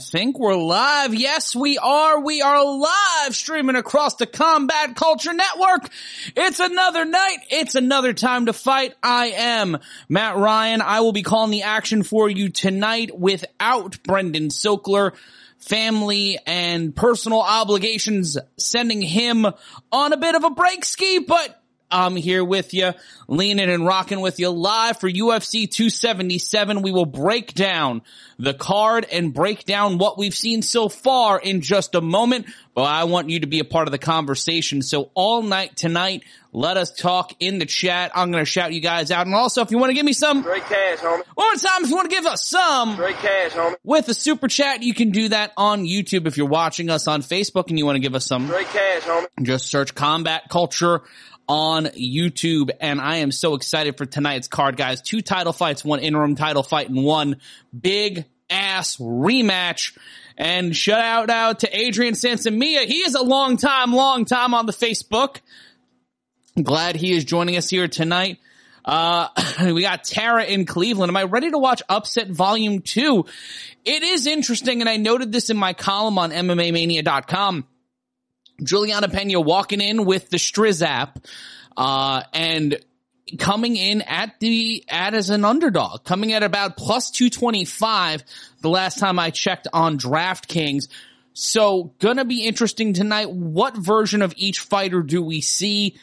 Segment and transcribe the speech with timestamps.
[0.00, 1.14] think we're live.
[1.14, 2.20] Yes, we are.
[2.20, 5.90] We are live streaming across the Combat Culture Network.
[6.36, 7.38] It's another night.
[7.50, 8.94] It's another time to fight.
[9.02, 9.78] I am
[10.08, 10.80] Matt Ryan.
[10.80, 15.12] I will be calling the action for you tonight without Brendan Sokler.
[15.58, 19.46] Family and personal obligations sending him
[19.92, 21.59] on a bit of a break ski, but
[21.90, 22.92] I'm here with you,
[23.28, 26.82] leaning and rocking with you live for UFC 277.
[26.82, 28.02] We will break down
[28.38, 32.46] the card and break down what we've seen so far in just a moment.
[32.74, 34.80] But I want you to be a part of the conversation.
[34.82, 36.22] So all night tonight,
[36.52, 38.12] let us talk in the chat.
[38.14, 39.26] I'm going to shout you guys out.
[39.26, 41.22] And also, if you want to give me some Straight cash, homie.
[41.34, 43.74] one more time, if you want to give us some Straight cash, homie.
[43.84, 46.26] with a super chat, you can do that on YouTube.
[46.26, 49.02] If you're watching us on Facebook and you want to give us some Straight cash,
[49.02, 49.26] homie.
[49.42, 51.02] just search combat culture
[51.50, 52.70] on YouTube.
[52.80, 55.02] And I am so excited for tonight's card, guys.
[55.02, 57.38] Two title fights, one interim title fight, and one
[57.78, 59.98] big ass rematch.
[60.38, 62.84] And shout out to Adrian Sansamia.
[62.84, 65.38] He is a long time, long time on the Facebook.
[66.62, 68.38] Glad he is joining us here tonight.
[68.84, 69.26] Uh,
[69.64, 71.10] we got Tara in Cleveland.
[71.10, 73.26] Am I ready to watch Upset Volume 2?
[73.84, 77.66] It is interesting, and I noted this in my column on MMAmania.com.
[78.62, 81.18] Juliana Pena walking in with the Striz app,
[81.76, 82.78] uh, and
[83.38, 88.24] coming in at the, at as an underdog, coming at about plus 225
[88.60, 90.88] the last time I checked on DraftKings.
[91.32, 93.30] So gonna be interesting tonight.
[93.30, 95.96] What version of each fighter do we see?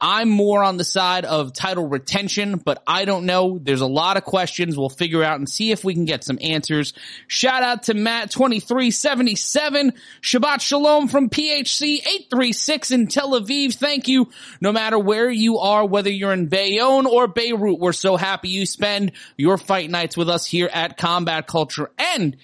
[0.00, 3.58] I'm more on the side of title retention, but I don't know.
[3.58, 4.76] There's a lot of questions.
[4.76, 6.92] We'll figure out and see if we can get some answers.
[7.28, 9.96] Shout out to Matt2377.
[10.20, 13.74] Shabbat Shalom from PHC 836 in Tel Aviv.
[13.74, 14.28] Thank you.
[14.60, 18.66] No matter where you are, whether you're in Bayonne or Beirut, we're so happy you
[18.66, 21.90] spend your fight nights with us here at Combat Culture.
[21.98, 22.36] And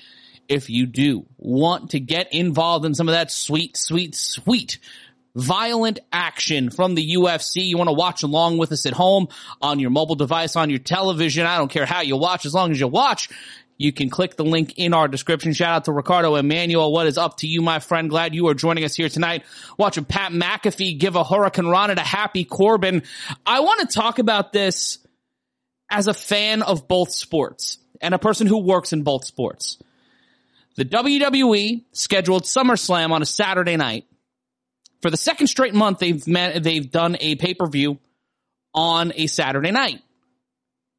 [0.49, 4.79] if you do want to get involved in some of that sweet, sweet, sweet
[5.35, 7.65] violent action from the UFC.
[7.65, 9.29] You want to watch along with us at home
[9.61, 11.47] on your mobile device, on your television.
[11.47, 13.29] I don't care how you watch, as long as you watch.
[13.79, 15.53] You can click the link in our description.
[15.55, 16.93] Shout out to Ricardo Emmanuel.
[16.93, 18.09] What is up to you, my friend?
[18.09, 19.45] Glad you are joining us here tonight.
[19.77, 23.03] Watching Pat McAfee give a Hurricane Rana to Happy Corbin.
[23.45, 24.99] I want to talk about this
[25.91, 29.79] as a fan of both sports and a person who works in both sports.
[30.77, 34.07] The WWE scheduled SummerSlam on a Saturday night
[35.03, 37.99] for the second straight month they've met, they've done a pay-per-view
[38.73, 40.01] on a Saturday night.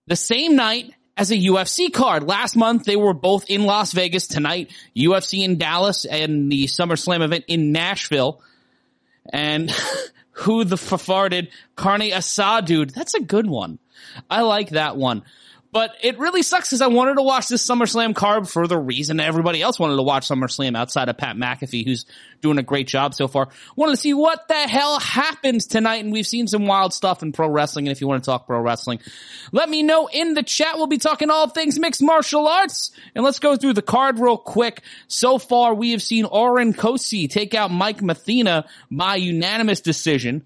[0.07, 2.23] The same night as a UFC card.
[2.23, 7.23] Last month they were both in Las Vegas tonight, UFC in Dallas and the SummerSlam
[7.23, 8.41] event in Nashville.
[9.31, 9.73] And
[10.33, 12.89] who the farted Carne Asad dude.
[12.89, 13.79] That's a good one.
[14.29, 15.23] I like that one.
[15.73, 19.19] But it really sucks because I wanted to watch this SummerSlam card for the reason
[19.19, 22.06] everybody else wanted to watch SummerSlam outside of Pat McAfee, who's
[22.41, 23.50] doing a great job so far.
[23.75, 27.31] Wanted to see what the hell happens tonight, and we've seen some wild stuff in
[27.31, 27.88] pro wrestling.
[27.88, 29.00] And if you want to talk pro wrestling,
[29.51, 30.75] let me know in the chat.
[30.75, 32.91] We'll be talking all things mixed martial arts.
[33.16, 34.83] And let's go through the card real quick.
[35.07, 40.45] So far, we have seen Orion Cosce take out Mike Mathetha by unanimous decision.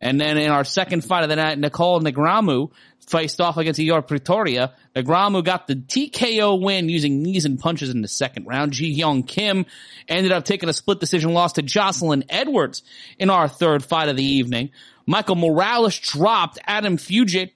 [0.00, 2.70] And then in our second fight of the night, Nicole Negramu
[3.06, 4.72] faced off against Ihor Potieria.
[4.94, 8.72] Negramu got the TKO win using knees and punches in the second round.
[8.72, 9.64] Ji Yeon Kim
[10.08, 12.82] ended up taking a split decision loss to Joselyne Edwards
[13.18, 14.70] in our third fight of the evening.
[15.06, 17.52] Michael Morales dropped Adam Fugitt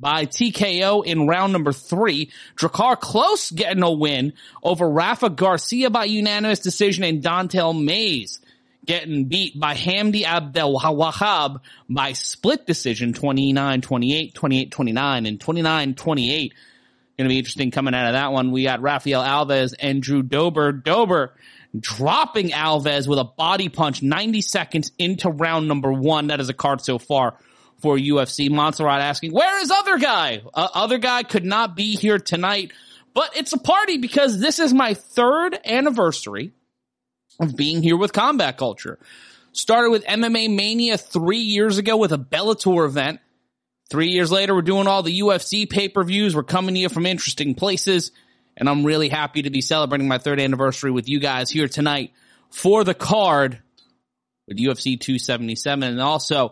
[0.00, 2.32] by TKO in round number three.
[2.56, 4.32] Drakkar Klose getting a win
[4.62, 8.40] over Rafa Garcia by unanimous decision and Don'Tale Mayes
[8.84, 16.52] getting beat by Hamdy Abdelwahab by split decision 29-28, 28-29, and 29-28.
[17.16, 18.50] Gonna be interesting coming out of that one.
[18.50, 20.72] We got Rafael Alves and Drew Dober.
[20.72, 21.34] Dober
[21.78, 26.28] dropping Alves with a body punch 90 seconds into round number one.
[26.28, 27.38] That is a card so far
[27.78, 28.50] for UFC.
[28.50, 30.42] Montserrat asking, where is other guy?
[30.52, 32.72] Uh, other guy could not be here tonight,
[33.12, 36.52] but it's a party because this is my third anniversary
[37.40, 38.98] of being here with combat culture.
[39.52, 43.20] Started with MMA Mania three years ago with a Bellator event.
[43.90, 46.34] Three years later, we're doing all the UFC pay-per-views.
[46.34, 48.10] We're coming to you from interesting places.
[48.56, 52.12] And I'm really happy to be celebrating my third anniversary with you guys here tonight
[52.50, 53.60] for the card
[54.46, 55.88] with UFC 277.
[55.88, 56.50] And also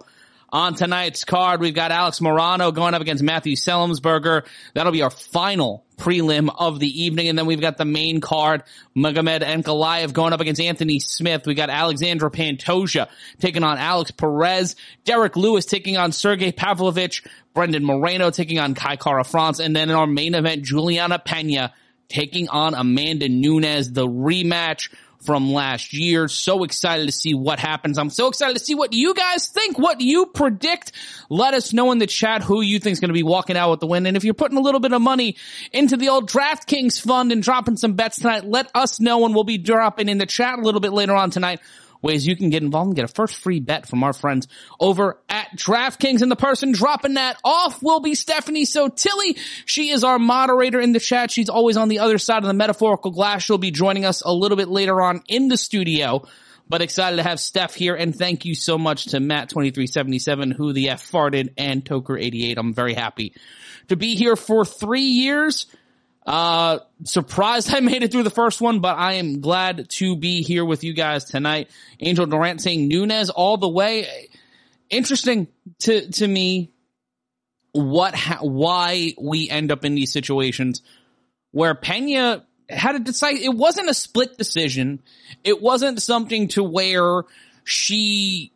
[0.51, 4.45] on tonight's card, we've got Alex Morono going up against Matthew Semelsberger.
[4.75, 7.29] That'll be our final prelim of the evening.
[7.29, 8.65] And then we've got the main card,
[8.97, 11.47] Magomed Ankalaev going up against Anthony Smith.
[11.47, 13.09] We got Alexandre Pantoja
[13.39, 17.23] taking on Alex Perez, Derrick Lewis taking on Sergey Pavlovich,
[17.55, 19.61] Brandon Moreno taking on Kai Kara France.
[19.61, 21.73] And then in our main event, Juliana Pena
[22.09, 24.91] taking on Amanda Nunes, the rematch
[25.25, 26.29] from last year.
[26.29, 27.99] So excited to see what happens.
[27.99, 30.93] I'm so excited to see what you guys think, what you predict.
[31.29, 33.71] Let us know in the chat who you think is going to be walking out
[33.71, 34.07] with the win.
[34.07, 35.37] And if you're putting a little bit of money
[35.73, 39.45] into the old DraftKings fund and dropping some bets tonight, let us know and we'll
[39.45, 41.61] be dropping in the chat a little bit later on tonight
[42.03, 45.19] ways you can get involved and get a first free bet from our friends over
[45.29, 46.21] at DraftKings.
[46.21, 49.39] And the person dropping that off will be Stephanie Sotilli.
[49.65, 51.31] She is our moderator in the chat.
[51.31, 53.43] She's always on the other side of the metaphorical glass.
[53.43, 56.27] She'll be joining us a little bit later on in the studio.
[56.69, 60.91] But excited to have Steph here and thank you so much to Matt2377, who the
[60.91, 62.57] F farted and Toker88.
[62.57, 63.35] I'm very happy
[63.89, 65.67] to be here for three years
[66.27, 70.43] uh, surprised I made it through the first one, but I am glad to be
[70.43, 71.71] here with you guys tonight.
[72.01, 74.29] Angel Durant saying Nunes all the way.
[74.91, 75.49] Interesting
[75.81, 76.71] to, to me
[77.73, 80.83] what, ha- why we end up in these situations
[81.51, 83.37] where Pena had to decide.
[83.37, 85.03] It wasn't a split decision.
[85.45, 87.23] It wasn't something to where
[87.65, 88.53] she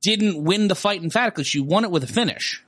[0.00, 1.44] didn't win the fight emphatically.
[1.44, 2.64] She won it with a finish.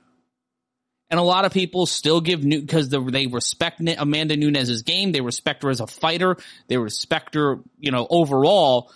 [1.09, 5.11] And a lot of people still give new because they respect Amanda Nunes's game.
[5.11, 6.37] They respect her as a fighter.
[6.67, 8.91] They respect her, you know, overall.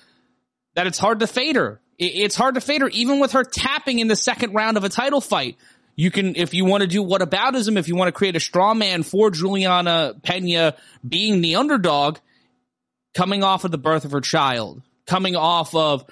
[0.76, 1.82] That it's hard to fade her.
[2.00, 4.90] It's hard to fade her, even with her tapping in the second round of a
[4.90, 5.58] title fight.
[5.96, 8.74] You can, if you want to do whataboutism, if you want to create a straw
[8.74, 12.20] man for Juliana Pena being the underdog,
[13.14, 16.06] coming off of the birth of her child, coming off of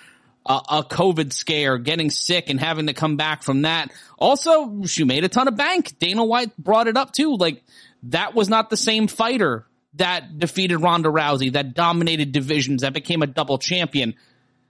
[0.48, 3.92] a, a COVID scare, getting sick and having to come back from that.
[4.18, 6.00] Also, she made a ton of bank.
[6.00, 7.36] Dana White brought it up too.
[7.36, 7.64] Like
[8.04, 9.66] that was not the same fighter
[9.96, 14.16] that defeated Ronda Rousey, that dominated divisions, that became a double champion.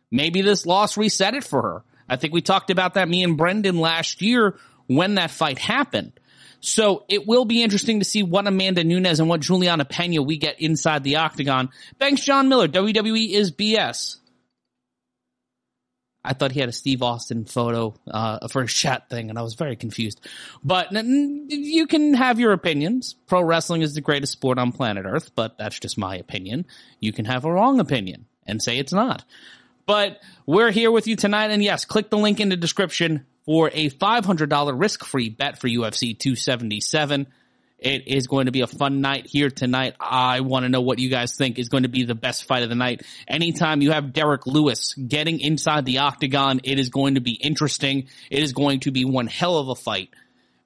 [0.10, 1.84] Maybe this loss reset it for her.
[2.10, 4.56] I think we talked about that, me and Brendan last year
[4.88, 6.14] when that fight happened.
[6.60, 10.38] So it will be interesting to see what Amanda Nunes and what Juliana Pena we
[10.38, 11.70] get inside the octagon.
[12.00, 12.68] Thanks, John Miller.
[12.68, 14.18] WWE is BS.
[16.28, 19.44] I thought he had a Steve Austin photo uh, for his chat thing, and I
[19.44, 20.20] was very confused.
[20.62, 23.16] But you can have your opinions.
[23.28, 26.66] Pro wrestling is the greatest sport on planet Earth, but that's just my opinion.
[27.00, 29.24] You can have a wrong opinion and say it's not.
[29.86, 33.72] But we're here with you tonight, and yes, click the link in the description for
[33.74, 37.28] a $500 risk-free bet for UFC 277.
[37.80, 39.96] It is going to be a fun night here tonight.
[40.00, 42.64] I want to know what you guys think is going to be the best fight
[42.64, 43.04] of the night.
[43.28, 48.08] Anytime you have Derrick Lewis getting inside the octagon, it is going to be interesting.
[48.32, 50.10] It is going to be one hell of a fight.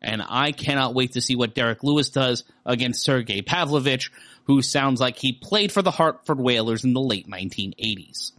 [0.02, 4.10] And I cannot wait to see what Derrick Lewis does against Sergey Pavlovich,
[4.46, 8.32] who sounds like he played for the Hartford Whalers in the late 1980s.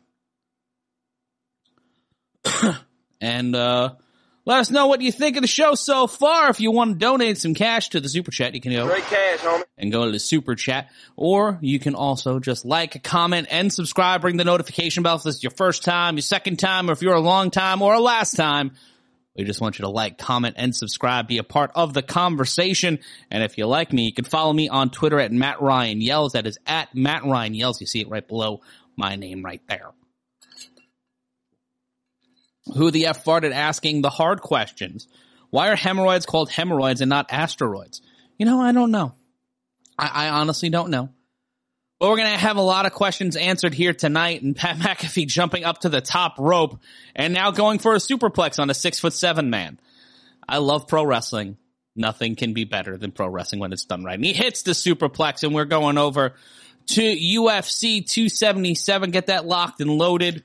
[3.20, 3.94] and, uh,
[4.44, 6.50] let us know what you think of the show so far.
[6.50, 9.04] If you want to donate some cash to the super chat, you can go Great
[9.04, 9.62] cash, homie.
[9.78, 14.24] and go to the super chat, or you can also just like, comment, and subscribe.
[14.24, 17.02] Ring the notification bell if this is your first time, your second time, or if
[17.02, 18.72] you're a long time or a last time.
[19.36, 21.26] We just want you to like, comment, and subscribe.
[21.26, 22.98] Be a part of the conversation.
[23.30, 26.32] And if you like me, you can follow me on Twitter at Matt Ryan Yells.
[26.32, 27.80] That is at Matt Ryan Yells.
[27.80, 28.60] You see it right below
[28.94, 29.92] my name right there.
[32.76, 35.08] Who the F farted asking the hard questions.
[35.50, 38.00] Why are hemorrhoids called hemorrhoids and not asteroids?
[38.38, 39.14] You know, I don't know.
[39.98, 41.10] I, I honestly don't know.
[41.98, 45.28] But we're going to have a lot of questions answered here tonight and Pat McAfee
[45.28, 46.80] jumping up to the top rope
[47.14, 49.78] and now going for a superplex on a six foot seven man.
[50.48, 51.58] I love pro wrestling.
[51.94, 54.14] Nothing can be better than pro wrestling when it's done right.
[54.14, 56.34] And he hits the superplex and we're going over
[56.86, 59.10] to UFC 277.
[59.10, 60.42] Get that locked and loaded.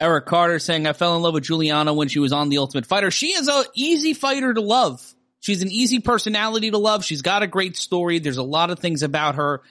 [0.00, 2.86] Eric Carter saying, I fell in love with Juliana when she was on The Ultimate
[2.86, 3.10] Fighter.
[3.10, 5.02] She is a easy fighter to love.
[5.40, 7.04] She's an easy personality to love.
[7.04, 8.18] She's got a great story.
[8.18, 9.62] There's a lot of things about her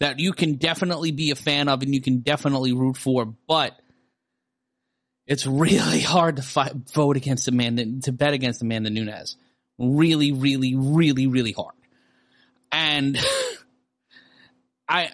[0.00, 3.78] that you can definitely be a fan of and you can definitely root for, but
[5.26, 9.36] it's really hard to fight, vote against Amanda, to bet against Amanda Nunes.
[9.78, 11.74] Really, really, really, really hard.
[12.72, 13.18] And
[14.88, 15.10] I,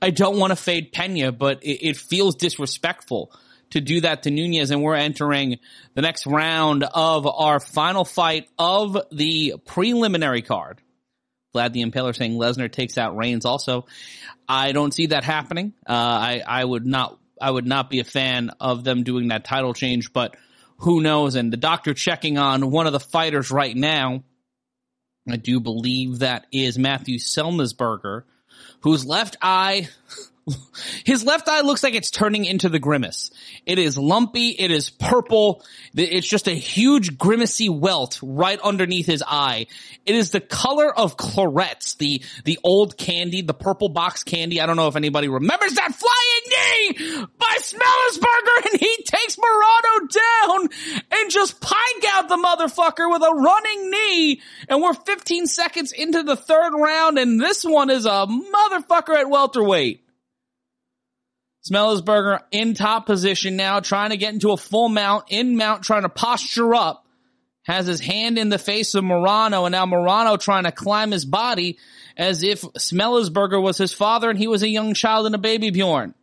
[0.00, 3.32] I don't want to fade Pena, but it, it feels disrespectful
[3.70, 4.70] to do that to Nunes.
[4.70, 5.58] and we're entering
[5.94, 10.80] the next round of our final fight of the preliminary card.
[11.52, 13.86] Glad the Impaler saying Lesnar takes out Reigns also.
[14.48, 15.72] I don't see that happening.
[15.88, 19.44] Uh, I, I would not, I would not be a fan of them doing that
[19.44, 20.36] title change, but
[20.78, 21.34] who knows?
[21.34, 24.24] And the doctor checking on one of the fighters right now.
[25.28, 28.22] I do believe that is Matthew Semelsberger,
[28.80, 29.88] whose left eye
[31.04, 33.30] His left eye looks like it's turning into the grimace.
[33.66, 34.48] It is lumpy.
[34.48, 35.64] It is purple.
[35.94, 39.66] It's just a huge grimacy welt right underneath his eye.
[40.06, 44.60] It is the color of Clarets, the, the old candy, the purple box candy.
[44.60, 50.08] I don't know if anybody remembers that flying knee by Smellersberger and he takes Morono
[50.08, 50.68] down
[51.12, 54.40] and just pike out the motherfucker with a running knee.
[54.68, 59.28] And we're 15 seconds into the third round and this one is a motherfucker at
[59.28, 60.04] welterweight.
[61.68, 66.02] Smellersberger in top position now, trying to get into a full mount, in mount, trying
[66.02, 67.06] to posture up.
[67.64, 71.26] Has his hand in the face of Morono, and now Morono trying to climb his
[71.26, 71.78] body
[72.16, 75.70] as if Smellersberger was his father and he was a young child and a baby
[75.70, 76.14] Bjorn.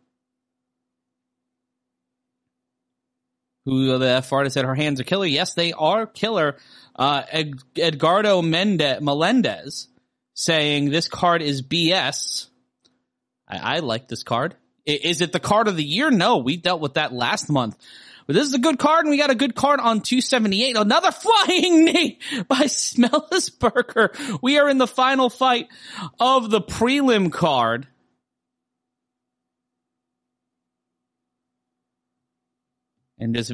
[3.64, 5.26] Who the F artist said her hands are killer.
[5.26, 6.56] Yes, they are killer.
[6.96, 9.88] Uh, Ed- Edgardo Mende- Melendez
[10.34, 12.46] saying this card is BS.
[13.46, 14.56] I, I like this card.
[14.88, 16.10] Is it the card of the year?
[16.10, 17.76] No, we dealt with that last month.
[18.26, 20.76] But this is a good card and we got a good card on 278.
[20.76, 22.18] Another flying knee
[22.48, 24.38] by Smellersberger.
[24.42, 25.68] We are in the final fight
[26.18, 27.86] of the prelim card.
[33.18, 33.52] And just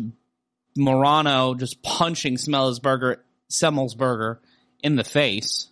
[0.78, 3.16] Morono just punching Smellersberger,
[3.50, 4.38] Semelsberger
[4.84, 5.68] in the face.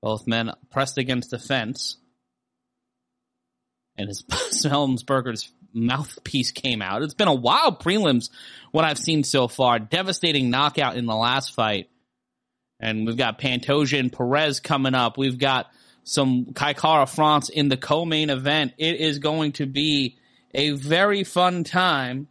[0.00, 1.98] Both men pressed against the fence
[3.96, 7.02] and his Helmsberger's mouthpiece came out.
[7.02, 8.30] It's been a wild prelims,
[8.70, 9.78] what I've seen so far.
[9.78, 11.88] Devastating knockout in the last fight.
[12.80, 15.16] And we've got Pantoja and Perez coming up.
[15.16, 15.70] We've got
[16.04, 18.72] some Kai Kara-France in the co-main event.
[18.76, 20.18] It is going to be
[20.52, 22.28] a very fun time.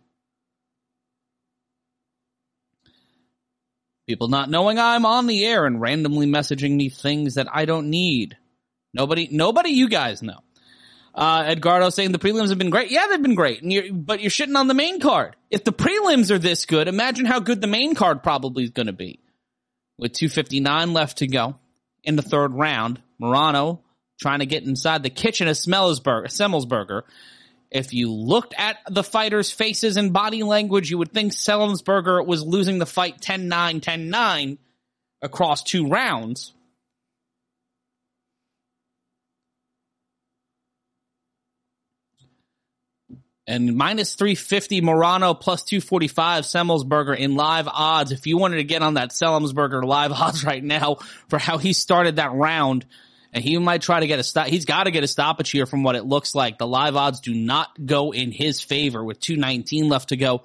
[4.08, 7.89] People not knowing I'm on the air and randomly messaging me things that I don't
[7.89, 8.36] need.
[8.94, 10.39] Nobody, nobody you guys know.
[11.13, 12.89] Uh, Edgardo saying the prelims have been great.
[12.89, 13.63] Yeah, they've been great.
[13.63, 15.36] You're, but you're shitting on the main card.
[15.50, 18.88] If the prelims are this good, imagine how good the main card probably is going
[18.88, 19.20] to be.
[19.98, 21.56] With 259 left to go
[22.03, 23.80] in the third round, Morono
[24.20, 27.01] trying to get inside the kitchen of Semelsberger.
[27.72, 32.44] If you looked at the fighters' faces and body language, you would think Semelsberger was
[32.44, 34.58] losing the fight 10-9, 10-9
[35.22, 36.53] across two rounds.
[43.51, 48.13] And minus 350 Morono plus 245 Semelsberger in live odds.
[48.13, 51.74] If you wanted to get on that Semelsberger live odds right now for how he
[51.74, 52.86] started that round,
[53.34, 54.48] and he might try to get a stop.
[54.48, 56.60] He's got to get a stoppage here from what it looks like.
[56.60, 60.43] The live odds do not go in his favor with 219 left to go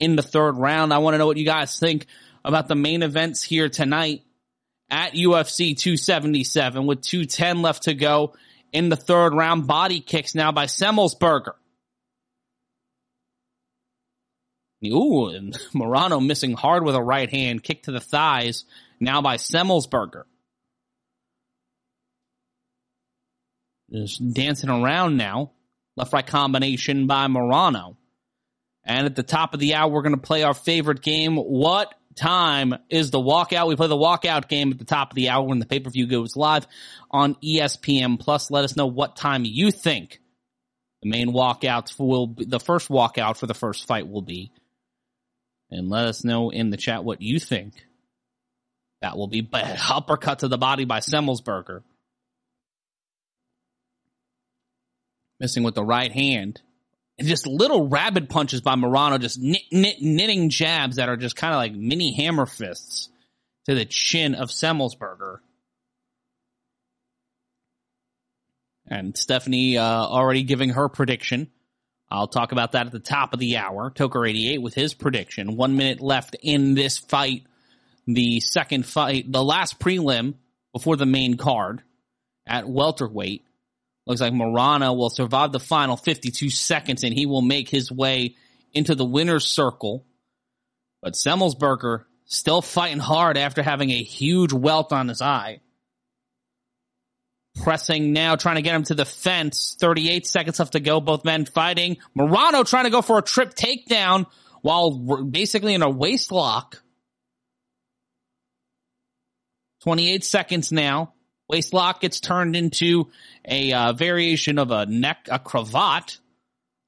[0.00, 0.94] in the third round.
[0.94, 2.06] I want to know what you guys think
[2.42, 4.22] about the main events here tonight
[4.90, 8.34] at UFC 277 with 210 left to go
[8.72, 9.66] in the third round.
[9.66, 11.52] Body kicks now by Semelsberger.
[14.84, 18.64] Ooh, and Morono missing hard with a right hand, kick to the thighs,
[19.00, 20.24] now by Semelsberger.
[23.92, 25.52] Just dancing around now.
[25.96, 27.96] Left right combination by Morono.
[28.84, 31.36] And at the top of the hour, we're going to play our favorite game.
[31.36, 33.68] What time is the walkout?
[33.68, 35.90] We play the walkout game at the top of the hour when the pay per
[35.90, 36.66] view goes live
[37.10, 38.50] on ESPN Plus.
[38.50, 40.20] Let us know what time you think
[41.02, 44.52] the main walkouts will be, the first walkout for the first fight will be
[45.70, 47.74] and let us know in the chat what you think.
[49.02, 51.82] That will be uppercut to the body by Semelsberger.
[55.38, 56.60] Missing with the right hand.
[57.18, 61.36] And just little rabbit punches by Morono, just knit, knit, knitting jabs that are just
[61.36, 63.08] kind of like mini hammer fists
[63.66, 65.38] to the chin of Semelsberger.
[68.86, 71.50] And Stephanie uh, already giving her prediction.
[72.10, 73.90] I'll talk about that at the top of the hour.
[73.90, 75.56] Toker88 with his prediction.
[75.56, 77.44] One minute left in this fight.
[78.06, 80.34] The second fight, the last prelim
[80.72, 81.82] before the main card
[82.46, 83.44] at welterweight.
[84.06, 88.36] Looks like Morono will survive the final 52 seconds and he will make his way
[88.72, 90.06] into the winner's circle.
[91.02, 95.60] But Semelsberger still fighting hard after having a huge welt on his eye.
[97.62, 99.76] Pressing now, trying to get him to the fence.
[99.80, 101.00] 38 seconds left to go.
[101.00, 101.96] Both men fighting.
[102.16, 104.26] Morono trying to go for a trip takedown
[104.62, 106.82] while basically in a waist lock.
[109.82, 111.14] 28 seconds now.
[111.48, 113.08] Waist lock gets turned into
[113.46, 116.18] a uh, variation of a neck, a cravat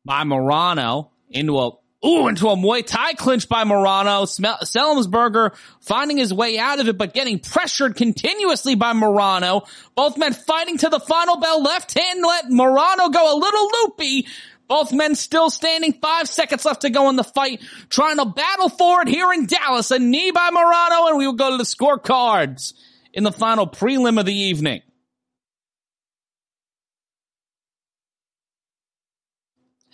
[0.05, 1.71] by Morono into a
[2.07, 4.23] Ooh, into a Muay Thai clinch by Morono.
[4.25, 9.67] Semelsberger finding his way out of it, but getting pressured continuously by Morono.
[9.97, 11.61] Both men fighting to the final bell.
[11.61, 14.29] Left hand let Morono go a little loopy.
[14.69, 15.95] Both men still standing.
[15.95, 17.63] Five seconds left to go in the fight.
[17.89, 19.91] Trying to battle for it here in Dallas.
[19.91, 22.75] A knee by Morono, and we will go to the scorecards
[23.13, 24.83] in the final prelim of the evening.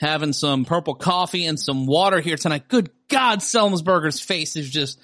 [0.00, 2.68] Having some purple coffee and some water here tonight.
[2.68, 4.98] Good God, Semelsberger's face is just,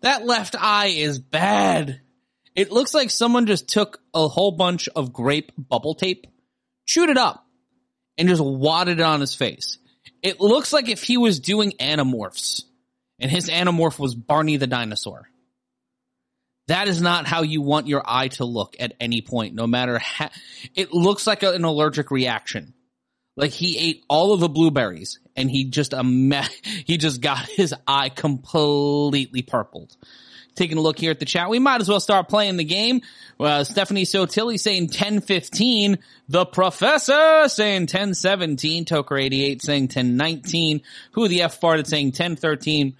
[0.00, 2.00] that left eye is bad.
[2.54, 6.26] It looks like someone just took a whole bunch of grape bubble tape,
[6.86, 7.46] chewed it up,
[8.18, 9.78] and just wadded it on his face.
[10.22, 12.62] It looks like if he was doing anamorphs,
[13.18, 15.28] and his anamorph was Barney the dinosaur.
[16.68, 19.98] That is not how you want your eye to look at any point, no matter
[19.98, 20.30] how,
[20.74, 22.72] it looks like an allergic reaction.
[23.36, 26.42] Like he ate all of the blueberries and he just a me-
[26.86, 29.96] he just got his eye completely purpled.
[30.54, 33.00] Taking a look here at the chat, we might as well start playing the game.
[33.40, 35.98] Uh, Stephanie Sotilli saying 1015.
[36.28, 38.84] The Professor saying 1017.
[38.84, 40.82] Toker88 saying 1019.
[41.12, 42.94] Who the F farted saying 1013.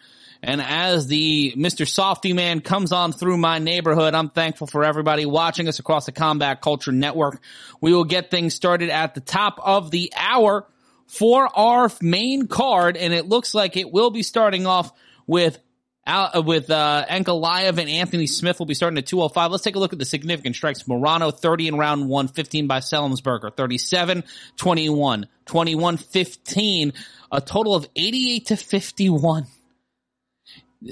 [0.44, 1.88] And as the Mr.
[1.88, 6.12] Softy Man comes on through my neighborhood, I'm thankful for everybody watching us across the
[6.12, 7.40] Combat Culture Network.
[7.80, 10.66] We will get things started at the top of the hour
[11.06, 14.92] for our main card, and it looks like it will be starting off
[15.26, 15.58] with
[16.06, 19.50] uh, with uh, Ankalaev and Anthony Smith will be starting at 205.
[19.50, 20.82] Let's take a look at the significant strikes.
[20.82, 24.24] Morono, 30 in round 1, 15 by Semelsberger, 37,
[24.56, 26.92] 21, 21, 15,
[27.32, 29.46] a total of 88 to 51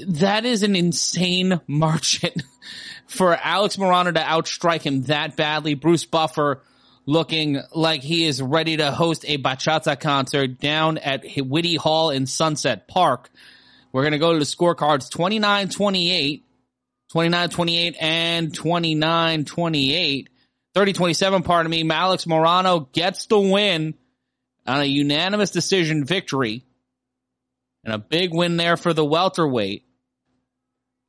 [0.07, 2.33] that is an insane margin
[3.07, 5.75] for Alex Morono to outstrike him that badly.
[5.75, 6.63] Bruce Buffer
[7.05, 12.27] looking like he is ready to host a bachata concert down at Whitty Hall in
[12.27, 13.31] Sunset Park.
[13.93, 16.43] We're going to go to the scorecards 29-28,
[17.13, 20.27] 29-28 and 29-28.
[20.75, 21.91] 30-27, pardon me.
[21.91, 23.95] Alex Morono gets the win
[24.67, 26.65] on a unanimous decision victory
[27.85, 29.85] and a big win there for the welterweight.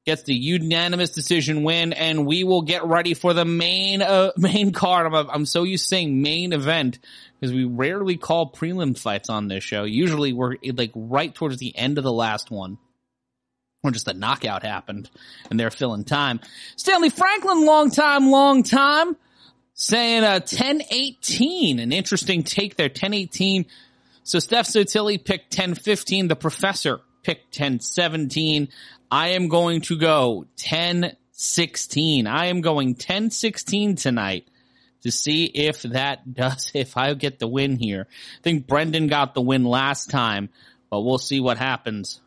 [0.05, 4.73] Gets the unanimous decision win, and we will get ready for the main uh, main
[4.73, 5.05] card.
[5.07, 6.99] I'm, I'm so used to saying main event
[7.39, 9.85] because we rarely call prelim fights on this show.
[9.85, 12.77] Usually we're like right towards the end of the last one.
[13.81, 15.09] Or just a knockout happened
[15.49, 16.39] and they're filling time.
[16.77, 19.17] Stanley Franklin, long time, long time,
[19.73, 21.79] saying uh, 1018.
[21.79, 23.65] An interesting take there, 1018
[24.23, 26.27] so Steph Sotilli picked 1015.
[26.27, 28.69] The professor picked 1017.
[29.11, 32.27] I am going to go 1016.
[32.27, 34.47] I am going 1016 tonight
[35.01, 38.07] to see if that does, if I get the win here.
[38.09, 40.49] I think Brendan got the win last time,
[40.89, 42.21] but we'll see what happens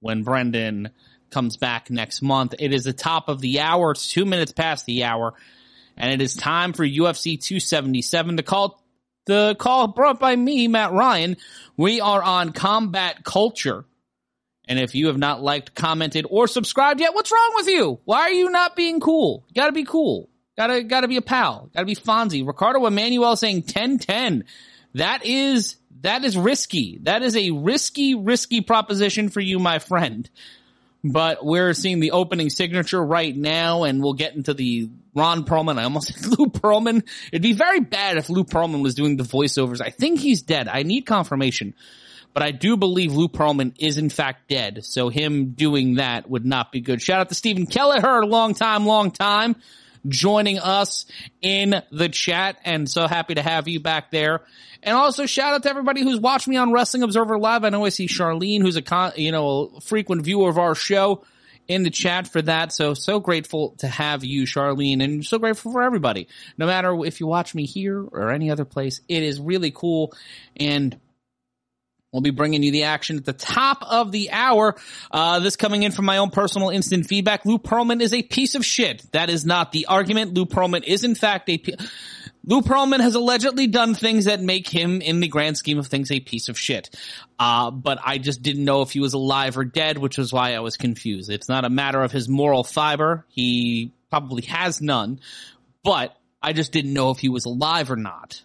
[0.00, 0.90] when Brendan
[1.30, 2.54] comes back next month.
[2.58, 3.92] It is the top of the hour.
[3.92, 5.34] It's two minutes past the hour
[6.00, 8.79] and it is time for UFC 277 to call
[9.30, 11.36] the call brought by me, Matt Ryan.
[11.76, 13.84] We are on combat culture.
[14.66, 18.00] And if you have not liked, commented, or subscribed yet, what's wrong with you?
[18.04, 19.44] Why are you not being cool?
[19.48, 20.28] You gotta be cool.
[20.56, 21.70] Gotta, gotta be a pal.
[21.72, 22.44] Gotta be Fonzie.
[22.44, 24.42] Ricardo Emanuel saying 10-10.
[24.94, 26.98] That is, that is risky.
[27.02, 30.28] That is a risky, risky proposition for you, my friend
[31.02, 35.78] but we're seeing the opening signature right now, and we'll get into the Ron Perlman.
[35.78, 37.06] I almost said Lou Pearlman.
[37.32, 39.80] It'd be very bad if Lou Pearlman was doing the voiceovers.
[39.80, 40.68] I think he's dead.
[40.68, 41.74] I need confirmation,
[42.34, 44.84] but I do believe Lou Pearlman is in fact dead.
[44.84, 47.00] So him doing that would not be good.
[47.00, 49.56] Shout out to Stephen Kelleher, long time, long time
[50.08, 51.06] joining us
[51.42, 54.42] in the chat and so happy to have you back there.
[54.82, 57.64] And also shout out to everybody who's watched me on Wrestling Observer Live.
[57.64, 60.74] I know I see Charlene, who's a con, you know, a frequent viewer of our
[60.74, 61.24] show
[61.68, 62.72] in the chat for that.
[62.72, 66.28] So, so grateful to have you, Charlene, and so grateful for everybody.
[66.56, 70.14] No matter if you watch me here or any other place, it is really cool.
[70.56, 70.98] And
[72.12, 74.74] We'll be bringing you the action at the top of the hour.
[75.12, 77.46] Uh, this coming in from my own personal instant feedback.
[77.46, 79.06] Lou Pearlman is a piece of shit.
[79.12, 80.34] That is not the argument.
[80.34, 81.62] Lou Pearlman is in fact a.
[82.44, 86.10] Lou Pearlman has allegedly done things that make him, in the grand scheme of things,
[86.10, 86.94] a piece of shit.
[87.38, 90.54] Uh, but I just didn't know if he was alive or dead, which was why
[90.54, 91.30] I was confused.
[91.30, 93.26] It's not a matter of his moral fiber.
[93.28, 95.20] He probably has none,
[95.84, 98.42] but I just didn't know if he was alive or not.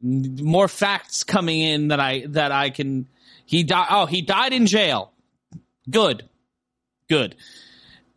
[0.00, 3.08] More facts coming in that I, that I can,
[3.46, 5.12] he died, oh, he died in jail.
[5.88, 6.28] Good.
[7.08, 7.36] Good.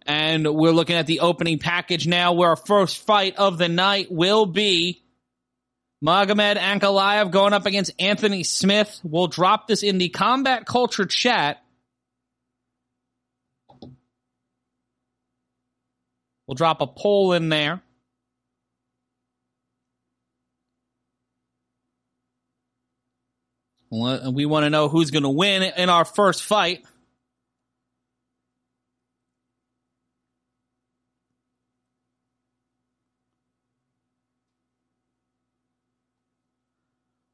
[0.06, 4.12] And we're looking at the opening package now where our first fight of the night
[4.12, 5.04] will be
[6.04, 9.00] Magomed Ankalaev going up against Anthony Smith.
[9.04, 11.64] We'll drop this in the combat culture chat.
[16.48, 17.84] We'll drop a poll in there.
[23.92, 26.84] We want to know who's going to win in our first fight.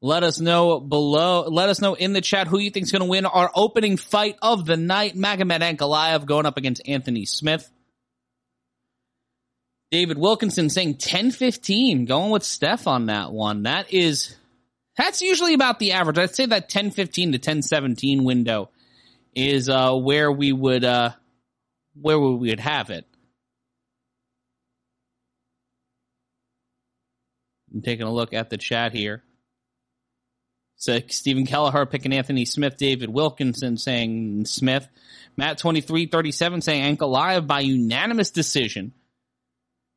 [0.00, 1.48] Let us know below.
[1.48, 3.96] Let us know in the chat who you think is going to win our opening
[3.96, 5.16] fight of the night.
[5.16, 7.68] Magomed Ankalaev going up against Anthony Smith.
[9.90, 13.62] David Wilkinson saying 10-15, going with Steph on that one.
[13.62, 14.36] That is,
[14.96, 16.18] that's usually about the average.
[16.18, 18.68] I'd say that 10-15 to 10-17 window
[19.34, 21.12] is, uh, where we would, uh,
[21.98, 23.06] where we would have it.
[27.72, 29.22] I'm taking a look at the chat here.
[30.78, 34.88] So Stephen Kelleher picking Anthony Smith, David Wilkinson saying Smith,
[35.36, 38.92] Matt 2337 saying Ankalaev by unanimous decision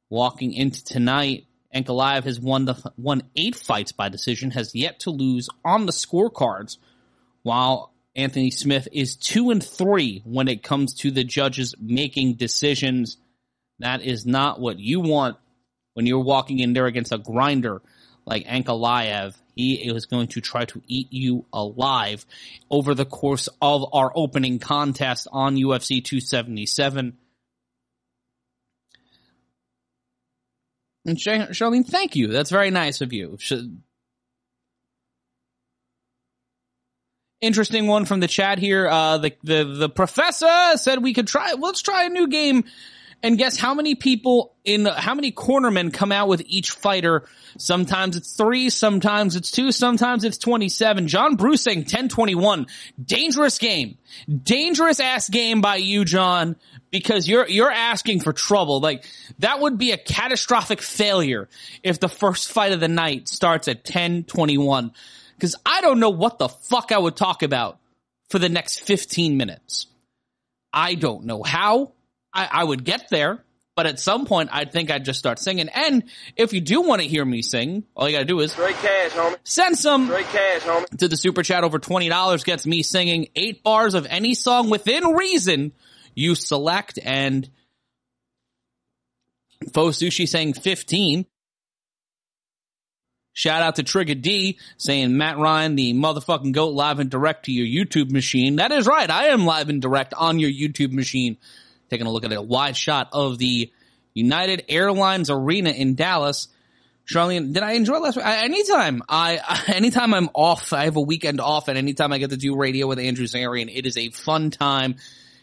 [0.10, 1.46] walking into tonight.
[1.74, 5.92] Ankalaev has won the won eight fights by decision, has yet to lose on the
[5.92, 6.78] scorecards,
[7.44, 13.18] while Anthony Smith is two and three when it comes to the judges making decisions.
[13.80, 15.38] That is not what you want
[15.94, 17.82] when you're walking in there against a grinder
[18.32, 19.36] like Ankalaev.
[19.56, 22.26] He is going to try to eat you alive
[22.70, 27.18] over the course of our opening contest on UFC 277.
[31.04, 32.28] And Charlene, thank you.
[32.28, 33.38] That's very nice of you.
[37.42, 38.88] Interesting one from the chat here.
[38.88, 42.64] Uh, the, the, the professor said we could try, let's try a new game
[43.24, 47.26] and guess how many people in, how many cornermen come out with each fighter?
[47.58, 51.08] Sometimes it's three, sometimes it's two, sometimes it's 27.
[51.08, 52.68] John Bruce saying 1021.
[53.04, 53.98] Dangerous game.
[54.44, 56.56] Dangerous ass game by you, John
[56.92, 58.80] because you're you're asking for trouble.
[58.82, 59.06] Like
[59.40, 61.50] that would be a catastrophic failure
[61.82, 64.92] if the first fight of the night starts at 10:21
[65.40, 67.80] cuz I don't know what the fuck I would talk about
[68.30, 69.88] for the next 15 minutes.
[70.74, 71.94] I don't know how
[72.34, 73.44] I, I would get there,
[73.76, 75.70] but at some point I'd think I'd just start singing.
[75.70, 76.04] And
[76.36, 79.78] if you do want to hear me sing, all you gotta do is cash, send
[79.78, 84.34] some cash, to the super chat over $20 gets me singing eight bars of any
[84.34, 85.74] song within reason
[86.16, 87.50] you select and
[89.74, 91.26] Faux Sushi saying 15.
[93.34, 97.52] Shout out to Trigger D saying Matt Ryan, the motherfucking goat live and direct to
[97.52, 98.58] your YouTube machine.
[98.58, 99.10] That is right.
[99.10, 101.38] I am live and direct on your YouTube machine.
[101.92, 103.72] Taking a look at a wide shot of the
[104.14, 106.48] United Airlines Arena in Dallas.
[107.06, 108.26] Charlene, did I enjoy last week?
[108.26, 112.38] Anytime I, anytime I'm off, I have a weekend off and anytime I get to
[112.38, 114.96] do radio with Andrew Zarian, it is a fun time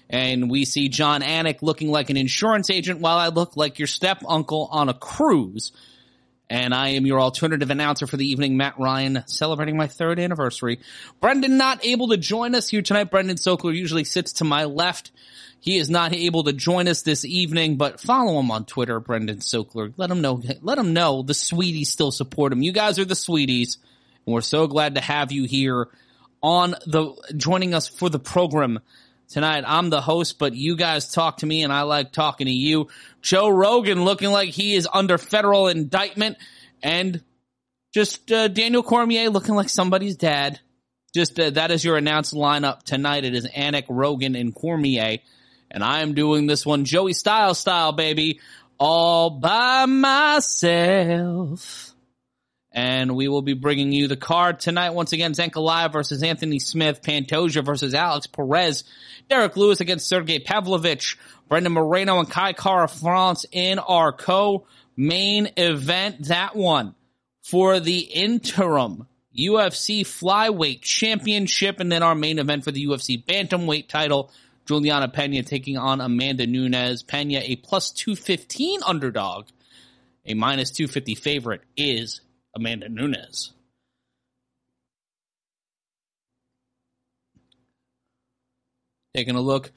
[0.09, 3.89] and we see Jon Anik looking like an insurance agent while I look like your
[3.89, 5.73] step uncle on a cruise.
[6.51, 10.81] And I am your alternative announcer for the evening, Matt Ryan, celebrating my third anniversary.
[11.21, 13.11] Brendan not able to join us here tonight.
[13.11, 15.11] Brendan Sokler usually sits to my left.
[15.61, 19.39] He is not able to join us this evening, but follow him on Twitter, Brendan
[19.39, 19.93] Sokler.
[19.97, 22.63] Let him know, let him know the sweeties still support him.
[22.63, 23.79] You guys are the sweeties.
[24.25, 25.89] And we're so glad to have you here
[26.43, 28.81] on the, joining us for the program
[29.29, 29.65] tonight.
[29.67, 32.89] I'm the host, but you guys talk to me and I like talking to you.
[33.21, 36.39] Joe Rogan looking like he is under federal indictment
[36.83, 37.23] and
[37.93, 40.61] just uh, Daniel Cormier looking like somebody's dad.
[41.15, 43.25] Just uh, that is your announced lineup tonight.
[43.25, 45.19] It is Anik, Rogan, and Cormier.
[45.71, 48.41] And I am doing this one Joey Style style, baby,
[48.79, 51.89] all by myself
[52.79, 54.91] and we will be bringing you the card tonight.
[54.91, 58.85] Once again, Ankalaev versus Anthony Smith, Pantoja versus Alex Perez,
[59.29, 66.29] Derrick Lewis against Sergey Pavlovich, Brandon Moreno and Kai Kara France in our co-main event.
[66.29, 66.95] That one
[67.43, 73.89] for the interim UFC flyweight championship and then our main event for the UFC bantamweight
[73.89, 74.31] title.
[74.69, 77.03] Juliana Pena taking on Amanda Nunes.
[77.03, 79.47] Pena a plus 215 underdog.
[80.27, 82.21] A minus 250 favorite is
[82.55, 83.55] Amanda Nunes.
[89.15, 89.73] Taking a look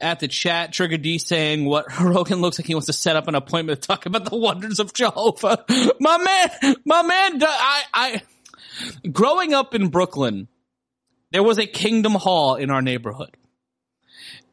[0.00, 3.28] at the chat, Trigger D saying what Rogan looks like he wants to set up
[3.28, 5.64] an appointment to talk about the wonders of Jehovah.
[6.00, 8.22] My man, my man, I, I,
[9.08, 10.48] growing up in Brooklyn,
[11.30, 13.36] there was a Kingdom Hall in our neighborhood.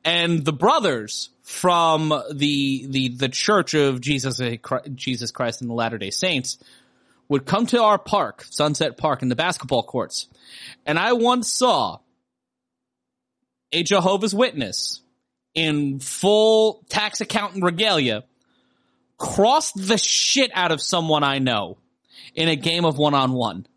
[0.05, 4.57] And the brothers from the, the, the Church of Jesus, eh,
[4.93, 6.57] Jesus Christ and the Latter day Saints
[7.29, 10.27] would come to our park, Sunset Park, in the basketball courts.
[10.85, 11.99] And I once saw
[13.71, 15.01] a Jehovah's Witness
[15.53, 18.23] in full tax accountant regalia
[19.17, 21.77] cross the shit out of someone I know
[22.35, 23.67] in a game of one on one.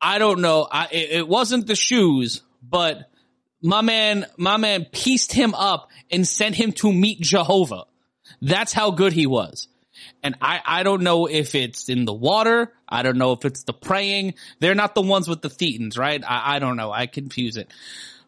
[0.00, 0.66] I don't know.
[0.70, 3.10] I, it, it wasn't the shoes, but
[3.64, 7.84] my man, my man pieced him up and sent him to meet Jehovah.
[8.42, 9.68] That's how good he was.
[10.22, 12.70] And I, I don't know if it's in the water.
[12.86, 14.34] I don't know if it's the praying.
[14.60, 16.22] They're not the ones with the thetans, right?
[16.22, 16.92] I, I don't know.
[16.92, 17.72] I confuse it.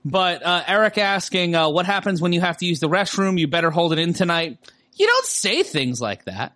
[0.06, 3.38] But, uh, Eric asking, uh, what happens when you have to use the restroom?
[3.38, 4.56] You better hold it in tonight.
[4.94, 6.54] You don't say things like that.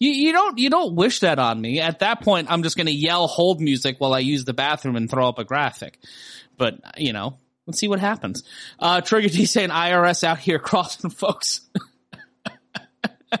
[0.00, 1.78] You, you don't, you don't wish that on me.
[1.78, 4.96] At that point, I'm just going to yell hold music while I use the bathroom
[4.96, 6.00] and throw up a graphic.
[6.56, 8.42] But, you know, let's see what happens.
[8.78, 11.60] Uh, Trigger D saying IRS out here crossing folks.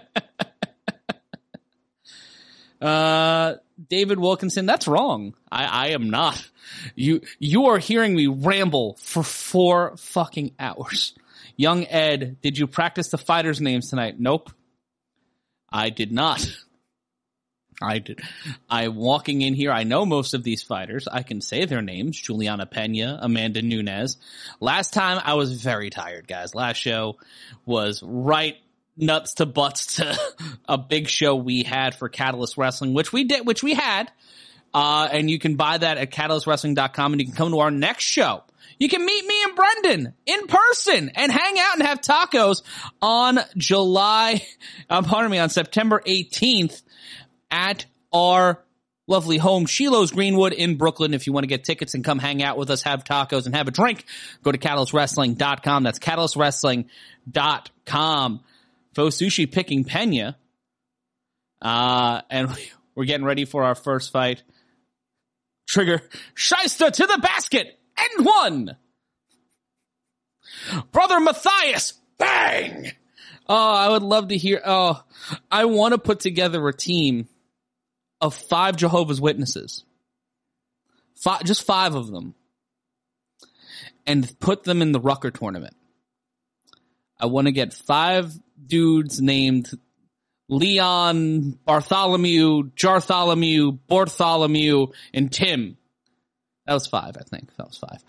[2.80, 3.54] uh,
[3.88, 5.34] David Wilkinson, that's wrong.
[5.50, 6.46] I, I am not.
[6.94, 11.14] You, you are hearing me ramble for four fucking hours.
[11.56, 14.18] Young Ed, did you practice the fighters' names tonight?
[14.18, 14.50] Nope.
[15.70, 16.46] I did not.
[17.80, 18.20] I did.
[18.68, 19.72] I'm walking in here.
[19.72, 21.08] I know most of these fighters.
[21.08, 22.20] I can say their names.
[22.20, 24.18] Juliana Pena, Amanda Nunes.
[24.60, 26.54] Last time I was very tired, guys.
[26.54, 27.16] Last show
[27.64, 28.56] was right
[28.96, 30.18] nuts to butts to
[30.68, 34.10] a big show we had for Catalyst Wrestling, which we did, which we had.
[34.74, 38.04] Uh, and you can buy that at catalystwrestling.com and you can come to our next
[38.04, 38.44] show.
[38.78, 42.62] You can meet me and Brendan in person and hang out and have tacos
[43.02, 44.46] on July,
[44.88, 46.82] uh, pardon me, on September 18th
[47.50, 48.62] at our
[49.06, 51.14] lovely home, Shiloh's Greenwood in Brooklyn.
[51.14, 53.54] If you want to get tickets and come hang out with us, have tacos and
[53.54, 54.04] have a drink,
[54.42, 55.82] go to catalystwrestling.com.
[55.82, 58.40] That's catalystwrestling.com.
[58.94, 60.36] Faux Sushi picking Pena.
[61.60, 62.56] Uh, and
[62.94, 64.42] we're getting ready for our first fight.
[65.68, 66.02] Trigger
[66.34, 68.76] Shyster to the basket and one.
[70.90, 72.90] Brother Matthias, bang!
[73.48, 74.60] Oh, I would love to hear.
[74.64, 75.02] Oh,
[75.50, 77.28] I want to put together a team
[78.20, 79.84] of five Jehovah's Witnesses.
[81.22, 82.34] Five, just five of them.
[84.06, 85.74] And put them in the Rucker tournament.
[87.18, 88.32] I want to get five
[88.66, 89.70] dudes named
[90.48, 95.76] Leon, Bartholomew, Jartholomew, Bartholomew, and Tim.
[96.66, 97.54] That was five, I think.
[97.56, 98.02] That was five.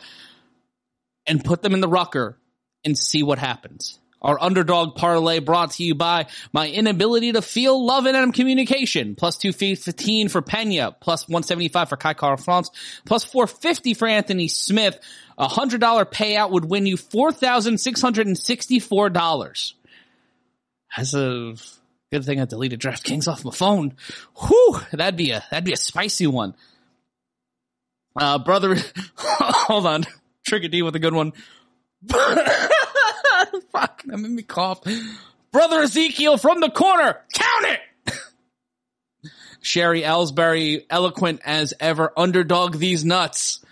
[1.27, 2.37] And put them in the rucker
[2.83, 3.99] and see what happens.
[4.21, 9.15] Our underdog parlay brought to you by my inability to feel love in communication.
[9.15, 12.69] Plus 215 for Pena, plus 175 for Kai Kara-France,
[13.05, 14.99] plus 450 for Anthony Smith.
[15.37, 19.73] A hundred dollar payout would win you $4,664.
[20.95, 21.55] That's a
[22.11, 23.95] good thing I deleted DraftKings off my phone.
[24.35, 26.53] Whew, that'd be a, that'd be a spicy one.
[28.15, 28.77] Uh, brother,
[29.15, 30.05] hold on.
[30.45, 31.33] Trigger D with a good one.
[33.71, 34.81] Fuck, that made me cough.
[35.51, 38.13] Brother Ezekiel from the corner, count it!
[39.61, 43.63] Sherry Ellsbury, eloquent as ever, underdog these nuts.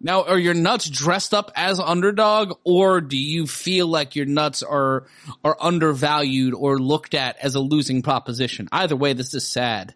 [0.00, 4.62] Now, are your nuts dressed up as underdog, or do you feel like your nuts
[4.62, 5.06] are
[5.42, 8.68] are undervalued or looked at as a losing proposition?
[8.72, 9.94] Either way, this is sad.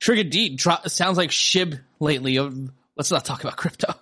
[0.00, 2.38] Trigger D sounds like Shib lately.
[2.96, 3.94] Let's not talk about crypto.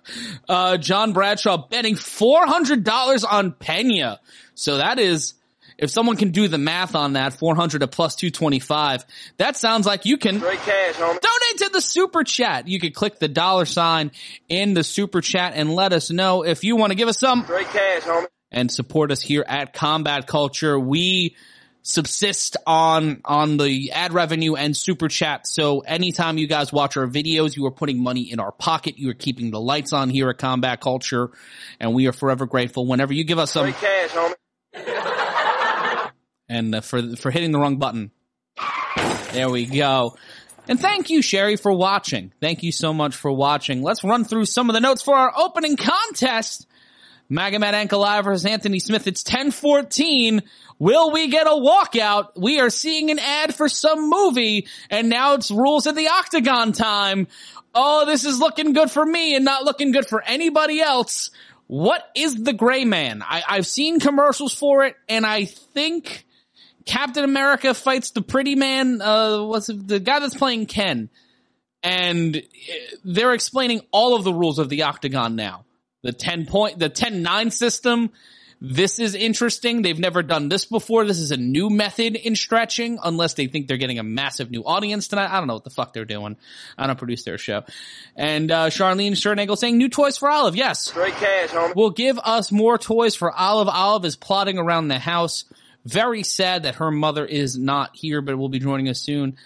[0.49, 4.19] Uh, John Bradshaw betting $400 on Pena.
[4.53, 5.33] So that is,
[5.77, 9.05] if someone can do the math on that, 400 to plus 225,
[9.37, 11.21] that sounds like you can cash, donate
[11.59, 12.67] to the super chat.
[12.67, 14.11] You could click the dollar sign
[14.49, 17.43] in the super chat and let us know if you want to give us some
[17.43, 18.27] Great cash, homie.
[18.51, 20.77] and support us here at Combat Culture.
[20.77, 21.35] We
[21.83, 25.47] subsist on on the ad revenue and super chat.
[25.47, 28.97] So anytime you guys watch our videos, you are putting money in our pocket.
[28.97, 31.31] You are keeping the lights on here at Combat Culture,
[31.79, 34.33] and we are forever grateful whenever you give us some Great cash, homie.
[36.49, 38.11] and uh, for for hitting the wrong button.
[39.31, 40.17] There we go.
[40.67, 42.33] And thank you, Sherry, for watching.
[42.39, 43.81] Thank you so much for watching.
[43.81, 46.67] Let's run through some of the notes for our opening contest.
[47.31, 49.07] Magomed Ankalaev versus Anthony Smith.
[49.07, 50.43] It's 1014.
[50.81, 52.29] Will we get a walkout?
[52.35, 56.71] We are seeing an ad for some movie and now it's rules of the octagon
[56.71, 57.27] time.
[57.75, 61.29] Oh, this is looking good for me and not looking good for anybody else.
[61.67, 63.21] What is the gray man?
[63.21, 66.25] I, I've seen commercials for it and I think
[66.83, 71.11] Captain America fights the pretty man, uh, what's it, the guy that's playing Ken.
[71.83, 72.39] And uh,
[73.03, 75.63] they're explaining all of the rules of the octagon now
[76.01, 78.09] the 10 point, the 10-9 system,
[78.63, 79.81] This is interesting.
[79.81, 81.03] They've never done this before.
[81.03, 84.63] This is a new method in stretching, unless they think they're getting a massive new
[84.63, 85.31] audience tonight.
[85.31, 86.37] I don't know what the fuck they're doing.
[86.77, 87.63] I don't produce their show.
[88.15, 90.55] And uh, Charlene Sternagel saying new toys for Olive.
[90.55, 91.75] Yes, Great cash, homie.
[91.75, 93.67] will give us more toys for Olive.
[93.67, 95.45] Olive is plotting around the house.
[95.83, 99.37] Very sad that her mother is not here, but will be joining us soon.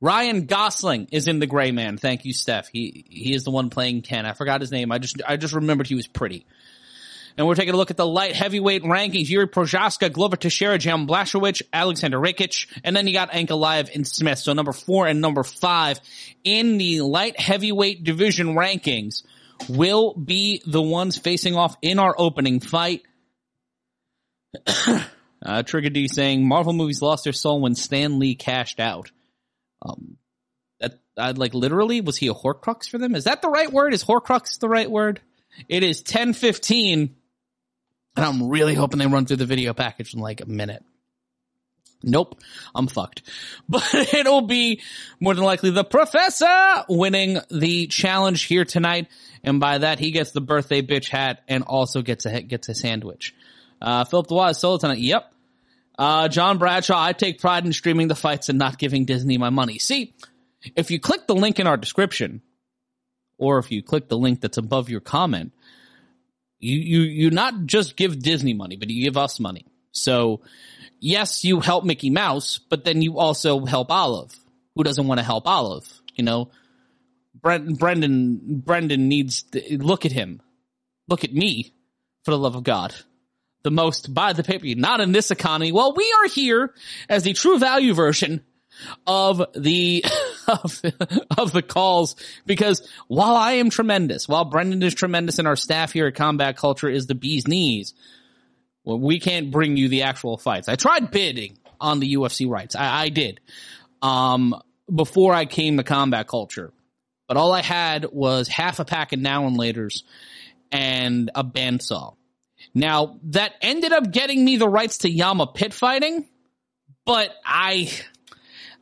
[0.00, 1.96] Ryan Gosling is in the Gray Man.
[1.96, 2.68] Thank you, Steph.
[2.68, 4.26] He he is the one playing Ken.
[4.26, 4.92] I forgot his name.
[4.92, 6.46] I just I just remembered he was pretty.
[7.38, 9.28] And we're taking a look at the light heavyweight rankings.
[9.28, 14.38] Jiří Procházka, Glover Teixeira, Jan Blachowicz, Aleksandar Rakić, and then you got Ankalaev and Smith.
[14.38, 16.00] So number four and number five
[16.44, 19.22] in the light heavyweight division rankings
[19.68, 23.02] will be the ones facing off in our opening fight.
[24.66, 29.10] uh, Trigger D saying Marvel movies lost their soul when Stan Lee cashed out.
[29.82, 30.16] Um,
[30.80, 33.14] that uh, like literally was he a Horcrux for them?
[33.14, 33.94] Is that the right word?
[33.94, 35.20] Is Horcrux the right word?
[35.68, 37.16] It is ten fifteen,
[38.16, 40.84] and I'm really hoping they run through the video package in like a minute.
[42.02, 42.40] Nope,
[42.74, 43.22] I'm fucked.
[43.68, 44.82] But it'll be
[45.18, 49.08] more than likely the professor winning the challenge here tonight,
[49.42, 52.74] and by that he gets the birthday bitch hat and also gets a gets a
[52.74, 53.34] sandwich.
[53.80, 54.98] Uh, Philip Dewey solo tonight.
[54.98, 55.32] Yep.
[55.98, 59.50] Uh, John Bradshaw, I take pride in streaming the fights and not giving Disney my
[59.50, 59.78] money.
[59.78, 60.14] See,
[60.74, 62.42] if you click the link in our description,
[63.38, 65.52] or if you click the link that's above your comment,
[66.58, 69.66] you, you, you not just give Disney money, but you give us money.
[69.92, 70.42] So,
[71.00, 74.34] yes, you help Mickey Mouse, but then you also help Olive.
[74.74, 75.88] Who doesn't want to help Olive?
[76.14, 76.50] You know,
[77.34, 80.42] Brendan, Brendan, Brendan needs to, look at him.
[81.08, 81.72] Look at me,
[82.24, 82.94] for the love of God
[83.66, 85.72] the most by the paper, not in this economy.
[85.72, 86.72] Well, we are here
[87.08, 88.44] as the true value version
[89.08, 90.04] of the
[90.46, 90.80] of,
[91.36, 92.14] of the calls
[92.46, 96.56] because while I am tremendous, while Brendan is tremendous and our staff here at Combat
[96.56, 97.92] Culture is the bee's knees,
[98.84, 100.68] well, we can't bring you the actual fights.
[100.68, 102.76] I tried bidding on the UFC rights.
[102.76, 103.40] I, I did.
[104.00, 104.54] Um,
[104.94, 106.72] before I came to Combat Culture,
[107.26, 110.04] but all I had was half a pack of now and laters
[110.70, 112.15] and a bandsaw.
[112.76, 116.28] Now, that ended up getting me the rights to Yamma pit fighting,
[117.06, 117.90] but I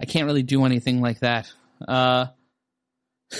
[0.01, 1.53] I can't really do anything like that.
[1.87, 2.27] Uh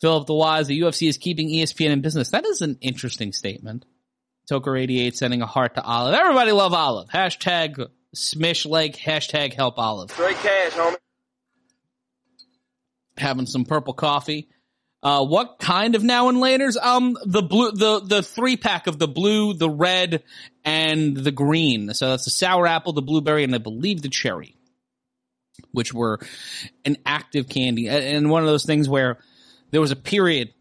[0.00, 2.30] Philip the Wise, the UFC is keeping ESPN in business.
[2.30, 3.84] That is an interesting statement.
[4.50, 6.14] Toker88 sending a heart to Olive.
[6.14, 7.10] Everybody love Olive.
[7.10, 10.08] Hashtag smish leg, hashtag help Olive.
[10.16, 10.96] Great cash, homie.
[13.18, 14.48] Having some purple coffee.
[15.04, 16.82] Uh, what kind of now and laters?
[16.82, 20.22] Um, the blue, the, the three pack of the blue, the red,
[20.64, 21.92] and the green.
[21.92, 24.56] So that's the sour apple, the blueberry, and I believe the cherry,
[25.72, 26.20] which were
[26.86, 27.86] an active candy.
[27.86, 29.18] And one of those things where
[29.72, 30.54] there was a period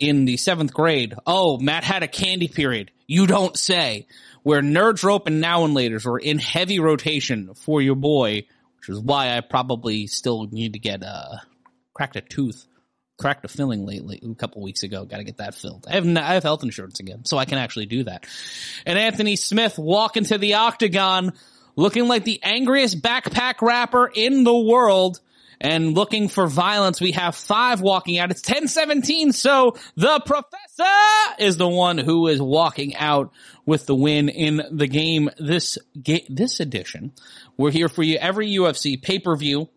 [0.00, 1.14] in the seventh grade.
[1.24, 2.90] Oh, Matt had a candy period.
[3.06, 4.08] You don't say.
[4.42, 8.46] Where Nerds Rope and Now and Laters were in heavy rotation for your boy,
[8.78, 11.36] which is why I probably still need to get, uh,
[11.94, 12.66] cracked a tooth
[13.16, 15.04] cracked a filling lately a couple weeks ago.
[15.04, 15.86] Got to get that filled.
[15.88, 16.16] I have mm.
[16.16, 18.26] I have health insurance again, so I can actually do that.
[18.86, 21.32] And Anthony Smith walking to the octagon,
[21.76, 25.20] looking like the angriest backpack rapper in the world.
[25.60, 28.32] And looking for violence, we have five walking out.
[28.32, 30.84] It's 1017, so the professor
[31.38, 33.32] is the one who is walking out
[33.64, 37.12] with the win in the game this, this edition.
[37.56, 39.68] We're here for you every UFC pay-per-view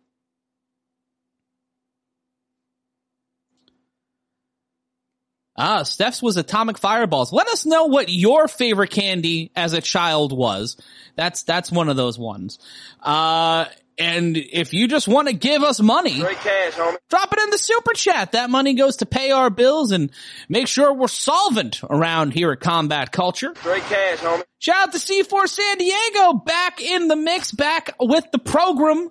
[5.58, 7.34] Ah, Steph's was atomic fireballs.
[7.34, 10.78] Let us know what your favorite candy as a child was.
[11.16, 12.60] That's, that's one of those ones.
[13.02, 13.66] Uh,
[13.98, 16.98] and if you just want to give us money, cash, homie.
[17.10, 18.34] drop it in the super chat.
[18.34, 20.12] That money goes to pay our bills and
[20.48, 23.54] make sure we're solvent around here at Combat Culture.
[23.64, 24.44] Great cash, homie.
[24.60, 29.10] Shout out to C4 San Diego back in the mix, back with the program.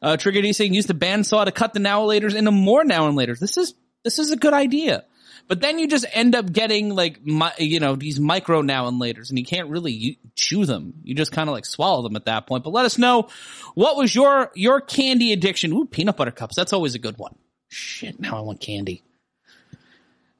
[0.00, 2.84] Uh, Trigger D saying use the bandsaw to cut the now and laters into more
[2.84, 3.38] now and laters.
[3.40, 5.04] This is, this is a good idea.
[5.48, 9.00] But then you just end up getting like, mi- you know, these micro now and
[9.00, 10.94] laters and you can't really chew them.
[11.02, 12.64] You just kind of like swallow them at that point.
[12.64, 13.28] But let us know
[13.74, 15.72] what was your, your candy addiction?
[15.72, 16.54] Ooh, peanut butter cups.
[16.54, 17.34] That's always a good one.
[17.68, 19.02] Shit, now I want candy.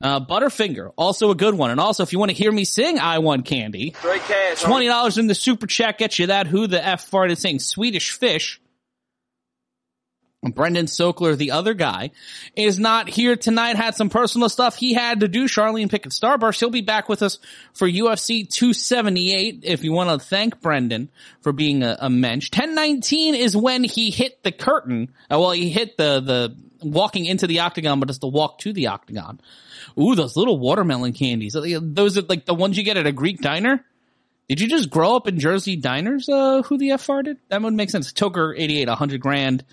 [0.01, 1.71] Uh, Butterfinger, also a good one.
[1.71, 5.19] And also, if you want to hear me sing I Want Candy, Great cash, $20
[5.19, 6.47] in the super chat gets you that.
[6.47, 8.61] Who the F farted saying Swedish fish.
[10.51, 12.11] Brendan Sokler, the other guy,
[12.57, 13.77] is not here tonight.
[13.77, 15.45] Had some personal stuff he had to do.
[15.45, 16.61] Charlene Pickett Starburst.
[16.61, 17.39] He'll be back with us
[17.73, 19.61] for UFC 278.
[19.63, 22.51] If you want to thank Brendan for being a, a mensch.
[22.51, 25.13] 1019 is when he hit the curtain.
[25.31, 28.73] Uh, well, he hit the, the, walking into the octagon, but it's the walk to
[28.73, 29.41] the octagon.
[29.99, 31.55] Ooh, those little watermelon candies.
[31.55, 33.85] Those are like the ones you get at a Greek diner.
[34.49, 36.27] Did you just grow up in Jersey diners?
[36.29, 37.37] Uh, who the F farted?
[37.49, 38.13] That would make sense.
[38.13, 39.65] Toker 88, 100 grand.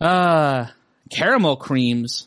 [0.00, 0.66] Uh,
[1.10, 2.26] caramel creams,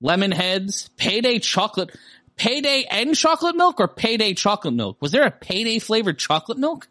[0.00, 1.96] lemon heads, payday chocolate,
[2.36, 4.96] payday and chocolate milk or payday chocolate milk?
[5.00, 6.88] Was there a payday flavored chocolate milk?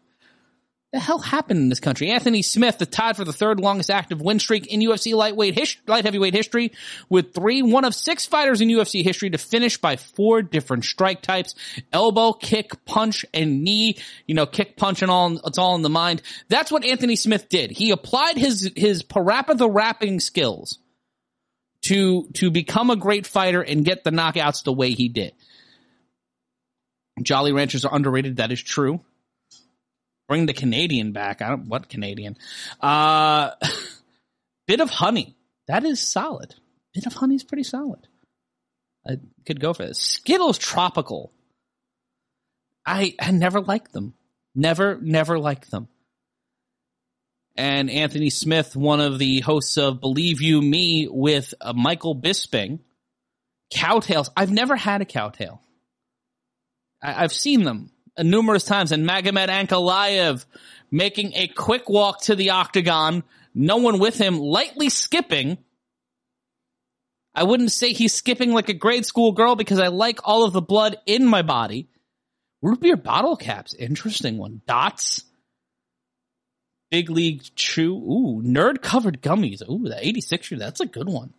[0.92, 2.10] The hell happened in this country?
[2.10, 5.76] Anthony Smith, the tied for the third longest active win streak in UFC lightweight his-
[5.86, 6.72] light heavyweight history,
[7.08, 11.22] with three, one of six fighters in UFC history to finish by four different strike
[11.22, 11.54] types:
[11.92, 13.98] elbow, kick, punch, and knee.
[14.26, 15.38] You know, kick, punch, and all.
[15.46, 16.22] It's all in the mind.
[16.48, 17.70] That's what Anthony Smith did.
[17.70, 20.80] He applied his his parappa the rapping skills
[21.82, 25.34] to to become a great fighter and get the knockouts the way he did.
[27.22, 28.38] Jolly Ranchers are underrated.
[28.38, 29.04] That is true.
[30.30, 31.42] Bring the Canadian back.
[31.42, 32.36] I don't what Canadian.
[32.80, 33.50] Uh
[34.68, 35.34] Bit-O-Honey.
[35.66, 36.54] That is solid.
[36.94, 38.06] Bit-O-Honey is pretty solid.
[39.04, 39.98] I could go for this.
[39.98, 41.32] Skittles tropical.
[42.86, 44.14] I I never liked them.
[44.54, 45.88] Never never liked them.
[47.56, 52.78] And Anthony Smith, one of the hosts of Believe You Me with uh, Michael Bisping,
[53.74, 54.30] cowtails.
[54.36, 55.60] I've never had a cowtail.
[57.02, 57.90] I, I've seen them
[58.24, 60.44] numerous times, and Magomed Ankalaev
[60.90, 63.22] making a quick walk to the octagon,
[63.54, 65.58] no one with him, lightly skipping.
[67.34, 70.52] I wouldn't say he's skipping like a grade school girl because I like all of
[70.52, 71.88] the blood in my body.
[72.62, 74.60] Root beer bottle caps, interesting one.
[74.66, 75.24] Dots.
[76.90, 77.94] Big League Chew.
[77.94, 79.62] Ooh, nerd covered gummies.
[79.68, 81.32] Ooh, the 86 year, that's a good one.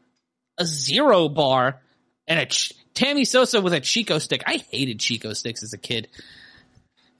[0.57, 1.81] A zero bar
[2.25, 4.43] and a Ch- Tammy Sosa with a Chick-O-Stick.
[4.47, 6.07] I hated Chick-O-Sticks as a kid.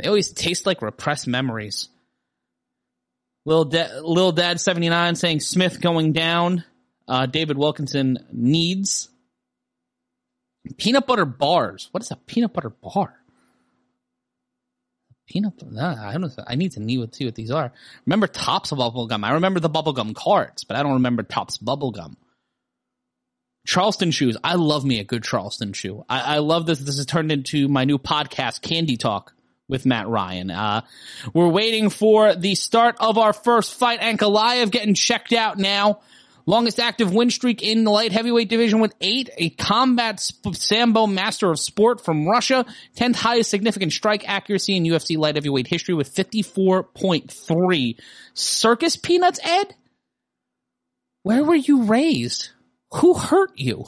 [0.01, 1.89] They always taste like repressed memories.
[3.45, 6.63] Lil, da- Dad 79 saying Smith going down.
[7.07, 9.09] Uh, David Wilkinson needs
[10.77, 11.89] peanut butter bars.
[11.91, 13.15] What is a peanut butter bar?
[15.27, 15.71] Peanut butter.
[15.71, 16.33] Nah, I don't.
[16.47, 17.71] I need to see what, see what these are.
[18.05, 19.23] Remember Topps of bubble gum?
[19.23, 22.17] I remember the bubble gum cards, but I don't remember Topps bubble gum.
[23.67, 24.37] Charleston Chews.
[24.43, 26.03] I love me a good Charleston Chew.
[26.09, 26.79] I, I love this.
[26.79, 29.33] This has turned into my new podcast, Candy Talk
[29.71, 30.51] with Matt Ryan.
[30.51, 30.81] Uh,
[31.33, 34.01] we're waiting for the start of our first fight.
[34.01, 36.01] Ankalaev getting checked out now.
[36.45, 39.29] Longest active win streak in the light heavyweight division with eight.
[39.37, 42.65] A combat sp- sambo master of sport from Russia.
[42.97, 47.95] 10th highest significant strike accuracy in UFC light heavyweight history with 54.3.
[48.33, 49.73] Circus peanuts, Ed?
[51.23, 52.49] Where were you raised?
[52.95, 53.85] Who hurt you?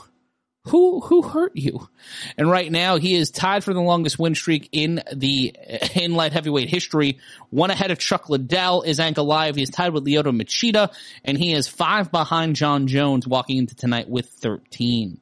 [0.67, 1.89] Who who hurt you?
[2.37, 5.53] And right now he is tied for the longest win streak in the
[5.95, 7.19] in light heavyweight history.
[7.49, 9.55] One ahead of Chuck Liddell is Ankalaev.
[9.55, 10.93] He is tied with Lyoto Machida,
[11.25, 15.19] and he is five behind Jon Jones, walking into tonight with thirteen.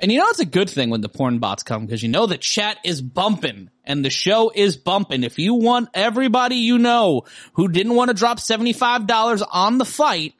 [0.00, 2.26] And you know it's a good thing when the porn bots come because you know
[2.26, 5.22] the chat is bumping and the show is bumping.
[5.22, 10.34] If you want everybody you know who didn't want to drop $75 on the fight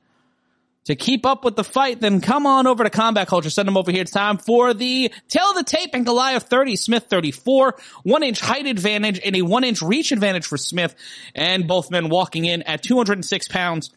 [0.90, 3.50] to keep up with the fight, then come on over to Combat Culture.
[3.50, 4.02] Send them over here.
[4.02, 8.66] It's time for the of the Tape and Goliath 30, Smith 34, one inch height
[8.66, 10.94] advantage and a one inch reach advantage for Smith
[11.34, 13.90] and both men walking in at 206 pounds.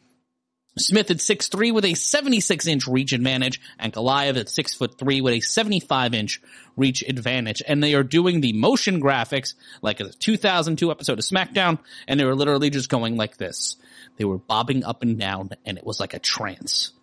[0.78, 5.22] Smith at 6'3 with a 76 inch reach advantage and Goliath at 6 foot 3
[5.22, 6.42] with a 75 inch
[6.76, 7.62] reach advantage.
[7.68, 11.78] And they are doing the motion graphics like a 2002 episode of SmackDown
[12.08, 13.78] and they were literally just going like this.
[14.18, 16.92] They were bobbing up and down and it was like a trance.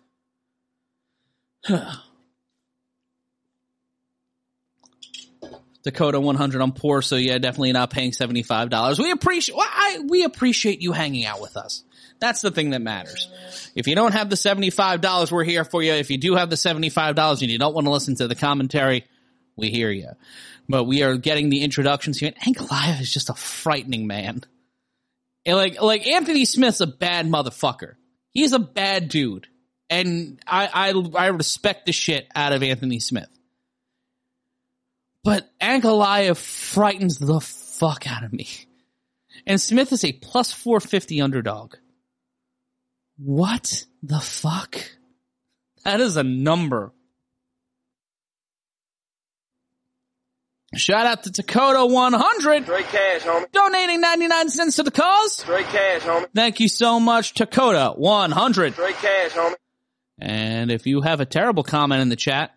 [5.83, 8.99] Dakota 100 I'm poor, so yeah, definitely not paying $75.
[8.99, 11.83] We appreciate, well, I, we appreciate you hanging out with us.
[12.19, 13.27] That's the thing that matters.
[13.75, 15.93] If you don't have the $75, we're here for you.
[15.93, 19.05] If you do have the $75 and you don't want to listen to the commentary,
[19.55, 20.09] we hear you.
[20.69, 22.31] But we are getting the introductions here.
[22.45, 24.43] And Ankalaev is just a frightening man.
[25.45, 27.95] And like, like Anthony Smith's a bad motherfucker.
[28.31, 29.47] He's a bad dude.
[29.89, 33.29] And I, I, I respect the shit out of Anthony Smith.
[35.23, 38.47] But Ankalaev frightens the fuck out of me.
[39.45, 41.75] And Smith is a plus 450 underdog.
[43.17, 44.77] What the fuck?
[45.83, 46.93] That is a number.
[50.73, 53.51] Shout out to Dakota 100 Straight cash, homie.
[53.51, 55.33] donating 99 cents to the cause.
[55.37, 56.27] Straight cash, homie.
[56.33, 58.73] Thank you so much, Dakota 100.
[58.73, 59.55] Straight cash, homie.
[60.19, 62.51] And if you have a terrible comment in the chat,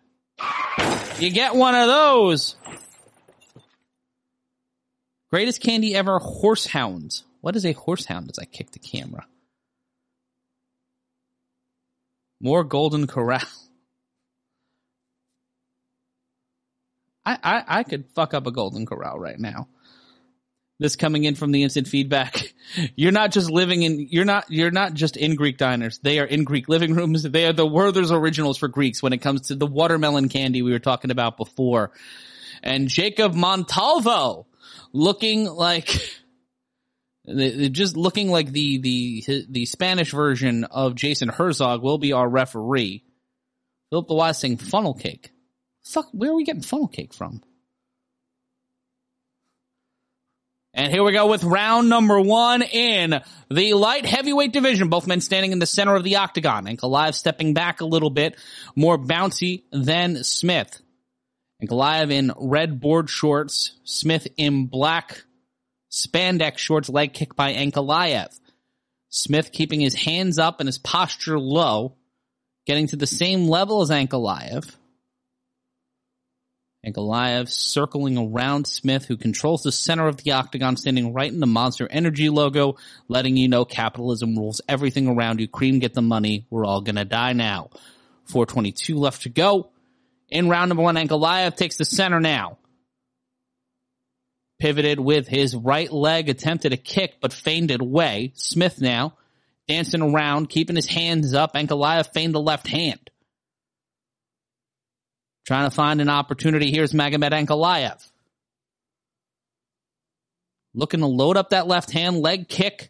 [1.19, 2.55] you get one of those.
[5.31, 7.23] Greatest candy ever, horsehounds.
[7.41, 9.25] What is a horsehound as I kick the camera?
[12.39, 13.41] More Golden Corral.
[17.25, 19.67] I, I, I could fuck up a Golden Corral right now.
[20.77, 22.53] This coming in from the instant feedback.
[22.95, 25.99] You're not just living in, you're not, you're not just in Greek diners.
[25.99, 27.23] They are in Greek living rooms.
[27.23, 30.71] They are the Werther's originals for Greeks when it comes to the watermelon candy we
[30.71, 31.91] were talking about before.
[32.61, 34.47] And Jacob Montalvo
[34.91, 35.87] looking like,
[37.27, 43.05] just looking like the, the, the Spanish version of Jason Herzog will be our referee.
[43.91, 45.31] Philip the Wise saying funnel cake.
[45.85, 47.41] Fuck, where are we getting funnel cake from?
[50.73, 54.89] And here we go with round number one in the light heavyweight division.
[54.89, 56.65] Both men standing in the center of the octagon.
[56.65, 58.35] Ankalaev stepping back a little bit,
[58.75, 60.81] more bouncy than Smith.
[61.63, 65.23] Ankalaev in red board shorts, Smith in black
[65.89, 68.37] spandex shorts, leg kick by Ankalaev.
[69.09, 71.95] Smith keeping his hands up and his posture low,
[72.65, 74.69] getting to the same level as Ankalaev.
[76.85, 81.47] Ankalaev circling around Smith, who controls the center of the octagon, standing right in the
[81.47, 82.75] Monster Energy logo,
[83.07, 85.47] letting you know capitalism rules everything around you.
[85.47, 86.45] Cream, get the money.
[86.49, 87.69] We're all gonna die now.
[88.25, 89.71] 422 left to go.
[90.29, 92.57] In round number one, Ankalaev takes the center now.
[94.59, 98.31] Pivoted with his right leg, attempted a kick, but feigned it away.
[98.35, 99.17] Smith now,
[99.67, 101.55] dancing around, keeping his hands up.
[101.55, 103.09] Ankalaev feigned the left hand.
[105.45, 106.71] Trying to find an opportunity.
[106.71, 108.03] Here's Magomed Ankalaev.
[110.73, 112.89] Looking to load up that left hand leg kick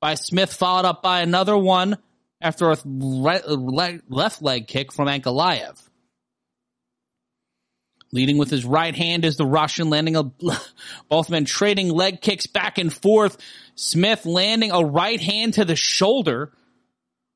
[0.00, 1.96] by Smith, followed up by another one
[2.40, 5.82] after a left leg kick from Ankalaev.
[8.12, 10.22] Leading with his right hand is the Russian, landing a,
[11.08, 13.38] both men trading leg kicks back and forth.
[13.74, 16.52] Smith landing a right hand to the shoulder.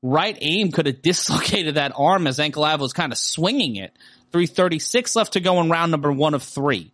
[0.03, 3.95] Right aim could have dislocated that arm as Ankalaev was kind of swinging it.
[4.31, 6.93] 336 left to go in round number one of three.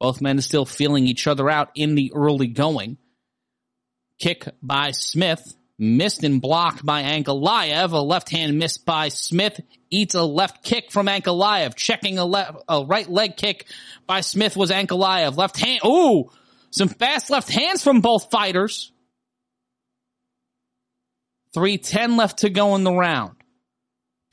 [0.00, 2.98] Both men are still feeling each other out in the early going.
[4.18, 7.92] Kick by Smith, missed and blocked by Ankalaev.
[7.92, 9.60] A left hand missed by Smith,
[9.90, 11.74] eats a left kick from Ankalaev.
[11.74, 13.66] Checking a left, a right leg kick
[14.06, 15.36] by Smith was Ankalaev.
[15.36, 16.30] Left hand, ooh,
[16.70, 18.92] some fast left hands from both fighters.
[21.54, 23.35] 310 left to go in the round.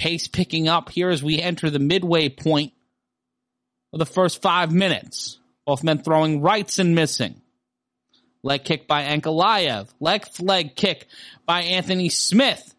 [0.04, 2.74] Pace picking up here as we enter the midway point
[3.94, 5.40] of the first five minutes.
[5.66, 7.40] Both men throwing rights and missing.
[8.44, 9.88] Leg kick by Ankalaev.
[10.02, 11.08] Left leg kick
[11.46, 12.76] by Anthony Smith.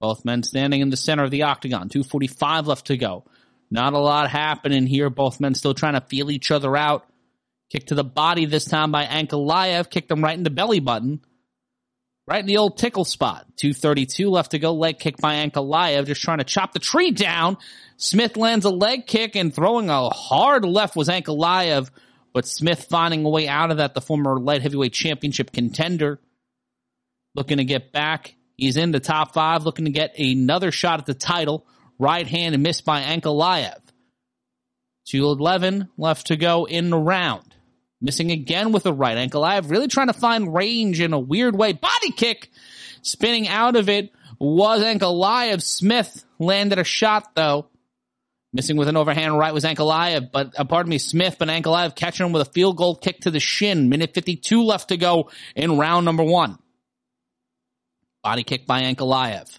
[0.00, 1.90] Both men standing in the center of the octagon.
[1.90, 3.22] 245 left to go.
[3.70, 5.10] Not a lot happening here.
[5.10, 7.08] Both men still trying to feel each other out.
[7.70, 9.90] Kick to the body this time by Ankalaev.
[9.90, 11.20] Kicked him right in the belly button.
[12.26, 13.46] Right in the old tickle spot.
[13.56, 14.74] 232 left to go.
[14.74, 16.06] Leg kick by Ankalaev.
[16.06, 17.56] Just trying to chop the tree down.
[17.96, 21.90] Smith lands a leg kick and throwing a hard left was Ankalaev.
[22.34, 23.94] But Smith finding a way out of that.
[23.94, 26.20] The former light heavyweight championship contender.
[27.34, 28.34] Looking to get back.
[28.56, 29.64] He's in the top five.
[29.64, 31.66] Looking to get another shot at the title.
[31.98, 33.80] Right hand and missed by Ankalaev.
[35.06, 37.47] 211 left to go in the round.
[38.00, 39.44] Missing again with the right ankle.
[39.44, 41.72] I have really trying to find range in a weird way.
[41.72, 42.50] Body kick.
[43.02, 45.62] Spinning out of it was Ankalaev.
[45.62, 47.68] Smith landed a shot though.
[48.52, 52.24] Missing with an overhand right was Ankalaev, but uh, pardon me, Smith, but Ankalaev catching
[52.24, 53.90] him with a field goal kick to the shin.
[53.90, 56.58] Minute 52 left to go in round number one.
[58.22, 59.58] Body kick by Ankalaev.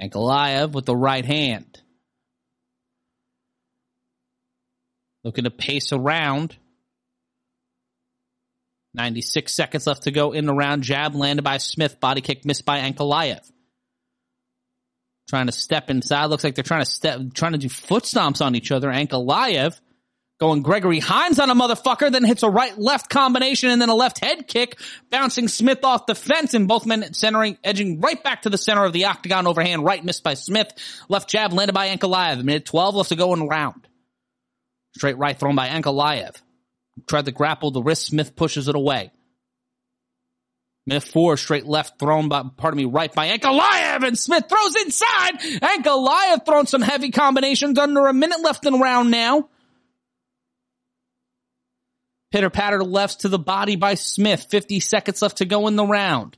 [0.00, 1.80] Ankalaev with the right hand.
[5.22, 6.56] Looking to pace around.
[8.94, 10.82] 96 seconds left to go in the round.
[10.82, 12.00] Jab landed by Smith.
[12.00, 13.40] Body kick missed by Ankalaev.
[15.28, 16.26] Trying to step inside.
[16.26, 18.88] Looks like they're trying to step, trying to do foot stomps on each other.
[18.88, 19.78] Ankalaev
[20.40, 23.94] going Gregory Hines on a motherfucker, then hits a right left combination and then a
[23.94, 24.80] left head kick,
[25.10, 28.84] bouncing Smith off the fence and both men centering, edging right back to the center
[28.84, 30.72] of the octagon overhand, right missed by Smith,
[31.08, 32.42] left jab landed by Ankalaev.
[32.42, 33.86] Minute 12 left to go in round.
[34.96, 36.34] Straight right thrown by Ankalaev
[37.06, 38.06] tried to grapple the wrist.
[38.06, 39.10] Smith pushes it away.
[40.86, 45.38] Minute four, straight left thrown by, pardon me, right by Ankalaev and Smith throws inside.
[45.38, 49.48] Ankalaev throwing some heavy combinations under a minute left in round now.
[52.32, 54.46] Pitter patter left to the body by Smith.
[54.50, 56.36] 50 seconds left to go in the round.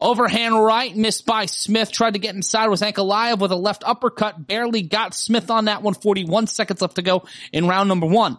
[0.00, 1.90] Overhand right, missed by Smith.
[1.90, 4.46] Tried to get inside was Ankalaev with a left uppercut.
[4.46, 5.94] Barely got Smith on that one.
[5.94, 8.38] 41 seconds left to go in round number one.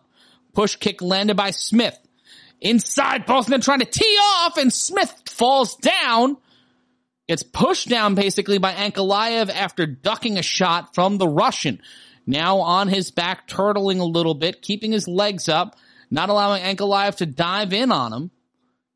[0.54, 1.98] Push kick landed by Smith.
[2.62, 6.38] Inside, men trying to tee off, and Smith falls down.
[7.28, 11.82] Gets pushed down basically by Ankalaev after ducking a shot from the Russian.
[12.26, 15.76] Now on his back, turtling a little bit, keeping his legs up,
[16.10, 18.32] not allowing Ankalaev to dive in on him.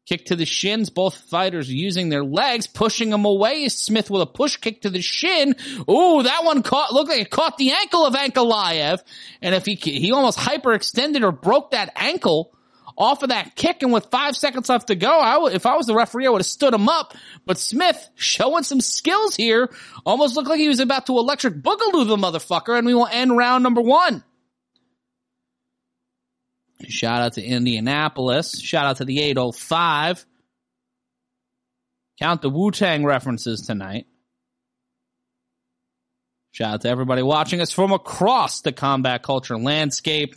[0.05, 3.69] Kick to the shins, both fighters using their legs, pushing him away.
[3.69, 5.55] Smith with a push kick to the shin.
[5.89, 9.01] Ooh, that one caught, looked like it caught the ankle of Ankalaev.
[9.41, 12.53] And if he, he almost hyperextended or broke that ankle
[12.97, 13.81] off of that kick.
[13.81, 16.31] And with five seconds left to go, I would, if I was the referee, I
[16.31, 17.15] would have stood him up.
[17.45, 19.73] But Smith showing some skills here.
[20.05, 22.77] Almost looked like he was about to electric boogaloo the motherfucker.
[22.77, 24.23] And we will end round number one.
[26.87, 28.59] Shout out to Indianapolis.
[28.59, 30.25] Shout out to the 805.
[32.19, 34.05] Count the Wu Tang references tonight.
[36.51, 40.35] Shout out to everybody watching us from across the combat culture landscape.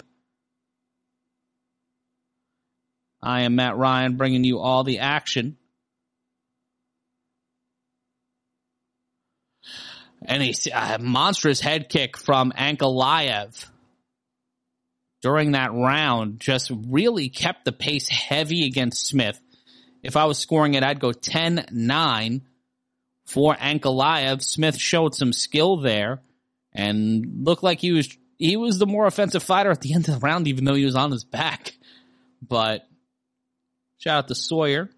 [3.22, 5.56] I am Matt Ryan bringing you all the action.
[10.22, 13.68] And a, monstrous head kick from Ankalaev
[15.22, 19.40] during that round just really kept the pace heavy against Smith.
[20.02, 22.42] If I was scoring it, I'd go 10-9
[23.24, 24.42] for Ankalaev.
[24.42, 26.22] Smith showed some skill there
[26.72, 30.14] and looked like he was he was the more offensive fighter at the end of
[30.14, 31.72] the round, even though he was on his back.
[32.46, 32.86] But
[33.98, 34.90] shout out to Sawyer.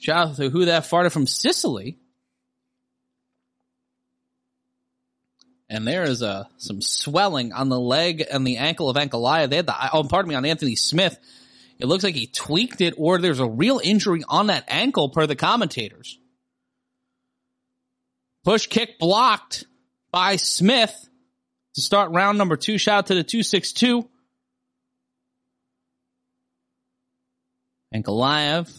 [0.00, 1.98] Shout out to who that farted from Sicily.
[5.70, 9.48] And there is a some swelling on the leg and the ankle of Ankalaev.
[9.48, 11.16] They had the oh, pardon me, on Anthony Smith.
[11.78, 15.26] It looks like he tweaked it, or there's a real injury on that ankle, per
[15.26, 16.18] the commentators.
[18.44, 19.64] Push kick blocked
[20.10, 21.08] by Smith
[21.74, 22.76] to start round number two.
[22.76, 24.08] Shout out to the two six two.
[27.94, 28.70] Ankalaev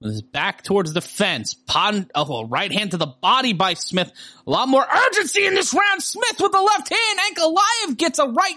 [0.00, 1.54] with his back towards the fence.
[1.54, 4.10] Pond, oh, right hand to the body by Smith.
[4.46, 6.02] A lot more urgency in this round.
[6.02, 7.18] Smith with the left hand.
[7.28, 8.56] Ankalaev gets a right.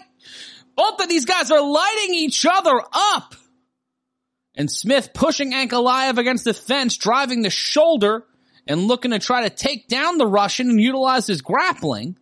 [0.76, 3.36] Both of these guys are lighting each other up.
[4.56, 8.26] And Smith pushing Ankalaev against the fence, driving the shoulder
[8.68, 12.18] and looking to try to take down the Russian and utilize his grappling.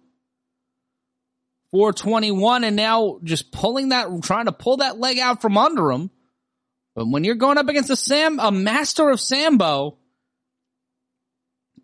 [1.72, 6.10] 421 and now just pulling that, trying to pull that leg out from under him.
[6.96, 9.98] But when you're going up against a Sam, a master of Sambo,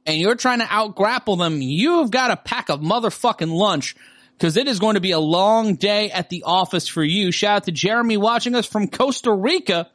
[0.06, 3.96] and you're trying to out grapple them, you've got a pack of motherfucking lunch
[4.34, 7.32] because it is going to be a long day at the office for you.
[7.32, 9.90] Shout out to Jeremy watching us from Costa Rica.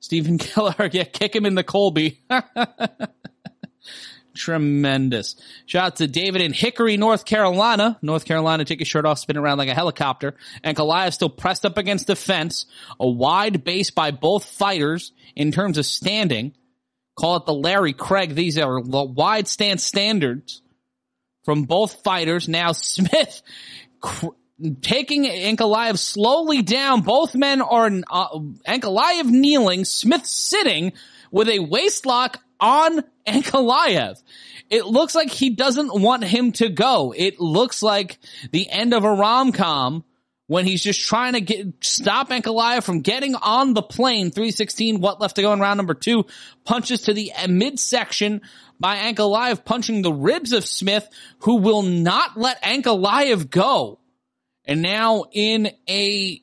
[0.00, 2.20] Stephen Keller, yeah, kick him in the Colby.
[4.36, 5.36] Tremendous.
[5.66, 7.98] Shout out to David in Hickory, North Carolina.
[8.02, 10.34] North Carolina, take your shirt off, spin around like a helicopter.
[10.64, 12.66] And Goliath still pressed up against the fence.
[12.98, 16.52] A wide base by both fighters in terms of standing.
[17.16, 18.34] Call it the Larry Craig.
[18.34, 20.62] These are the wide stance standards
[21.44, 22.48] from both fighters.
[22.48, 23.40] Now Smith
[24.00, 24.28] cr-
[24.80, 27.02] taking Ankalaev slowly down.
[27.02, 30.92] Both men are uh, Ankalaev kneeling, Smith sitting
[31.30, 34.22] with a waist lock on Ankalaev.
[34.70, 37.12] It looks like he doesn't want him to go.
[37.14, 38.18] It looks like
[38.50, 40.04] the end of a rom-com
[40.46, 44.30] when he's just trying to get, stop Ankalaev from getting on the plane.
[44.30, 46.24] 316, what left to go in round number two,
[46.64, 48.40] punches to the uh, midsection
[48.80, 51.06] by Ankalaev, punching the ribs of Smith,
[51.40, 54.00] who will not let Ankalaev go.
[54.64, 56.40] And now in a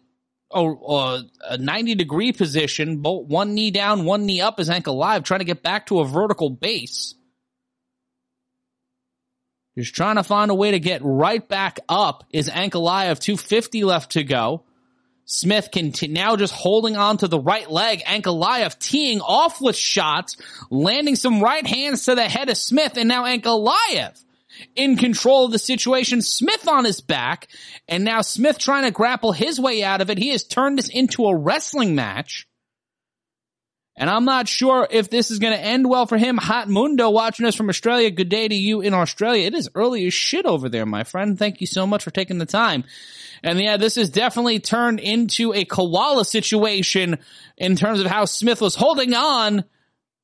[0.53, 5.39] a, a 90 degree position, both one knee down, one knee up, his Ankalaev, trying
[5.39, 7.15] to get back to a vertical base.
[9.77, 12.25] Just trying to find a way to get right back up.
[12.31, 14.63] Is Ankalaev 250 left to go?
[15.25, 18.03] Smith can now just holding on to the right leg.
[18.03, 20.35] Ankalaev teeing off with shots,
[20.69, 24.21] landing some right hands to the head of Smith, and now Ankalaev
[24.75, 26.21] in control of the situation.
[26.21, 27.47] Smith on his back,
[27.87, 30.17] and now Smith trying to grapple his way out of it.
[30.17, 32.47] He has turned this into a wrestling match.
[33.97, 36.37] And I'm not sure if this is going to end well for him.
[36.37, 38.09] Hot Mundo watching us from Australia.
[38.09, 39.45] Good day to you in Australia.
[39.45, 41.37] It is early as shit over there, my friend.
[41.37, 42.85] Thank you so much for taking the time.
[43.43, 47.19] And yeah, this has definitely turned into a koala situation
[47.57, 49.65] in terms of how Smith was holding on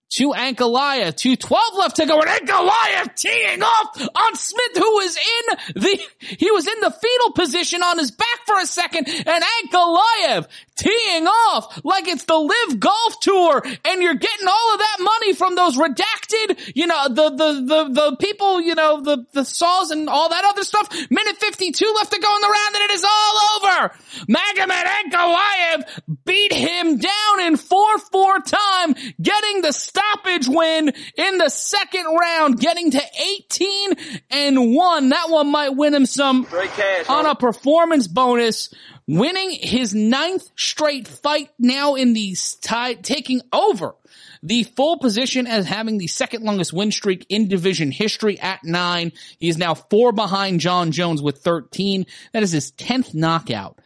[0.10, 5.82] to Ankalaev, 212 left to go, and Ankalaev teeing off on Smith, who was in
[5.82, 10.47] the, he was in the fetal position on his back for a second, and Ankalaev
[10.78, 15.34] teeing off like it's the live Golf Tour, and you're getting all of that money
[15.34, 16.28] from those redacted
[16.76, 20.45] you know, the, the, the, the people, you know, the, the saws and all that
[20.45, 20.89] other stuff.
[21.10, 23.93] Minute 52 left to go in the round and it is all over.
[24.30, 32.06] Magomed Ankalaev beat him down in 4-4 time, getting the stoppage win in the second
[32.06, 33.91] round, getting to 18
[34.30, 35.10] and 1.
[35.10, 38.74] That one might win him some cash, on a performance bonus,
[39.08, 43.95] winning his ninth straight fight now in the tie, taking over
[44.43, 49.12] the full position as having the second longest win streak in division history at nine.
[49.39, 52.06] He is now four behind Jon Jones with 13.
[52.34, 53.80] That is his 10th knockout.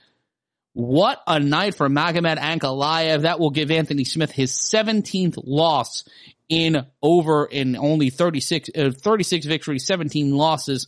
[0.74, 3.24] What a night for Magomed Ankalaev.
[3.24, 6.06] That will give Anthony Smith his 17th loss
[6.48, 10.88] in over in only 36, uh, 36 victories, 17 losses.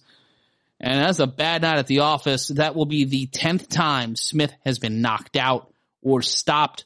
[0.79, 2.49] And that's a bad night at the office.
[2.49, 5.71] That will be the 10th time Smith has been knocked out
[6.01, 6.85] or stopped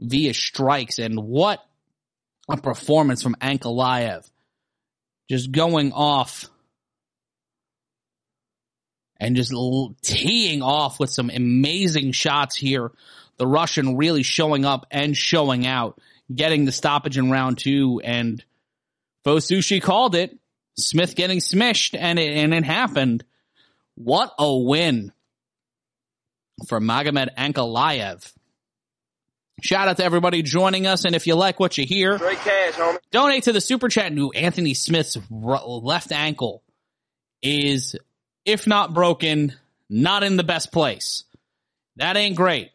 [0.00, 0.98] via strikes.
[0.98, 1.64] And what
[2.48, 4.28] a performance from Ankalaev.
[5.28, 6.48] Just going off
[9.22, 9.54] and just
[10.02, 12.90] teeing off with some amazing shots here.
[13.36, 16.00] The Russian really showing up and showing out,
[16.34, 18.44] getting the stoppage in round two, and
[19.24, 20.36] Fosushi called it.
[20.76, 23.22] Smith getting smished, and it, and it happened.
[23.94, 25.12] What a win
[26.66, 28.28] for Magomed Ankalaev.
[29.62, 33.44] Shout out to everybody joining us, and if you like what you hear, cash, donate
[33.44, 34.12] to the super chat.
[34.12, 36.64] New Anthony Smith's left ankle
[37.40, 37.94] is,
[38.44, 39.54] if not broken,
[39.88, 41.24] not in the best place.
[41.96, 42.70] That ain't great.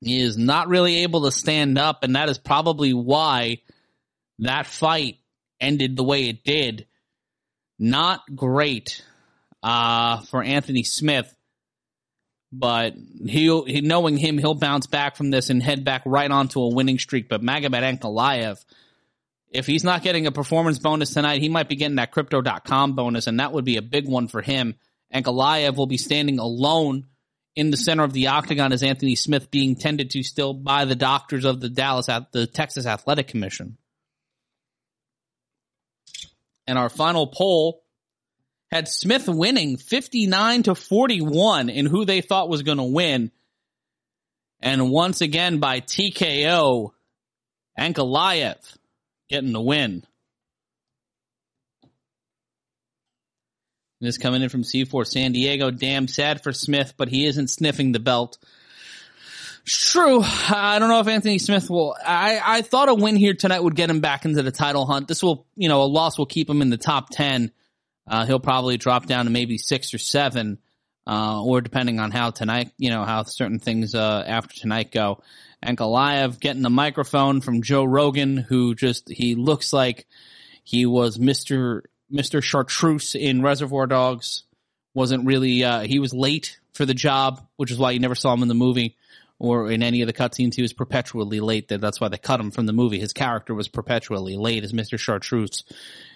[0.00, 3.58] He is not really able to stand up, and that is probably why
[4.40, 5.18] that fight
[5.60, 6.86] ended the way it did.
[7.78, 9.04] Not great
[9.62, 11.32] uh, for Anthony Smith,
[12.52, 12.94] but
[13.26, 16.74] he'll he, knowing him, he'll bounce back from this and head back right onto a
[16.74, 17.28] winning streak.
[17.28, 18.62] But Magomed Ankalaev,
[19.52, 23.26] if he's not getting a performance bonus tonight, he might be getting that crypto.com bonus,
[23.26, 24.74] and that would be a big one for him.
[25.14, 27.06] Ankalaev will be standing alone
[27.54, 30.94] in the center of the octagon as Anthony Smith being tended to still by the
[30.94, 33.76] doctors of the Dallas, at the Texas Athletic Commission.
[36.66, 37.82] And our final poll
[38.70, 43.30] had Smith winning 59 to 41 in who they thought was going to win.
[44.60, 46.92] And once again by TKO,
[47.78, 48.56] Ankalaev
[49.32, 50.04] getting the win.
[54.00, 55.70] This coming in from C4 San Diego.
[55.70, 58.36] Damn sad for Smith, but he isn't sniffing the belt.
[59.64, 60.20] True.
[60.22, 61.96] I don't know if Anthony Smith will.
[62.04, 65.08] I, I thought a win here tonight would get him back into the title hunt.
[65.08, 67.52] This will, you know, a loss will keep him in the top 10.
[68.06, 70.58] Uh, he'll probably drop down to maybe six or seven,
[71.06, 75.22] uh, or depending on how tonight, you know, how certain things, uh, after tonight go.
[75.64, 80.06] Ankalaev getting the microphone from Joe Rogan, who just, he looks like
[80.64, 81.82] he was Mr.
[82.12, 82.42] Mr.
[82.42, 84.44] Chartreuse in Reservoir Dogs.
[84.94, 88.34] Wasn't really, uh, he was late for the job, which is why you never saw
[88.34, 88.96] him in the movie
[89.38, 90.54] or in any of the cutscenes.
[90.54, 91.68] He was perpetually late.
[91.68, 93.00] That's why they cut him from the movie.
[93.00, 94.98] His character was perpetually late as Mr.
[94.98, 95.64] Chartreuse,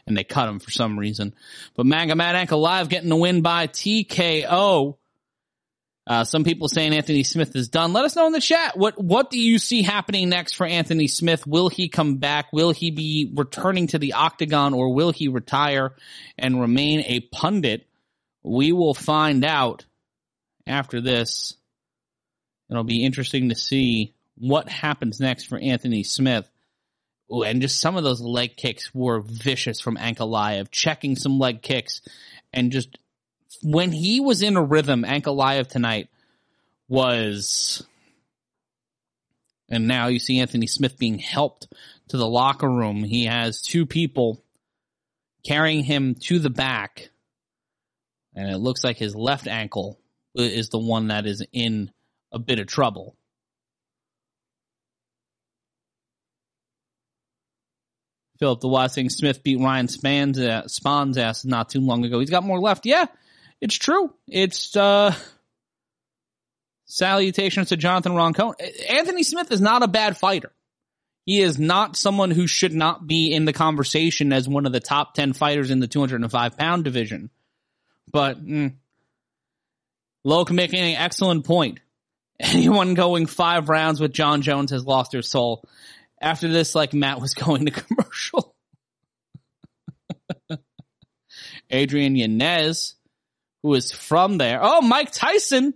[0.07, 1.35] and they cut him for some reason.
[1.75, 4.97] But Manga Magomed Ankalaev getting the win by TKO.
[6.07, 7.93] Uh, some people saying Anthony Smith is done.
[7.93, 8.77] Let us know in the chat.
[8.77, 11.47] What, what do you see happening next for Anthony Smith?
[11.47, 12.53] Will he come back?
[12.53, 15.97] Will he be returning to the octagon or will he retire
[16.39, 17.89] and remain a pundit?
[18.45, 19.85] We will find out
[20.65, 21.57] after this.
[22.71, 26.49] It'll be interesting to see what happens next for Anthony Smith.
[27.33, 31.63] Ooh, and just some of those leg kicks were vicious from Ankalaev, checking some leg
[31.63, 32.03] kicks
[32.53, 32.97] and just
[33.63, 36.09] when he was in a rhythm, Ankalaev tonight
[36.89, 37.85] was
[39.69, 41.69] and now you see Anthony Smith being helped
[42.09, 43.03] to the locker room.
[43.03, 44.43] He has two people
[45.45, 47.11] carrying him to the back.
[48.35, 49.99] And it looks like his left ankle
[50.35, 51.91] is the one that is in
[52.33, 53.17] a bit of trouble.
[58.39, 62.21] Philip the saying Smith beat Ryan Spans, uh, Spawn's ass not too long ago.
[62.21, 62.85] He's got more left.
[62.85, 63.07] Yeah,
[63.61, 64.13] it's true.
[64.27, 65.15] It's uh
[66.87, 68.55] salutations to Jonathan Roncone.
[68.89, 70.53] Anthony Smith is not a bad fighter.
[71.25, 74.81] He is not someone who should not be in the conversation as one of the
[74.81, 77.31] top 10 fighters in the 205 pound division.
[78.13, 78.75] But mm,
[80.23, 81.81] Loke making an excellent point.
[82.41, 85.65] Anyone going five rounds with Jon Jones has lost their soul.
[86.21, 88.55] After this, like Matt was going to commercial.
[91.71, 92.95] Adrian Yanez,
[93.67, 94.61] who is from there.
[94.63, 95.75] Oh, Mike Tyson,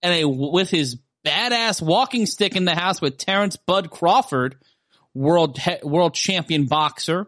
[0.00, 4.54] and a with his badass walking stick in the house with Terrence Bud Crawford.
[5.12, 7.26] world world champion boxer.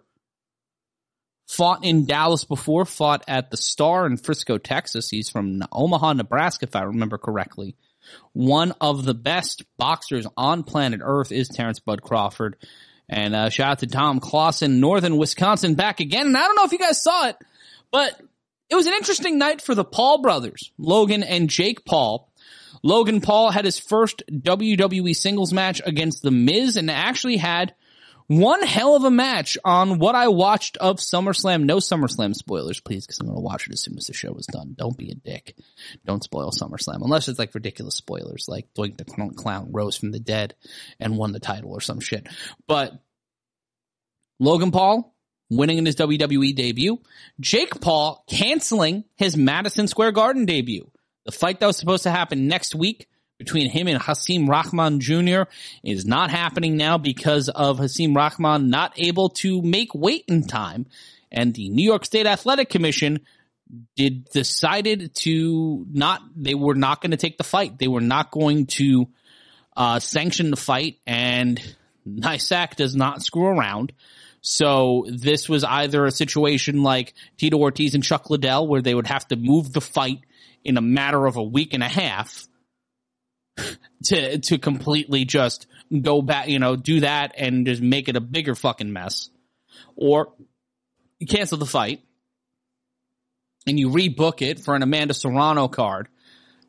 [1.49, 5.11] Fought in Dallas before, fought at the Star in Frisco, Texas.
[5.11, 7.75] He's from Omaha, Nebraska, if I remember correctly.
[8.35, 12.57] One of the best boxers on planet Earth is Terrence Bud Crawford.
[13.09, 16.29] And uh, shout out to Tom Clausen, Northern Wisconsin, back again.
[16.29, 17.37] And I don't know if you guys saw it,
[17.91, 18.19] but
[18.71, 22.31] it was an interesting night for the Paul brothers, Logan and Jake Paul.
[22.83, 27.75] Logan Paul had his first WWE singles match against The Miz and actually had
[28.27, 31.65] one hell of a match on what I watched of SummerSlam.
[31.65, 34.35] No SummerSlam spoilers, please, because I'm going to watch it as soon as the show
[34.35, 34.75] is done.
[34.77, 35.57] Don't be a dick.
[36.05, 40.21] Don't spoil SummerSlam unless it's like ridiculous spoilers, like Doink the Clown rose from the
[40.21, 40.55] dead
[40.99, 42.27] and won the title or some shit.
[42.67, 42.93] But
[44.39, 45.14] Logan Paul
[45.57, 47.01] winning in his WWE debut.
[47.41, 50.91] Jake Paul canceling his Madison Square Garden debut.
[51.25, 55.43] The fight that was supposed to happen next week between him and Hasim Rahman Jr.
[55.83, 60.87] is not happening now because of Hasim Rahman not able to make weight in time.
[61.33, 63.21] And the New York State Athletic Commission
[63.97, 67.79] did decided to not, they were not going to take the fight.
[67.79, 69.09] They were not going to,
[69.77, 71.61] uh, sanction the fight and
[72.09, 73.93] NYSAC does not screw around.
[74.47, 79.07] So this was either a situation like Tito Ortiz and Chuck Liddell where they would
[79.07, 80.20] have to move the fight
[80.62, 82.47] in a matter of a week and a half
[84.05, 85.66] to to completely just
[86.03, 89.30] go back, you know, do that and just make it a bigger fucking mess.
[89.97, 90.34] Or
[91.18, 92.03] you cancel the fight
[93.66, 96.09] and you rebook it for an Amanda Serrano card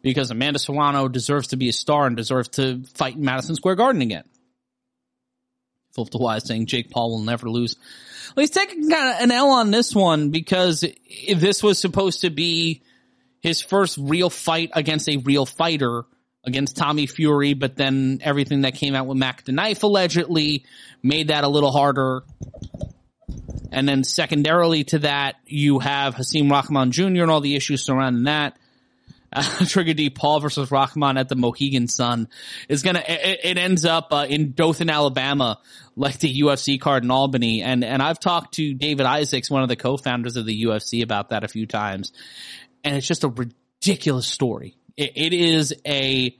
[0.01, 3.75] because Amanda Serrano deserves to be a star and deserves to fight in Madison Square
[3.75, 4.23] Garden again.
[5.95, 7.75] Philip the Wise saying Jake Paul will never lose.
[8.35, 10.85] Well, he's taking kind of an L on this one because
[11.33, 12.83] this was supposed to be
[13.39, 16.03] his first real fight against a real fighter
[16.43, 20.65] against Tommy Fury, but then everything that came out with Mac the Knife allegedly
[21.01, 22.23] made that a little harder.
[23.71, 27.23] And then secondarily to that, you have Hasim Rahman Jr.
[27.23, 28.57] and all the issues surrounding that.
[29.31, 32.27] Uh, Trigger D Paul versus Rahman at the Mohegan Sun
[32.69, 35.59] is gonna, it, it ends up uh, in Dothan, Alabama,
[35.95, 37.61] like the UFC card in Albany.
[37.61, 41.29] And, and I've talked to David Isaacs, one of the co-founders of the UFC about
[41.29, 42.13] that a few times.
[42.83, 44.77] And it's just a ridiculous story.
[44.97, 46.35] it, it is a,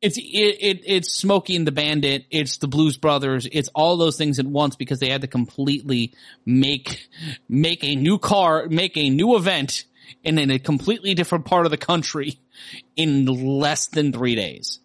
[0.00, 2.24] it's it, it it's Smokey and the Bandit.
[2.30, 3.46] It's the Blues Brothers.
[3.50, 6.14] It's all those things at once because they had to completely
[6.46, 7.08] make
[7.48, 9.84] make a new car, make a new event
[10.22, 12.40] in, in a completely different part of the country
[12.96, 14.80] in less than three days.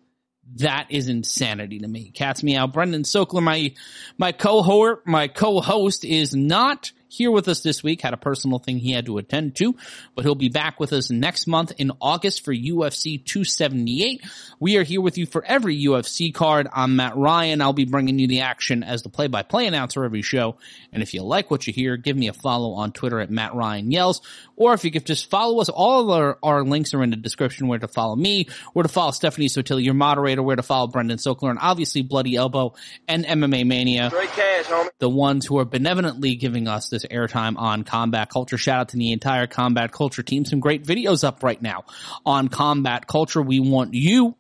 [0.58, 2.12] That is insanity to me.
[2.12, 2.72] Cats me out.
[2.72, 3.74] Brendan Sokler, my
[4.18, 8.78] my cohort, my co-host, is not here with us this week, had a personal thing
[8.78, 9.76] he had to attend to,
[10.16, 14.22] but he'll be back with us next month in August for UFC 278.
[14.60, 16.68] We are here with you for every UFC card.
[16.74, 17.62] I'm Matt Ryan.
[17.62, 20.58] I'll be bringing you the action as the play-by-play announcer every show.
[20.92, 23.56] And if you like what you hear, give me a follow on Twitter at Matt
[23.56, 24.22] Ryan Yells,
[24.58, 27.16] or if you could just follow us, all of our, our links are in the
[27.16, 30.88] description where to follow me, where to follow Stephanie Sotilli, your moderator, where to follow
[30.88, 32.74] Brendan Sokler, and obviously Bloody Elbow
[33.08, 34.12] and MMA Mania.
[34.12, 34.90] Cash.
[35.00, 38.58] The ones who are benevolently giving us this airtime on Combat Culture.
[38.58, 40.46] Shout out to the entire Combat Culture team.
[40.46, 41.86] Some great videos up right now
[42.26, 43.42] on Combat Culture.
[43.42, 44.36] We want you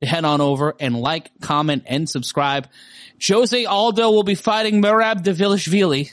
[0.00, 2.68] to head on over and like, comment, and subscribe.
[3.26, 6.12] Jose Aldo will be fighting Merab Dvalishvili.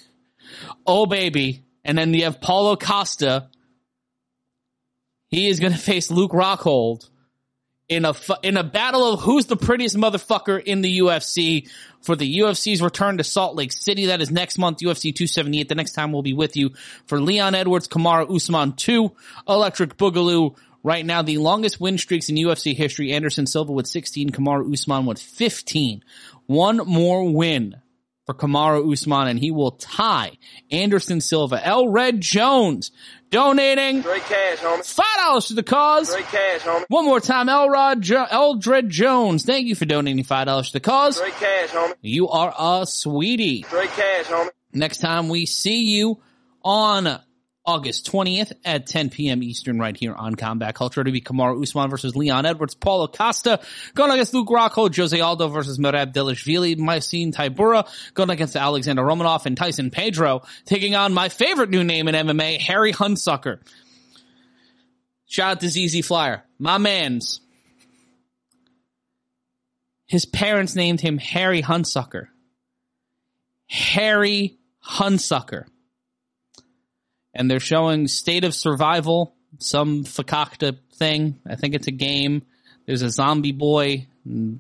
[0.85, 1.63] Oh baby.
[1.83, 3.49] And then you have Paulo Costa.
[5.29, 7.09] He is going to face Luke Rockhold
[7.89, 8.13] in a
[8.43, 11.67] in a battle of who's the prettiest motherfucker in the UFC
[12.01, 14.05] for the UFC's return to Salt Lake City.
[14.05, 15.67] That is next month, UFC 278.
[15.67, 16.71] The next time we'll be with you
[17.07, 19.11] for Leon Edwards, Kamaru Usman 2,
[19.49, 20.55] Electric Boogaloo.
[20.81, 23.11] Right now, the longest win streaks in UFC history.
[23.11, 26.03] Anderson Silva with 16, Kamaru Usman with 15.
[26.45, 27.75] One more win
[28.29, 30.37] for Kamaru Usman and he will tie
[30.69, 31.65] Anderson Silva.
[31.65, 32.91] El Red Jones
[33.31, 34.85] donating cash, homie.
[34.85, 36.15] five dollars to the cause.
[36.15, 36.85] Cash, homie.
[36.89, 39.45] One more time, Elrod jo- Eldred Jones.
[39.45, 41.19] Thank you for donating five dollars to the cause.
[41.19, 41.93] Cash, homie.
[42.03, 43.63] You are a sweetie.
[43.63, 44.49] Straight cash, homie.
[44.73, 46.21] Next time we see you
[46.63, 47.19] on
[47.69, 49.43] August 20th at 10 p.m.
[49.43, 53.59] Eastern right here on Combat Culture to be Kamaru Usman versus Leon Edwards, Paulo Costa
[53.93, 59.45] going against Luke Rocco, Jose Aldo versus Merab Dvalishvili, Marcin Tybura going against Alexander Romanov
[59.45, 63.59] and Tyson Pedro taking on my favorite new name in MMA, Harry Hunsucker.
[65.27, 66.43] Shout out to ZZ Flyer.
[66.57, 67.39] My man's.
[70.07, 72.29] His parents named him Harry Hunsucker.
[73.67, 75.65] Harry Hunsucker.
[77.33, 81.39] And they're showing State of Survival, some fakakta thing.
[81.47, 82.43] I think it's a game.
[82.85, 84.07] There's a zombie boy,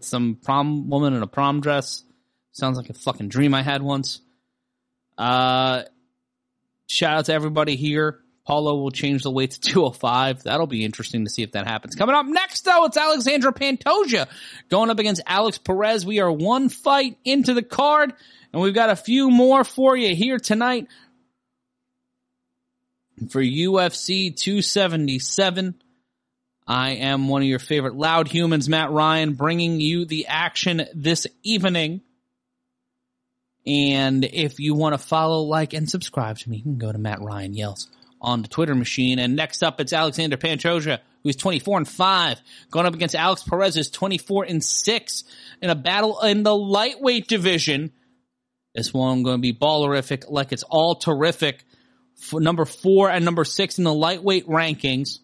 [0.01, 2.03] some prom woman in a prom dress.
[2.51, 4.21] Sounds like a fucking dream I had once.
[5.17, 5.83] Uh,
[6.87, 8.19] shout out to everybody here.
[8.45, 10.43] Paulo will change the weight to 205.
[10.43, 11.93] That'll be interesting to see if that happens.
[11.93, 14.27] Coming up next, though, it's Alexandre Pantoja
[14.69, 16.03] going up against Alex Perez.
[16.03, 18.11] We are one fight into the card,
[18.51, 20.87] and we've got a few more for you here tonight
[23.27, 25.75] for UFC 277.
[26.67, 31.25] I am one of your favorite loud humans, Matt Ryan, bringing you the action this
[31.43, 32.01] evening.
[33.65, 36.97] And if you want to follow, like, and subscribe to me, you can go to
[36.97, 37.89] Matt Ryan Yells
[38.21, 39.19] on the Twitter machine.
[39.19, 42.41] And next up, it's Alexandre Pantoja, who's 24 and 5,
[42.71, 45.23] going up against Alex Perez, who's 24 and 6
[45.61, 47.91] in a battle in the lightweight division.
[48.75, 51.63] This one going to be ballerific, like it's all terrific.
[52.19, 55.19] For number four and number six in the lightweight rankings.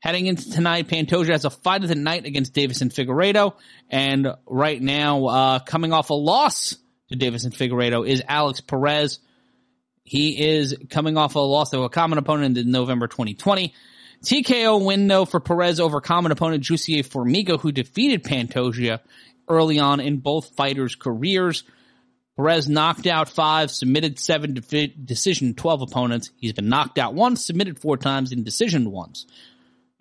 [0.00, 3.54] Heading into tonight, Pantoja has a fight of the night against Deiveson Figueiredo,
[3.88, 6.76] and right now, uh, coming off a loss
[7.08, 9.20] to Deiveson Figueiredo is Alex Perez.
[10.02, 13.72] He is coming off a loss to a common opponent in November 2020.
[14.22, 19.00] TKO win though for Perez over common opponent Jussier Formiga, who defeated Pantoja
[19.48, 21.64] early on in both fighters' careers.
[22.36, 26.30] Perez knocked out five, submitted seven, defi- decision 12 opponents.
[26.36, 29.26] He's been knocked out once, submitted four times, and decision once.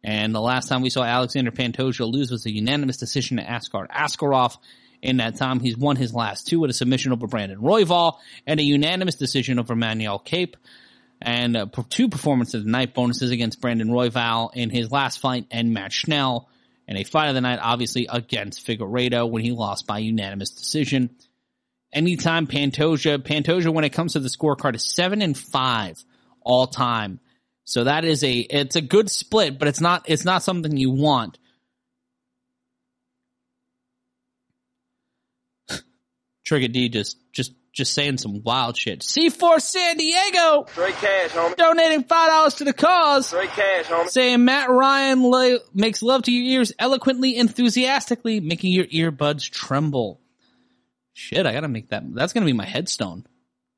[0.04, 3.88] And the last time we saw Alexandre Pantoja lose was a unanimous decision to Askar
[3.88, 4.58] Askarov.
[5.02, 8.18] In that time, he's won his last two with a submission over Brandon Royval
[8.48, 10.58] and a unanimous decision over Manel Kape.
[11.22, 15.46] And uh, two performances of the night bonuses against Brandon Royval in his last fight
[15.52, 16.50] and Matt Schnell.
[16.88, 21.12] And a fight of the night, obviously, against Figueiredo when he lost by unanimous decision.
[21.94, 26.04] Anytime Pantoja, Pantoja when it comes to the scorecard is seven and five
[26.42, 27.20] all time.
[27.66, 30.90] So that is a, it's a good split, but it's not, it's not something you
[30.92, 31.38] want.
[36.46, 39.00] Trigger D just, just, just saying some wild shit.
[39.02, 41.56] C4 San Diego Straight cash, homie.
[41.56, 43.28] donating five dollars to the cause.
[43.28, 44.10] Straight cash, homie.
[44.10, 50.20] Saying Matt Ryan lo- makes love to your ears eloquently, enthusiastically, making your earbuds tremble.
[51.14, 52.04] Shit, I gotta make that.
[52.14, 53.26] That's gonna be my headstone.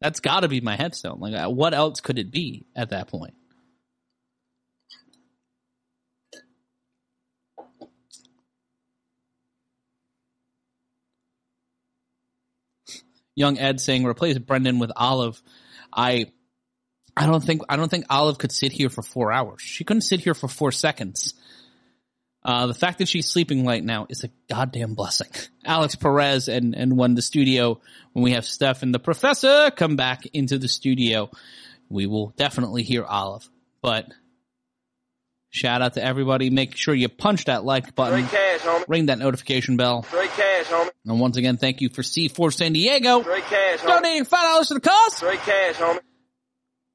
[0.02, 1.20] That's gotta be my headstone.
[1.20, 3.34] Like, uh, what else could it be at that point?
[13.36, 15.42] Young Ed saying replace Brendan with Olive.
[15.94, 16.32] I
[17.18, 19.62] I don't think I don't think Olive could sit here for four hours.
[19.62, 21.34] She couldn't sit here for four seconds.
[22.46, 25.30] Uh, the fact that she's sleeping right now is a goddamn blessing.
[25.66, 27.82] Alex Perez and and when the studio
[28.14, 31.32] when we have Steph and the professor come back into the studio,
[31.90, 33.50] we will definitely hear Olive.
[33.82, 34.06] But
[35.50, 36.52] shout out to everybody.
[36.52, 40.90] Make sure you punch that like button, cash, ring that notification bell, cash, homie.
[41.04, 43.88] and once again, thank you for C4 San Diego cash, homie.
[43.88, 45.20] donating five dollars to the cause.
[45.20, 46.00] Cash, homie.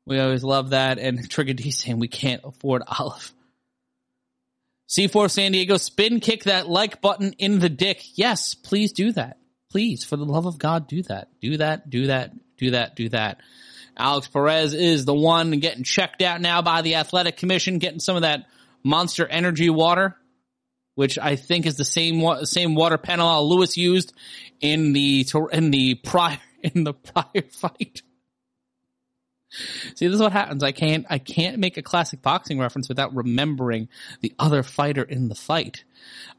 [0.07, 1.01] We always love that.
[1.01, 3.33] And Trigger D saying we can't afford Olive.
[4.91, 8.03] C4 San Diego, spin kick that like button in the dick.
[8.19, 9.39] Yes, please do that.
[9.71, 11.29] Please, for the love of God, do that.
[11.41, 13.41] Do that, do that, do that, do that.
[13.97, 18.17] Alex Perez is the one getting checked out now by the athletic commission, getting some
[18.17, 18.47] of that
[18.83, 20.17] monster energy water,
[20.97, 24.13] which I think is the same same water Panama Lewis used
[24.61, 28.03] in the in the prior in the prior fight.
[29.51, 30.63] See, this is what happens.
[30.63, 33.89] I can't, I can't make a classic boxing reference without remembering
[34.21, 35.85] the other fighter in the fight.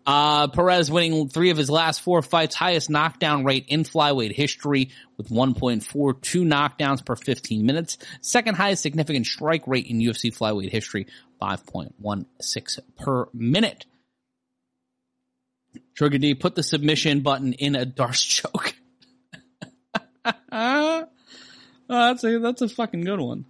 [0.06, 4.92] Uh, Perez winning three of his last four fights, highest knockdown rate in flyweight history
[5.18, 7.98] with 1.42 knockdowns per 15 minutes.
[8.22, 11.08] Second highest significant strike rate in UFC flyweight history,
[11.42, 13.86] 5.16 per minute.
[15.96, 18.74] Trigger D put the submission button in a Darce choke.
[21.94, 23.44] Oh, that's a that's a fucking good one.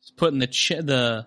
[0.00, 1.26] Just putting the ch- the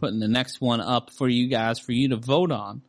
[0.00, 2.82] putting the next one up for you guys for you to vote on.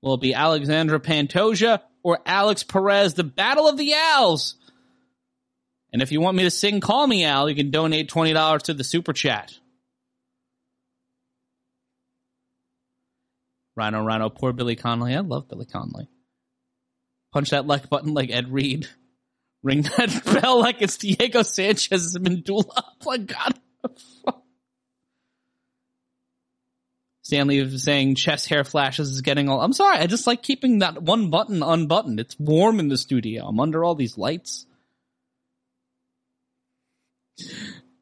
[0.00, 3.12] Will it be Alexandre Pantoja or Alex Perez?
[3.12, 4.54] The Battle of the Owls.
[5.92, 8.62] And if you want me to sing "Call Me Al," you can donate twenty dollars
[8.62, 9.58] to the super chat.
[13.76, 15.14] Rhino, Rhino, poor Billy Connolly.
[15.14, 16.08] I love Billy Connolly.
[17.32, 18.88] Punch that like button like Ed Reed.
[19.62, 22.64] Ring that bell like it's Diego Sanchez and Mandula.
[23.06, 23.54] Oh like God.
[27.22, 29.62] Stanley saying chest hair flashes is getting all.
[29.62, 29.98] I'm sorry.
[29.98, 32.20] I just like keeping that one button unbuttoned.
[32.20, 33.46] It's warm in the studio.
[33.46, 34.66] I'm under all these lights.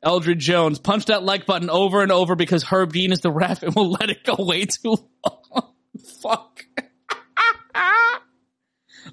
[0.02, 3.62] Eldred Jones, punch that like button over and over because Herb Dean is the ref
[3.62, 5.41] and we'll let it go way too long.
[6.20, 6.66] Fuck.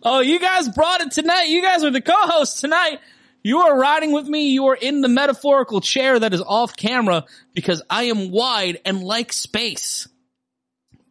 [0.04, 1.48] oh, you guys brought it tonight.
[1.48, 3.00] You guys are the co-hosts tonight.
[3.42, 4.50] You are riding with me.
[4.50, 9.02] You are in the metaphorical chair that is off camera because I am wide and
[9.02, 10.08] like space.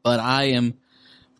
[0.02, 0.74] But I am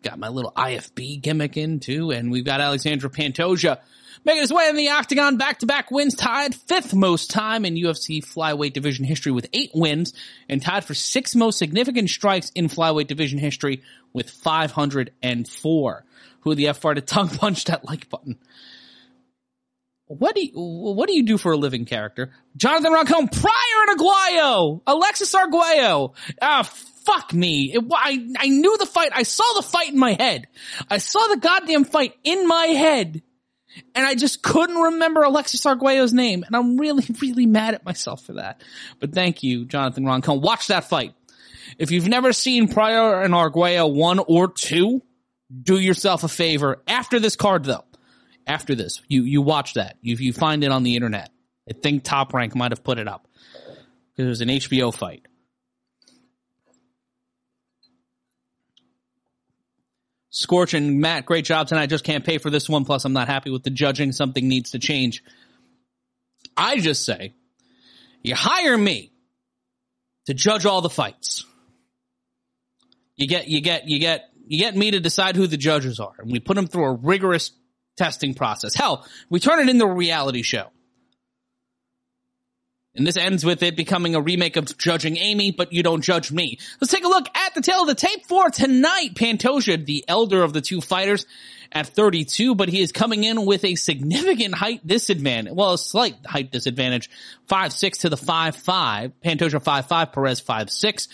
[0.01, 3.79] got my little IFB gimmick in too, and we've got Alexandre Pantoja
[4.25, 8.73] making his way in the octagon, back-to-back wins, tied fifth most time in UFC flyweight
[8.73, 10.13] division history with eight wins,
[10.47, 13.81] and tied for sixth most significant strikes in flyweight division history
[14.13, 16.05] with 504.
[16.41, 18.37] Who the F to tongue punch that like button?
[20.05, 22.31] What do you, what do you do for a living character?
[22.57, 26.13] Jonathan Roncone, Pryor and Aguayo, Alexis Arguello.
[26.41, 27.73] Ah, fuck me.
[27.75, 29.11] It, I, I knew the fight.
[29.13, 30.47] I saw the fight in my head.
[30.89, 33.21] I saw the goddamn fight in my head
[33.95, 38.23] and I just couldn't remember Alexis Arguello's name, and I'm really, really mad at myself
[38.23, 38.61] for that.
[38.99, 40.41] But thank you, Jonathan Roncone.
[40.41, 41.13] Watch that fight.
[41.77, 45.01] If you've never seen Pryor and Arguello one or two,
[45.61, 46.81] do yourself a favor.
[46.87, 47.85] After this card, though,
[48.47, 49.97] after this, you you watch that.
[50.01, 51.29] You you find it on the internet.
[51.69, 53.27] I think Top Rank might have put it up
[54.11, 55.27] because it was an HBO fight.
[60.31, 61.83] Scorch and Matt, great job tonight.
[61.83, 62.85] I just can't pay for this one.
[62.85, 64.11] Plus, I'm not happy with the judging.
[64.11, 65.23] Something needs to change.
[66.55, 67.33] I just say,
[68.21, 69.11] you hire me
[70.25, 71.45] to judge all the fights.
[73.15, 76.13] You get, you get, you get, you get me to decide who the judges are,
[76.19, 77.51] and we put them through a rigorous
[77.97, 78.73] testing process.
[78.73, 80.67] Hell, we turn it into a reality show.
[82.99, 86.33] And this ends with it becoming a remake of Judging Amy, but you don't judge
[86.33, 86.59] me.
[86.81, 89.15] Let's take a look at the tale of the tape for tonight.
[89.15, 91.25] Pantoja, the elder of the two fighters
[91.71, 95.53] at 32, but he is coming in with a significant height disadvantage.
[95.53, 97.09] Well, a slight height disadvantage.
[97.47, 99.13] Five six to the 5'5.
[99.23, 101.07] Pantoja 5'5, Perez 5'6.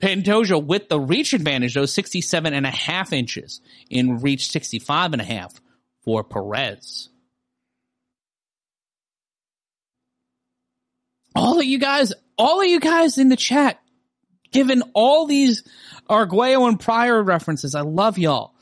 [0.00, 3.60] Pantoja with the reach advantage, though, 67 and a half inches
[3.90, 5.60] in reach 65 and a half
[6.00, 7.10] for Perez.
[11.38, 13.80] All of you guys, all of you guys in the chat,
[14.50, 15.62] given all these
[16.08, 18.54] Arguello and Pryor references, I love y'all.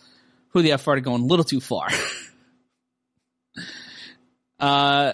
[0.51, 1.89] Who the F started going a little too far.
[4.61, 5.13] uh,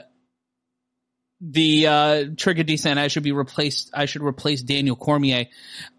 [1.41, 3.91] the uh, Trigger descent, I should be replaced.
[3.93, 5.47] I should replace Daniel Cormier.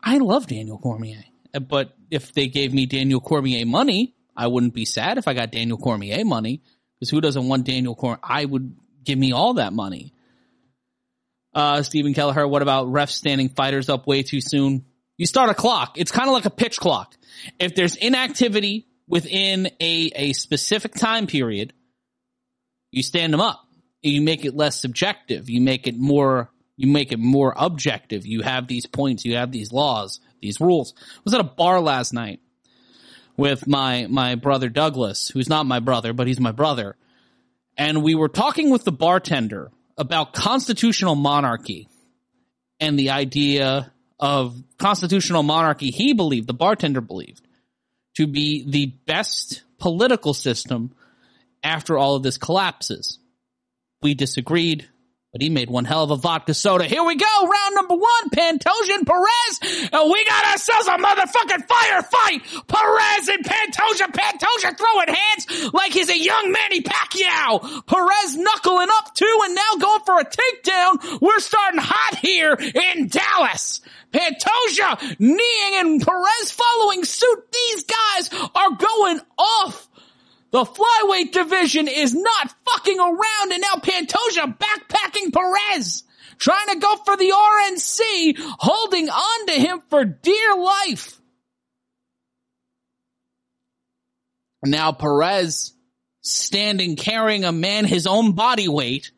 [0.01, 1.23] I love Daniel Cormier,
[1.67, 5.51] but if they gave me Daniel Cormier money, I wouldn't be sad if I got
[5.51, 6.61] Daniel Cormier money.
[6.95, 8.19] Because who doesn't want Daniel Cormier?
[8.23, 10.13] I would give me all that money.
[11.53, 14.85] Uh, Stephen Kelleher, what about refs standing fighters up way too soon?
[15.17, 15.97] You start a clock.
[15.97, 17.15] It's kind of like a pitch clock.
[17.59, 21.73] If there's inactivity within a, a specific time period,
[22.91, 23.65] you stand them up.
[24.01, 25.49] You make it less subjective.
[25.49, 28.25] You make it more, you make it more objective.
[28.25, 29.23] You have these points.
[29.23, 30.93] You have these laws, these rules.
[30.97, 32.39] I was at a bar last night
[33.37, 36.95] with my, my brother Douglas, who's not my brother, but he's my brother.
[37.77, 41.87] And we were talking with the bartender about constitutional monarchy
[42.79, 47.45] and the idea of constitutional monarchy he believed, the bartender believed,
[48.15, 50.93] to be the best political system
[51.63, 53.19] after all of this collapses.
[54.01, 54.87] We disagreed
[55.33, 56.85] but he made one hell of a vodka soda.
[56.85, 62.67] Here we go, round number one, Pantoja Perez, and we got ourselves a motherfucking firefight.
[62.67, 67.85] Perez and Pantoja, Pantoja throwing hands like he's a young Manny Pacquiao.
[67.87, 71.19] Perez knuckling up too, and now going for a takedown.
[71.19, 73.81] We're starting hot here in Dallas.
[74.13, 77.51] Pantoja kneeing and Perez following suit.
[77.51, 79.89] These guys are going off.
[80.53, 86.03] The flyweight division is not fucking around and now Pantoja backpacking Perez.
[86.37, 91.19] Trying to go for the RNC, holding on to him for dear life.
[94.63, 95.73] Now Perez
[96.21, 99.11] standing carrying a man his own body weight,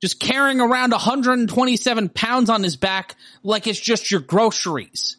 [0.00, 3.14] just carrying around 127 pounds on his back
[3.44, 5.18] like it's just your groceries.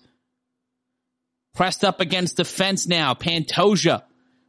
[1.56, 4.04] Pressed up against the fence now, Pantoja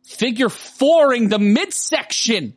[0.05, 2.55] figure fouring the midsection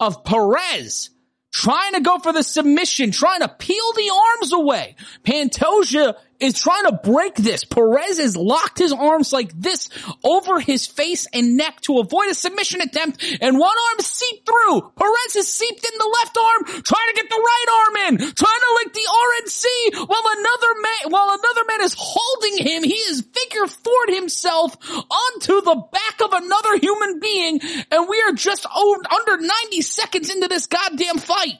[0.00, 1.10] of Perez,
[1.52, 4.96] trying to go for the submission, trying to peel the arms away.
[5.24, 7.64] Pantoja is trying to break this.
[7.64, 9.88] Perez has locked his arms like this
[10.22, 14.92] over his face and neck to avoid a submission attempt and one arm seeped through.
[14.96, 18.34] Perez has seeped in the left arm, trying to get the right arm in, trying
[18.34, 22.84] to link the RNC while another man, while another man is holding him.
[22.84, 27.60] He is figure foured himself onto the back of another human being
[27.90, 31.58] and we are just under 90 seconds into this goddamn fight.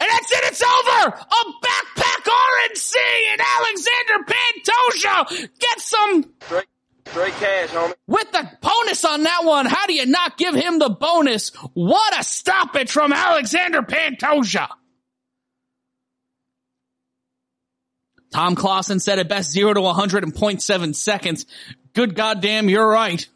[0.00, 1.14] And that's it, it's over!
[1.14, 2.94] A backpack RNC
[3.32, 6.66] and Alexandre Pantoja get some Straight,
[7.06, 7.92] straight cash, homie.
[8.06, 9.66] with the bonus on that one.
[9.66, 11.50] How do you not give him the bonus?
[11.74, 14.68] What a stoppage from Alexandre Pantoja.
[18.32, 21.46] Tom Clausen said it best 0 to 100 in 0.7 seconds.
[21.94, 23.26] Good goddamn, you're right.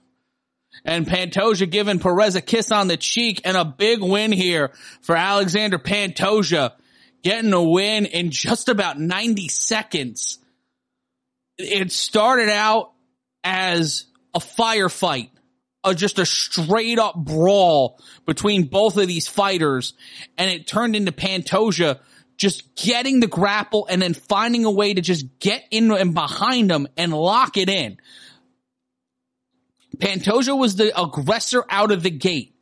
[0.85, 5.17] And Pantoja giving Perez a kiss on the cheek and a big win here for
[5.17, 6.73] Alexandre Pantoja.
[7.23, 10.39] Getting a win in just about 90 seconds.
[11.57, 12.93] It started out
[13.43, 14.05] as
[14.35, 15.31] a firefight,
[15.85, 19.95] a, just a straight up brawl between both of these fighters,
[20.37, 22.01] and it turned into Pantoja
[22.37, 26.71] just getting the grapple and then finding a way to just get in and behind
[26.71, 27.97] him and lock it in.
[29.97, 32.54] Pantoja was the aggressor out of the gate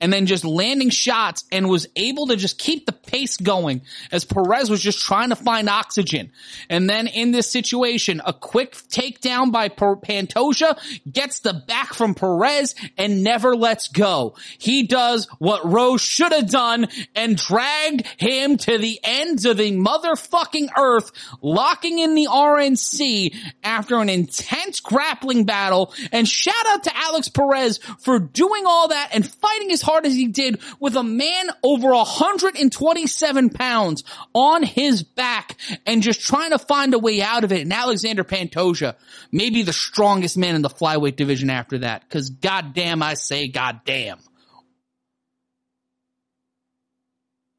[0.00, 4.24] and then just landing shots and was able to just keep the pace going as
[4.24, 6.30] Perez was just trying to find oxygen.
[6.68, 10.78] And then in this situation, a quick takedown by Pantoja
[11.10, 14.36] gets the back from Perez and never lets go.
[14.58, 19.72] He does what Rose should have done and dragged him to the ends of the
[19.72, 21.10] motherfucking earth,
[21.42, 23.34] locking in the RNC
[23.64, 25.92] after an intense grappling battle.
[26.12, 30.14] And shout out to Alex Perez for doing all that and fighting as hard as
[30.14, 34.04] he did with a man over 127 pounds
[34.34, 35.56] on his back
[35.86, 37.62] and just trying to find a way out of it.
[37.62, 38.96] And Alexandre Pantoja,
[39.32, 42.08] maybe the strongest man in the flyweight division after that.
[42.10, 44.18] Cause goddamn, I say goddamn.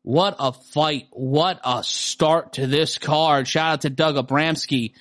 [0.04, 1.08] What a fight.
[1.12, 3.48] What a start to this card.
[3.48, 4.94] Shout out to Doug Abramsky.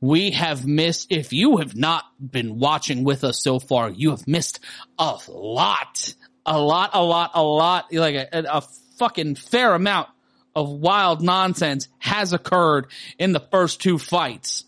[0.00, 4.28] We have missed, if you have not been watching with us so far, you have
[4.28, 4.60] missed
[4.98, 6.14] a lot,
[6.46, 8.62] a lot, a lot, a lot, like a, a
[8.98, 10.08] fucking fair amount
[10.54, 12.86] of wild nonsense has occurred
[13.18, 14.64] in the first two fights.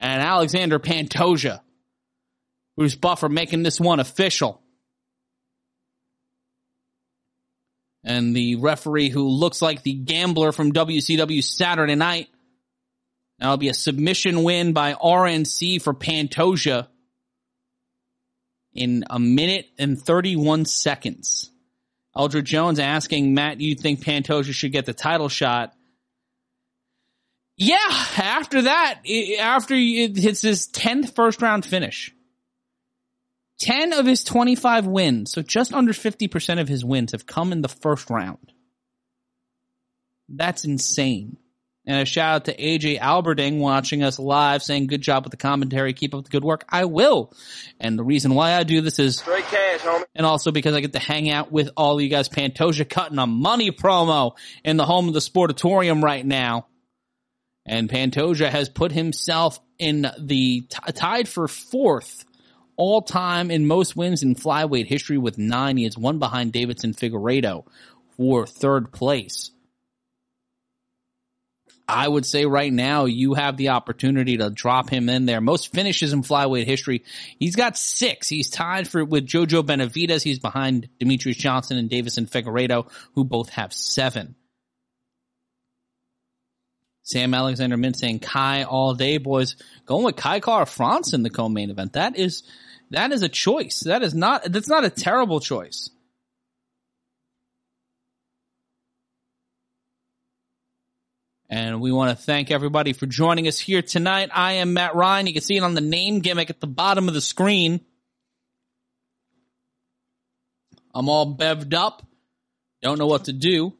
[0.00, 1.60] And Alexandre Pantoja,
[2.76, 4.60] Bruce Buffer making this one official.
[8.02, 12.28] And the referee who looks like the gambler from WCW Saturday night.
[13.38, 16.88] That'll be a submission win by RNC for Pantoja
[18.74, 21.50] in a minute and 31 seconds.
[22.16, 25.74] Eldred Jones asking Matt, you think Pantoja should get the title shot?
[27.56, 27.76] Yeah,
[28.16, 32.14] after that, i- after it's his 10th first round finish.
[33.60, 37.62] 10 of his 25 wins, so just under 50% of his wins have come in
[37.62, 38.52] the first round.
[40.28, 41.36] That's insane.
[41.84, 45.36] And a shout out to AJ Alberding watching us live saying good job with the
[45.36, 45.92] commentary.
[45.92, 46.64] Keep up the good work.
[46.68, 47.32] I will.
[47.80, 50.04] And the reason why I do this is Straight cash, homie.
[50.14, 52.28] and also because I get to hang out with all you guys.
[52.28, 56.68] Pantoja cutting a money promo in the home of the Sportatorium right now.
[57.66, 62.24] And Pantoja has put himself in the t- tied for fourth
[62.76, 65.76] all time in most wins in flyweight history with nine.
[65.76, 67.64] He is one behind Deiveson Figueiredo
[68.16, 69.50] for third place.
[71.88, 75.40] I would say right now you have the opportunity to drop him in there.
[75.40, 77.04] Most finishes in flyweight history.
[77.38, 78.28] He's got six.
[78.28, 80.22] He's tied for with Jojo Benavidez.
[80.22, 84.36] He's behind Demetrious Johnson and Deiveson Figueiredo, who both have seven.
[87.02, 89.56] Sam Alexander Mint saying Kai all day, boys.
[89.86, 91.94] Going with Kai Kara-France in the co-main event.
[91.94, 92.44] That is
[92.90, 93.80] that is a choice.
[93.80, 95.90] That is not that's not a terrible choice.
[101.52, 104.30] And we want to thank everybody for joining us here tonight.
[104.32, 105.26] I am Matt Ryan.
[105.26, 107.82] You can see it on the name gimmick at the bottom of the screen.
[110.94, 112.06] I'm all bevved up.
[112.80, 113.74] Don't know what to do.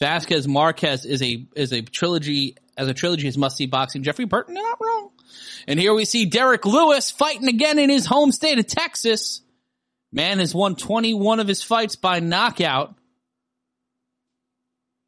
[0.00, 4.02] Vasquez Marquez is a is a trilogy as a trilogy is must see boxing.
[4.02, 5.10] Jeffrey Burton, you're not wrong.
[5.68, 9.40] And here we see Derrick Lewis fighting again in his home state of Texas.
[10.10, 12.96] Man has won 21 of his fights by knockout.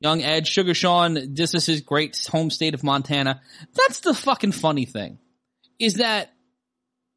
[0.01, 3.41] Young Ed Sugar Sean, this is his great home state of Montana.
[3.75, 5.19] That's the fucking funny thing.
[5.79, 6.31] Is that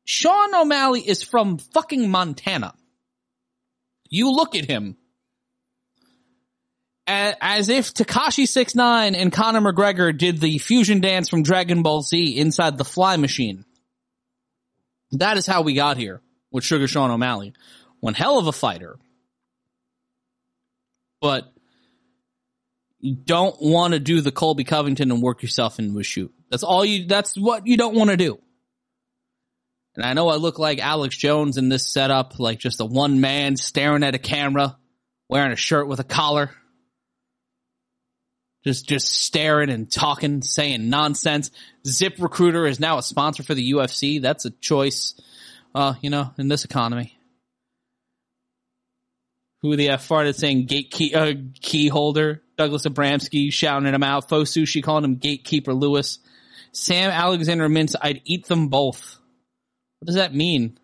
[0.06, 2.74] Sean O'Malley is from fucking Montana.
[4.10, 4.98] You look at him
[7.08, 12.38] as if Tekashi 69 and Conor McGregor did the fusion dance from Dragon Ball Z
[12.38, 13.66] inside the fly machine.
[15.12, 16.22] That is how we got here
[16.52, 17.54] with Sugar Sean O'Malley.
[18.00, 18.98] One hell of a fighter.
[21.20, 21.52] But
[23.02, 26.32] you don't want to do the Colby Covington and work yourself into a shoot.
[26.50, 28.40] That's all you, that's what you don't want to do.
[29.96, 33.20] And I know I look like Alex Jones in this setup, like just a one
[33.20, 34.78] man staring at a camera,
[35.28, 36.52] wearing a shirt with a collar.
[38.64, 41.52] just just staring and talking, saying nonsense.
[41.86, 44.22] Zip Recruiter is now a sponsor for the UFC.
[44.22, 45.20] That's a choice,
[45.74, 47.18] uh, you know, in this economy.
[49.62, 52.44] Who the F farted saying gate key, uh, key holder?
[52.62, 54.30] Douglas Abramsky shouting him out.
[54.30, 56.20] Faux Sushi calling him Gatekeeper Lewis.
[56.74, 59.18] Sam Alexander Mintz, I'd eat them both.
[59.98, 60.78] What does that mean?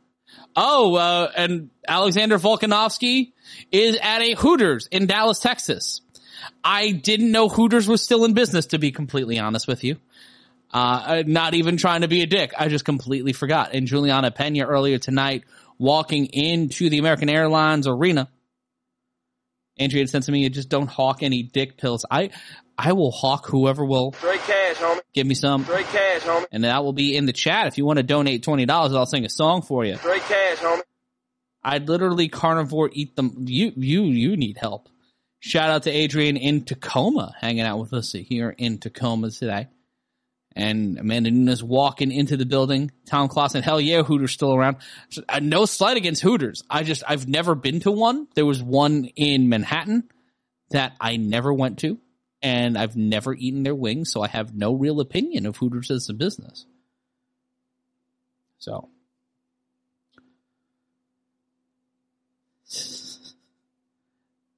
[0.55, 3.33] Oh, uh, and Alexander Volkanovsky
[3.71, 6.01] is at a Hooters in Dallas, Texas.
[6.63, 9.97] I didn't know Hooters was still in business, to be completely honest with you.
[10.71, 12.53] Uh, not even trying to be a dick.
[12.57, 13.75] I just completely forgot.
[13.75, 15.43] And Juliana Peña earlier tonight
[15.77, 18.29] walking into the American Airlines arena.
[19.79, 22.05] Andrea had said to me, just don't hawk any dick pills.
[22.09, 22.31] I,
[22.77, 24.99] I will hawk whoever will Straight cash, homie.
[25.13, 25.63] give me some.
[25.63, 26.45] Straight cash, homie.
[26.51, 27.67] And that will be in the chat.
[27.67, 29.95] If you want to donate $20, I'll sing a song for you.
[29.97, 30.81] Straight cash, homie.
[31.63, 33.45] I'd literally carnivore eat them.
[33.47, 34.89] You, you, you need help.
[35.39, 39.67] Shout out to Adrian in Tacoma hanging out with us here in Tacoma today.
[40.57, 42.89] And Amanda Nunes walking into the building.
[43.05, 44.77] Tom Clausen, hell yeah, Hooters still around.
[45.29, 46.63] Uh, No slight against Hooters.
[46.67, 48.27] I just, I've never been to one.
[48.33, 50.09] There was one in Manhattan
[50.71, 51.99] that I never went to.
[52.41, 56.09] And I've never eaten their wings, so I have no real opinion of Hooters as
[56.09, 56.65] a business.
[58.57, 58.89] So.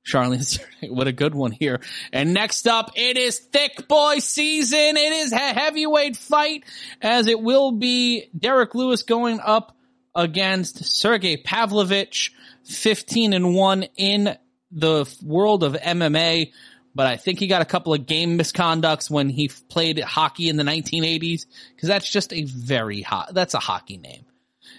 [0.10, 0.60] Charlene,
[0.90, 1.80] what a good one here.
[2.11, 4.98] And next up, it is thick boy season.
[4.98, 6.64] It is a heavyweight fight
[7.02, 9.76] as it will be Derrick Lewis going up
[10.15, 12.34] against Sergey Pavlovich,
[12.65, 14.38] 15 and 1 in
[14.72, 16.52] the world of MMA.
[16.95, 20.57] But I think he got a couple of game misconducts when he played hockey in
[20.57, 21.45] the 1980s
[21.76, 24.26] because that's just a very hot, that's a hockey name.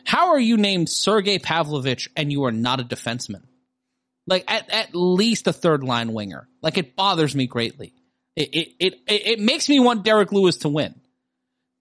[0.05, 3.43] How are you named Sergey Pavlovich and you are not a defenseman?
[4.31, 6.48] Like at, at least a third line winger.
[6.62, 7.93] Like it bothers me greatly.
[8.36, 10.94] It, it, it, it makes me want Derrick Lewis to win.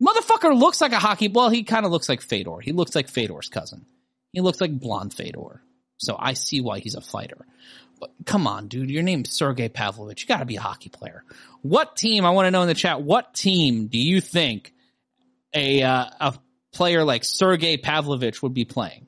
[0.02, 2.60] Motherfucker looks like a hockey, well, he kind of looks like Fedor.
[2.60, 3.86] He looks like Fedor's cousin.
[4.34, 5.62] He looks like blonde Fedor.
[5.98, 7.46] So I see why he's a fighter.
[8.00, 10.22] But come on, dude, your name's Sergey Pavlovich.
[10.22, 11.24] You gotta be a hockey player.
[11.62, 14.74] What team, I want to know in the chat, what team do you think
[15.54, 16.34] a, uh, a
[16.74, 19.06] player like Sergey Pavlovich would be playing?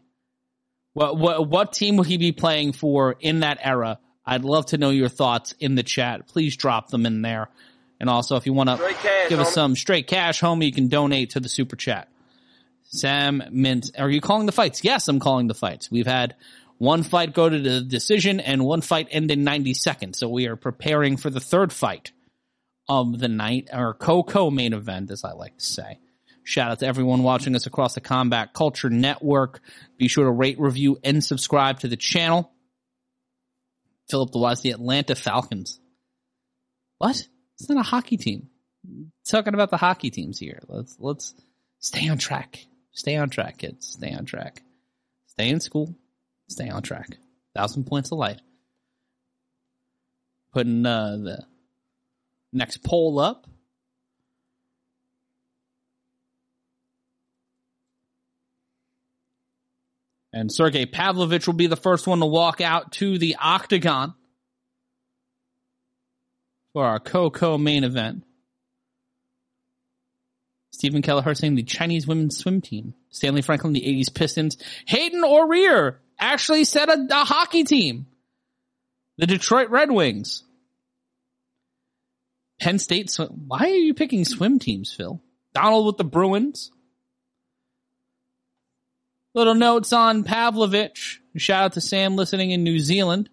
[0.93, 3.99] What, what, what team would he be playing for in that era?
[4.25, 6.27] I'd love to know your thoughts in the chat.
[6.27, 7.49] Please drop them in there.
[7.99, 8.95] And also, if you want to
[9.29, 12.07] give us some straight cash, homie, you can donate to the super chat.
[12.83, 14.83] Sam Mint, are you calling the fights?
[14.83, 15.89] Yes, I'm calling the fights.
[15.89, 16.35] We've had
[16.77, 20.17] one fight go to the decision and one fight end in 90 seconds.
[20.17, 22.11] So we are preparing for the third fight
[22.89, 25.99] of the night, or co-co main event, as I like to say.
[26.43, 29.61] Shout out to everyone watching us across the Combat Culture Network.
[29.97, 32.51] Be sure to rate, review, and subscribe to the channel.
[34.09, 35.79] Philip the Wise, the Atlanta Falcons.
[36.97, 37.27] What?
[37.59, 38.49] It's not a hockey team.
[39.25, 40.59] Talking about the hockey teams here.
[40.67, 41.35] Let's let's
[41.79, 42.65] stay on track.
[42.91, 43.87] Stay on track, kids.
[43.87, 44.61] Stay on track.
[45.27, 45.95] Stay in school.
[46.49, 47.17] Stay on track.
[47.55, 48.41] Thousand points of light.
[50.51, 51.45] Putting uh, the
[52.51, 53.47] next poll up.
[60.33, 64.13] And Sergey Pavlovich will be the first one to walk out to the octagon
[66.73, 68.23] for our co-co main event.
[70.71, 72.93] Stephen Kelleher saying the Chinese women's swim team.
[73.09, 74.57] Stanley Franklin, the 80s Pistons.
[74.87, 78.07] Hayden O'Rear actually said a, a hockey team.
[79.17, 80.43] The Detroit Red Wings.
[82.61, 83.11] Penn State.
[83.11, 85.21] Sw- Why are you picking swim teams, Phil?
[85.53, 86.71] Donald with the Bruins.
[89.33, 91.21] Little notes on Pavlovich.
[91.37, 93.29] Shout out to Sam listening in New Zealand.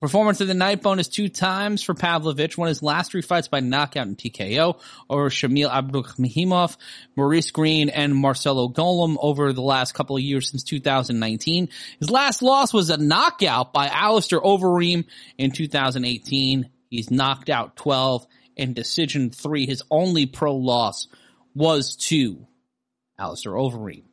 [0.00, 2.58] Performance of the night bonus two times for Pavlovich.
[2.58, 4.78] Won his last three fights by knockout and TKO
[5.08, 6.76] over Shamil Abdurakhimov,
[7.16, 11.68] Maurice Greene, and Marcelo Golm over the last couple of years since 2019.
[12.00, 15.04] His last loss was a knockout by Alistair Overeem
[15.38, 16.68] in 2018.
[16.90, 19.66] He's knocked out 12 and decision three.
[19.66, 21.06] His only pro loss
[21.54, 22.46] was to
[23.18, 24.04] Alistair Overeem.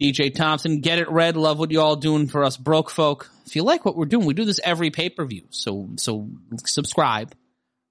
[0.00, 1.36] DJ Thompson, get it red.
[1.36, 3.30] Love what you all doing for us broke folk.
[3.46, 5.44] If you like what we're doing, we do this every pay per view.
[5.50, 6.28] So, so
[6.64, 7.34] subscribe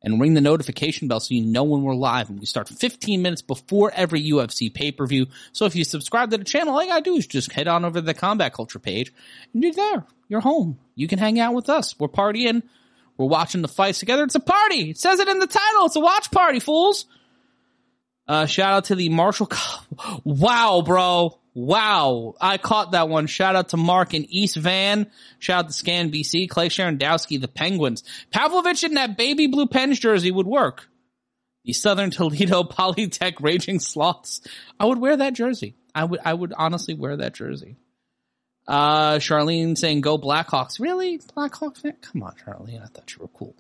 [0.04, 2.30] and ring the notification bell so you know when we're live.
[2.30, 5.28] And we start 15 minutes before every UFC pay per view.
[5.54, 7.86] So if you subscribe to the channel, all you gotta do is just head on
[7.86, 9.14] over to the Combat Culture page
[9.54, 10.06] and you're there.
[10.28, 10.80] You're home.
[10.96, 11.98] You can hang out with us.
[11.98, 12.64] We're partying.
[13.18, 14.24] We're watching the fights together.
[14.24, 14.90] It's a party.
[14.90, 15.86] It says it in the title.
[15.86, 17.06] It's a watch party, fools.
[18.32, 19.50] Uh, shout out to the Marshall.
[20.24, 21.38] Wow, bro.
[21.54, 22.36] Wow.
[22.40, 23.28] I caught that one.
[23.28, 25.12] Shout out to Mark in East Van.
[25.40, 26.50] Shout out to Scan BC.
[26.50, 28.04] Clay Sharandowski, the Penguins.
[28.32, 30.88] Pavlovich in that baby blue Pens jersey would work.
[31.66, 34.40] The Southern Toledo Polytech Raging Sloths.
[34.80, 35.76] I would wear that jersey.
[35.94, 37.76] I would, I would honestly wear that jersey.
[38.66, 40.80] Uh, Charlene saying go Blackhawks.
[40.80, 41.20] Really?
[41.20, 41.84] Blackhawks?
[42.02, 42.82] Come on, Charlene.
[42.82, 43.58] I thought you were cool.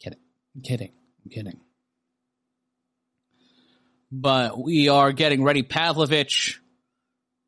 [0.00, 0.20] Kidding.
[0.54, 0.92] I'm kidding.
[1.24, 1.60] I'm kidding.
[4.16, 5.64] But we are getting ready.
[5.64, 6.60] Pavlovich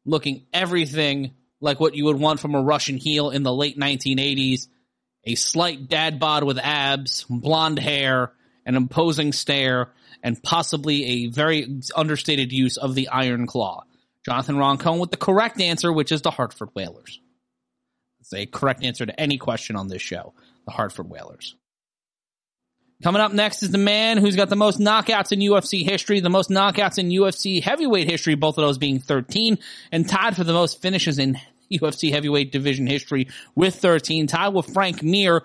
[0.05, 4.67] looking everything like what you would want from a Russian heel in the late 1980s.
[5.23, 8.33] A slight dad bod with abs, blonde hair,
[8.65, 9.93] an imposing stare,
[10.25, 13.85] and possibly a very understated use of the iron claw.
[14.25, 17.21] Jonathan Roncone with the correct answer, which is the Hartford Whalers.
[18.19, 20.35] It's a correct answer to any question on this show.
[20.65, 21.55] The Hartford Whalers.
[23.03, 26.31] Coming up next is the man who's got the most knockouts in UFC history, the
[26.31, 29.59] most knockouts in UFC heavyweight history, both of those being 13,
[29.93, 31.39] and tied for the most finishes in
[31.71, 35.43] UFC heavyweight division history with 13, tied with Frank Mir.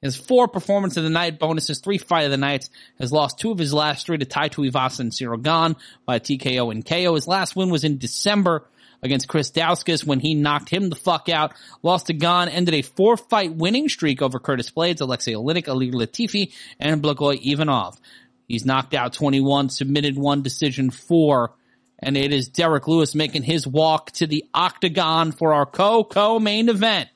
[0.00, 3.50] His four performance of the night bonuses, three fight of the nights, has lost two
[3.50, 7.14] of his last three to Tai Tuivasa and Ciryl Gane by TKO and KO.
[7.14, 8.64] His last win was in December
[9.06, 11.54] against Chris Daukaus when he knocked him the fuck out.
[11.82, 15.92] Lost to Gane, ended a four fight winning streak over Curtis Blaydes, Alexei Oleinik, Ilir
[15.92, 17.98] Latifi, and Blagoy Ivanov.
[18.46, 21.54] He's knocked out 21, submitted one decision four,
[21.98, 26.68] and it is Derrick Lewis making his walk to the octagon for our co-co main
[26.68, 27.08] event.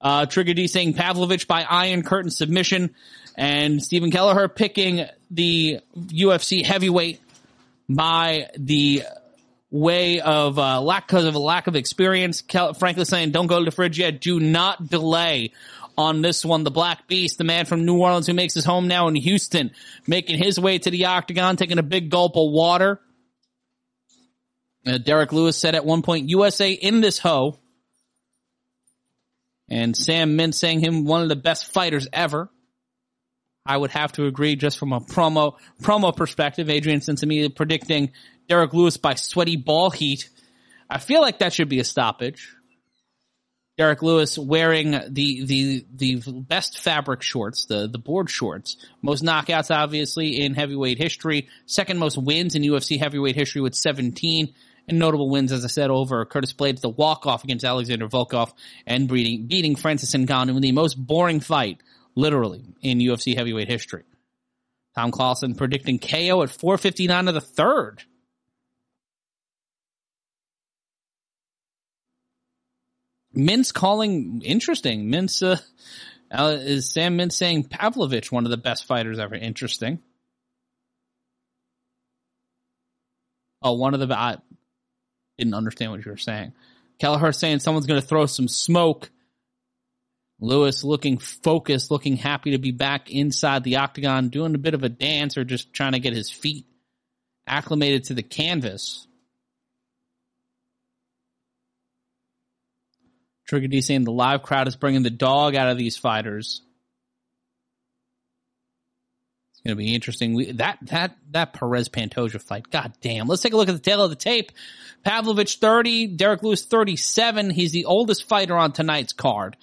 [0.00, 2.94] Uh, Trigger D saying Pavlovich by Iron Curtain submission,
[3.36, 7.20] and Stephen Kelleher picking the UFC heavyweight
[7.88, 9.02] by the
[9.70, 12.42] way of uh, lack because of a lack of experience.
[12.78, 14.20] Frankly saying, don't go to the fridge yet.
[14.20, 15.52] Do not delay
[15.96, 16.64] on this one.
[16.64, 19.72] The Black Beast, the man from New Orleans who makes his home now in Houston,
[20.06, 23.00] making his way to the octagon, taking a big gulp of water.
[24.86, 27.58] Uh, Derrick Lewis said at one point, USA in this hoe.
[29.70, 32.48] And Sam Mintz saying him one of the best fighters ever.
[33.66, 36.70] I would have to agree just from a promo promo perspective.
[36.70, 38.12] Adrian Sensimia predicting
[38.48, 40.28] Derrick Lewis by sweaty ball heat.
[40.88, 42.54] I feel like that should be a stoppage.
[43.76, 48.76] Derrick Lewis wearing the the the best fabric shorts, the the board shorts.
[49.02, 51.48] Most knockouts, obviously, in heavyweight history.
[51.66, 54.52] Second most wins in UFC heavyweight history with 17.
[54.88, 58.54] And notable wins, as I said, over Curtis Blaydes, the walk-off against Alexander Volkov,
[58.86, 61.82] and beating, beating Francis Ngannou in the most boring fight,
[62.14, 64.04] literally, in UFC heavyweight history.
[64.94, 68.02] Tom Clausen predicting KO at 459 of the third.
[73.38, 75.04] Mintz calling interesting.
[75.06, 75.60] Mintz uh,
[76.30, 79.36] uh, is Sam Mintz saying Pavlovich one of the best fighters ever.
[79.36, 80.00] Interesting.
[83.62, 84.36] Oh, one of the I
[85.36, 86.52] didn't understand what you were saying.
[86.98, 89.10] Kelleher saying someone's going to throw some smoke.
[90.40, 94.84] Lewis looking focused, looking happy to be back inside the octagon, doing a bit of
[94.84, 96.66] a dance or just trying to get his feet
[97.46, 99.07] acclimated to the canvas.
[103.48, 106.60] Trigger D saying the live crowd is bringing the dog out of these fighters.
[109.52, 110.34] It's going to be interesting.
[110.34, 112.70] We, that that that Perez Pantoja fight.
[112.70, 113.26] God damn.
[113.26, 114.52] Let's take a look at the tale of the tape.
[115.02, 117.50] Pavlovich 30, Derrick Lewis 37.
[117.50, 119.56] He's the oldest fighter on tonight's card.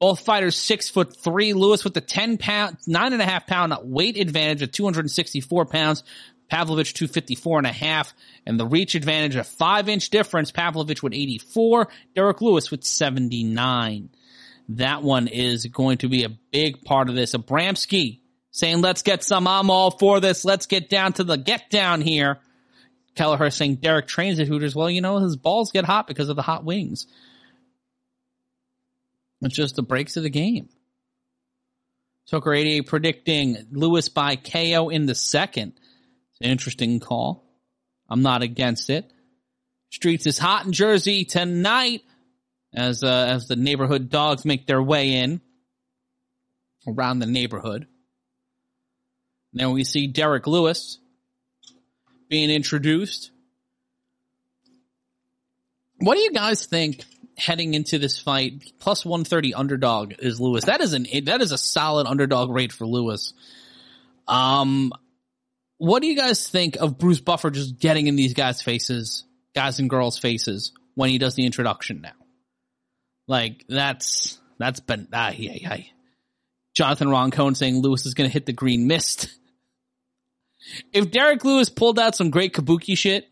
[0.00, 1.52] Both fighters six foot three.
[1.52, 6.02] Lewis with the 10 pound, nine and a half pound weight advantage of 264 pounds.
[6.52, 8.12] Pavlovich 254 and a half,
[8.44, 10.50] and the reach advantage a five inch difference.
[10.50, 14.10] Pavlovich with 84, Derrick Lewis with 79.
[14.68, 17.32] That one is going to be a big part of this.
[17.34, 18.20] Abramsky
[18.50, 19.48] saying, let's get some.
[19.48, 20.44] I'm all for this.
[20.44, 22.38] Let's get down to the get down here.
[23.14, 24.76] Kelleher saying Derrick trains at Hooters.
[24.76, 27.06] Well, you know, his balls get hot because of the hot wings.
[29.40, 30.68] It's just the breaks of the game.
[32.28, 35.72] Tucker 88 predicting Lewis by KO in the second.
[36.42, 37.44] Interesting call.
[38.08, 39.10] I'm not against it.
[39.90, 42.02] Streets is hot in Jersey tonight
[42.74, 45.40] as uh, as the neighborhood dogs make their way in
[46.86, 47.86] around the neighborhood.
[49.52, 50.98] Then we see Derrick Lewis
[52.28, 53.30] being introduced.
[55.98, 57.04] What do you guys think
[57.36, 58.72] heading into this fight?
[58.80, 60.64] Plus 130 underdog is Lewis.
[60.64, 63.34] That is an that is a solid underdog rate for Lewis.
[64.26, 64.92] Um
[65.82, 69.80] what do you guys think of Bruce Buffer just getting in these guys' faces, guys
[69.80, 72.12] and girls' faces when he does the introduction now?
[73.26, 75.82] Like that's that's been ah yeah yeah.
[76.72, 79.26] Jonathan Roncone saying Lewis is going to hit the green mist.
[80.92, 83.26] if Derrick Lewis pulled out some great kabuki shit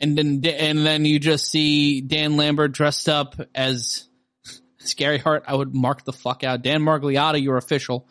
[0.00, 4.08] and then and then you just see Dan Lambert dressed up as
[4.78, 5.44] Scary Heart.
[5.46, 6.62] I would mark the fuck out.
[6.62, 8.08] Dan Miragliotta, your official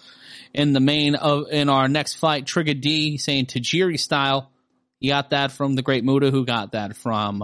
[0.53, 2.45] in the main of in our next fight.
[2.45, 4.51] Trigger D saying Tajiri style.
[4.99, 7.43] He got that from the great Muta, who got that from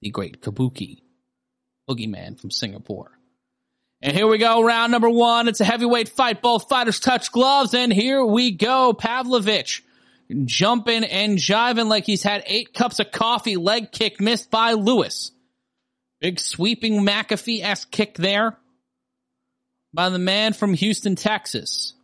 [0.00, 1.02] the great Kabuki,
[1.88, 3.10] boogeyman from Singapore.
[4.02, 5.48] And here we go, round number one.
[5.48, 6.42] It's a heavyweight fight.
[6.42, 8.92] Both fighters touch gloves, and here we go.
[8.92, 9.82] Pavlovich
[10.44, 13.56] jumping and jiving like he's had eight cups of coffee.
[13.56, 15.32] Leg kick missed by Lewis.
[16.20, 18.56] Big sweeping McAfee-esque kick there
[19.92, 21.94] by the man from Houston, Texas.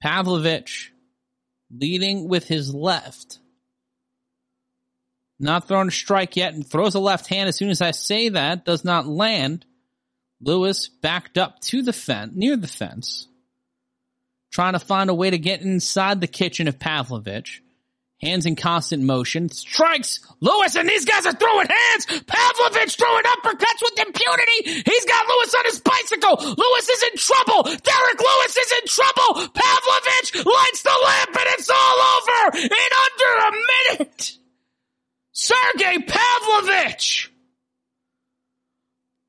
[0.00, 0.92] Pavlovich
[1.70, 3.38] leading with his left.
[5.40, 8.30] Not throwing a strike yet and throws a left hand as soon as I say
[8.30, 8.64] that.
[8.64, 9.64] Does not land.
[10.40, 13.28] Lewis backed up to the fence, near the fence.
[14.50, 17.62] Trying to find a way to get inside the kitchen of Pavlovich.
[18.20, 19.48] Hands in constant motion.
[19.48, 22.06] Strikes Lewis and these guys are throwing hands.
[22.26, 24.82] Pavlovich throwing uppercuts with impunity.
[24.84, 26.36] He's got Lewis on his bicycle.
[26.36, 27.62] Lewis is in trouble.
[27.62, 29.48] Derrick Lewis is in trouble.
[29.54, 34.32] Pavlovich lights the lamp and it's all over in under a minute.
[35.32, 37.30] Sergey Pavlovich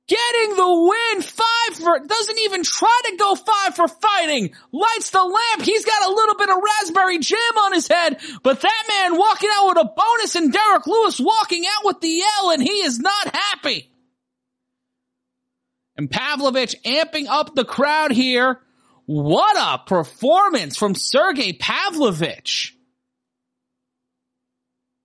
[0.09, 1.21] getting the win.
[1.21, 4.53] Five for, doesn't even try to go five for fighting.
[4.71, 5.61] Lights the lamp.
[5.61, 9.49] He's got a little bit of raspberry jam on his head, but that man walking
[9.53, 12.99] out with a bonus and Derrick Lewis walking out with the L and he is
[12.99, 13.91] not happy.
[15.95, 18.59] And Pavlovich amping up the crowd here.
[19.05, 22.75] What a performance from Sergey Pavlovich.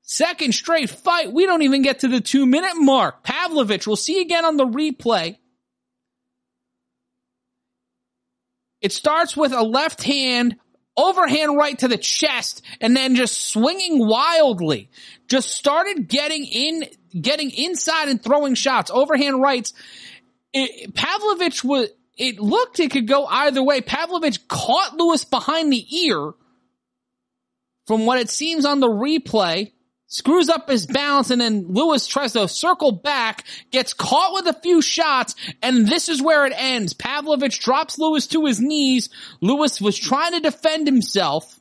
[0.06, 1.32] Second straight fight.
[1.32, 3.24] We don't even get to the two minute mark.
[3.24, 5.38] Pavlovich, we'll see again on the replay.
[8.82, 10.56] It starts with a left hand,
[10.94, 14.90] overhand right to the chest, and then just swinging wildly.
[15.26, 16.84] Just started getting in,
[17.18, 19.72] getting inside and throwing shots, overhand rights.
[20.52, 23.80] It, Pavlovich was, it looked it could go either way.
[23.80, 26.32] Pavlovich caught Lewis behind the ear
[27.86, 29.72] from what it seems on the replay
[30.06, 34.60] screws up his balance and then Lewis tries to circle back, gets caught with a
[34.60, 36.92] few shots, and this is where it ends.
[36.92, 39.08] Pavlovich drops Lewis to his knees.
[39.40, 41.58] Lewis was trying to defend himself.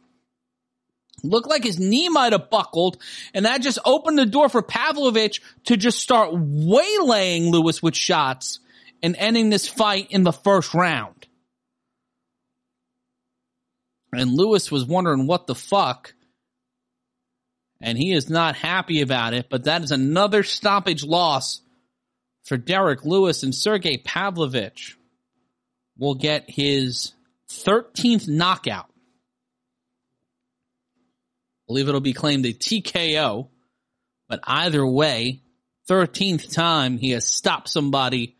[1.23, 3.01] Looked like his knee might have buckled,
[3.33, 8.59] and that just opened the door for Pavlovich to just start waylaying Lewis with shots
[9.01, 11.27] and ending this fight in the first round.
[14.11, 16.13] And Lewis was wondering what the fuck
[17.83, 21.61] and he is not happy about it, but that is another stoppage loss
[22.45, 24.97] for Derrick Lewis and Sergey Pavlovich
[25.97, 27.11] will get his
[27.49, 28.85] 13th knockout.
[31.59, 33.49] I believe it'll be claimed a TKO,
[34.29, 35.41] but either way,
[35.89, 38.37] 13th time he has stopped somebody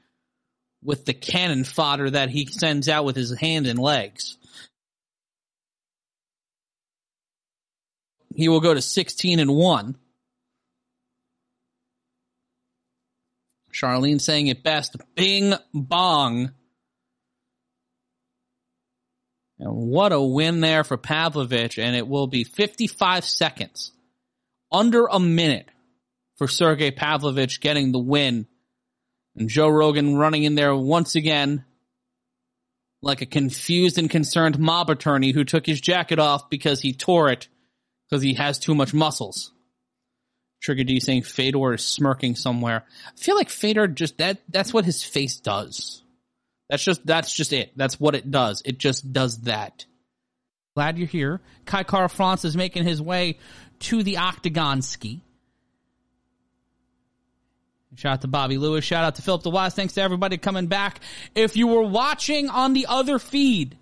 [0.82, 4.38] with the cannon fodder that he sends out with his hand and legs.
[8.35, 9.97] He will go to 16 and 1.
[13.73, 16.51] Charlene saying it best, bing bong.
[19.60, 23.91] And what a win there for Pavlovich, and it will be 55 seconds,
[24.72, 25.69] under a minute
[26.38, 28.47] for Sergey Pavlovich getting the win.
[29.35, 31.65] And Joe Rogan running in there once again
[33.01, 37.30] like a confused and concerned mob attorney who took his jacket off because he tore
[37.30, 37.47] it
[38.10, 39.52] because he has too much muscles.
[40.62, 42.86] Trigger D saying Fedor is smirking somewhere.
[43.08, 46.04] I feel like Fedor just that that's what his face does.
[46.70, 47.72] That's just that's just it.
[47.76, 48.62] That's what it does.
[48.66, 49.86] It just does that.
[50.76, 51.42] Glad you're here.
[51.66, 53.38] Kai Kara France is making his way
[53.80, 55.22] to the octagon ski.
[57.96, 58.84] Shout out to Bobby Lewis.
[58.84, 59.76] Shout out to Philip the Wise.
[59.76, 61.00] Thanks to everybody coming back.
[61.36, 63.78] If you were watching on the other feed,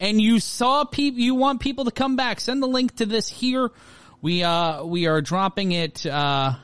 [0.00, 3.28] and you saw people, you want people to come back, send the link to this
[3.28, 3.70] here.
[4.22, 6.54] We, uh, we are dropping it, uh,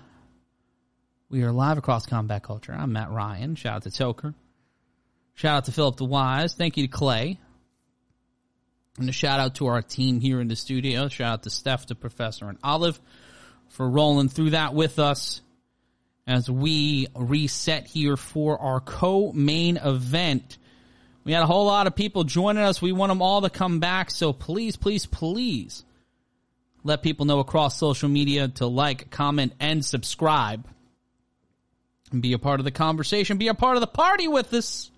[1.29, 2.73] we are live across combat culture.
[2.73, 3.57] I'm Matt Ryan.
[3.57, 4.35] Shout out to Toker.
[5.35, 6.55] Shout out to Philip the Wise.
[6.55, 7.39] Thank you to Clay.
[8.99, 11.09] And a shout out to our team here in the studio.
[11.09, 12.99] Shout out to Steph, the Professor, and Olive
[13.69, 15.43] for rolling through that with us
[16.27, 20.57] as we reset here for our co-main event.
[21.27, 22.81] We had a whole lot of people joining us.
[22.81, 24.13] We want them all to come back.
[24.13, 25.83] So please, please, please
[26.85, 30.65] let people know across social media to like, comment, and subscribe.
[32.13, 33.39] And be a part of the conversation.
[33.39, 34.93] Be a part of the party with us.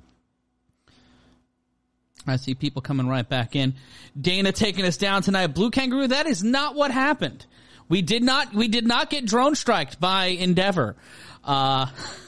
[2.27, 3.73] I see people coming right back in.
[4.21, 5.47] Dana taking us down tonight.
[5.47, 7.47] Blue Kangaroo, that is not what happened.
[7.89, 10.95] We did not, we did not get drone striked by Endeavor.
[11.43, 11.87] Uh,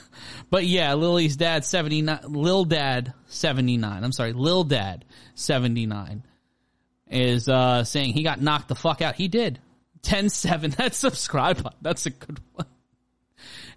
[0.51, 4.05] but yeah, Lily's dad 79, Lil Dad 79.
[4.05, 5.05] I'm sorry, Lil Dad
[5.35, 6.25] 79
[7.09, 9.15] is, uh, saying he got knocked the fuck out.
[9.15, 9.61] He did.
[10.03, 10.77] 10-7.
[10.77, 11.01] That's.
[11.83, 12.67] That's a good one.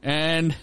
[0.01, 0.55] And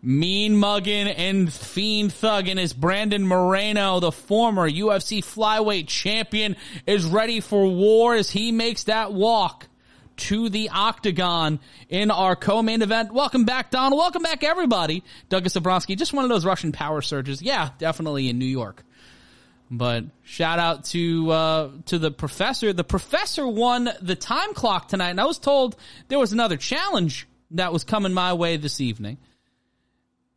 [0.00, 7.40] Mean mugging and Fiend Thuggin is Brandon Moreno, the former UFC flyweight champion, is ready
[7.40, 9.66] for war as he makes that walk
[10.18, 13.12] to the octagon in our co-main event.
[13.12, 13.96] Welcome back, Don.
[13.96, 15.02] Welcome back, everybody.
[15.28, 17.42] Douglas Zabrowski, just one of those Russian power surges.
[17.42, 18.84] Yeah, definitely in New York.
[19.70, 22.72] But shout out to uh, to the professor.
[22.72, 25.76] The professor won the time clock tonight, and I was told
[26.08, 29.18] there was another challenge that was coming my way this evening.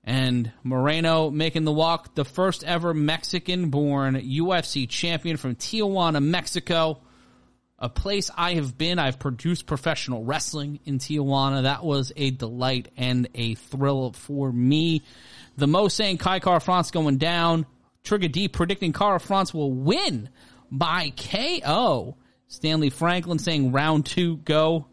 [0.03, 6.99] And Moreno making the walk, the first ever Mexican born UFC champion from Tijuana, Mexico.
[7.81, 8.99] A place I have been.
[8.99, 11.63] I've produced professional wrestling in Tijuana.
[11.63, 15.01] That was a delight and a thrill for me.
[15.57, 17.65] The most saying Kai Kara-France going down.
[18.03, 20.29] Trigger D predicting Kara-France will win
[20.71, 22.17] by KO.
[22.47, 24.85] Stanley Franklin saying round two go.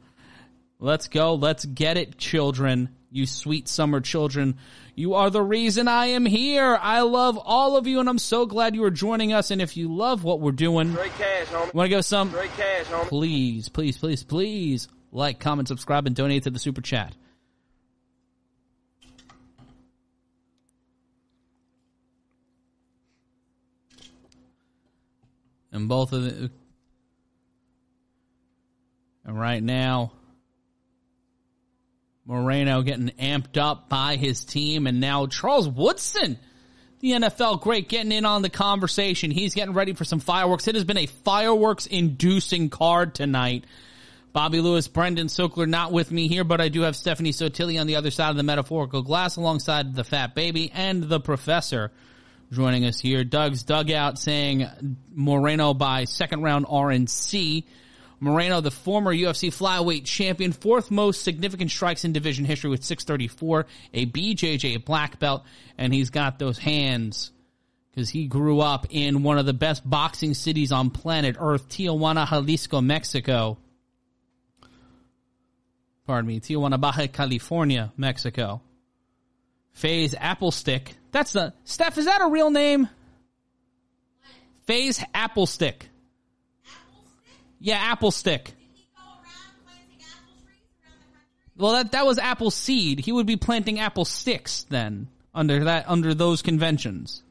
[0.81, 1.35] Let's go.
[1.35, 2.89] Let's get it, children.
[3.11, 4.57] You sweet summer children.
[4.99, 6.77] You are the reason I am here.
[6.83, 9.53] I love all of you and I'm so glad you are joining us.
[9.53, 11.73] And if you love what we're doing, cash, homie.
[11.73, 16.51] want to go some, cash, please, please, please, please like, comment, subscribe, and donate to
[16.51, 17.15] the super chat.
[25.71, 26.51] And both of the,
[29.25, 30.11] and right now,
[32.29, 36.39] Moreno getting amped up by his team, and now Charles Woodson,
[37.01, 39.31] the NFL great, getting in on the conversation.
[39.31, 40.69] He's getting ready for some fireworks.
[40.69, 43.65] It has been a fireworks inducing card tonight.
[44.35, 47.87] Bobby Lewis, Brendan Sokler not with me here, but I do have Stephanie Sotilli on
[47.87, 51.91] the other side of the metaphorical glass alongside the fat baby and the professor
[52.53, 53.25] joining us here.
[53.25, 54.67] Doug's dugout saying
[55.15, 57.65] Moreno by second round RNC.
[58.21, 63.67] Moreno, the former UFC flyweight champion, fourth most significant strikes in division history with 634,
[63.95, 65.45] a BJJ black belt,
[65.77, 67.31] and he's got those hands
[67.91, 72.29] because he grew up in one of the best boxing cities on planet Earth, Tijuana,
[72.29, 73.59] Jalisco, Mexico.
[76.07, 78.63] Pardon me, Tijuana, Baja California, Mexico.
[79.73, 80.95] Faze Applestick.
[81.13, 81.99] That's the Steph.
[81.99, 82.89] Is that a real name?
[84.67, 85.88] Faze Applestick.
[87.61, 88.55] Yeah, apple stick.
[91.57, 93.01] Well, that that was apple seed.
[93.01, 97.23] He would be planting apple sticks then under that under those conventions.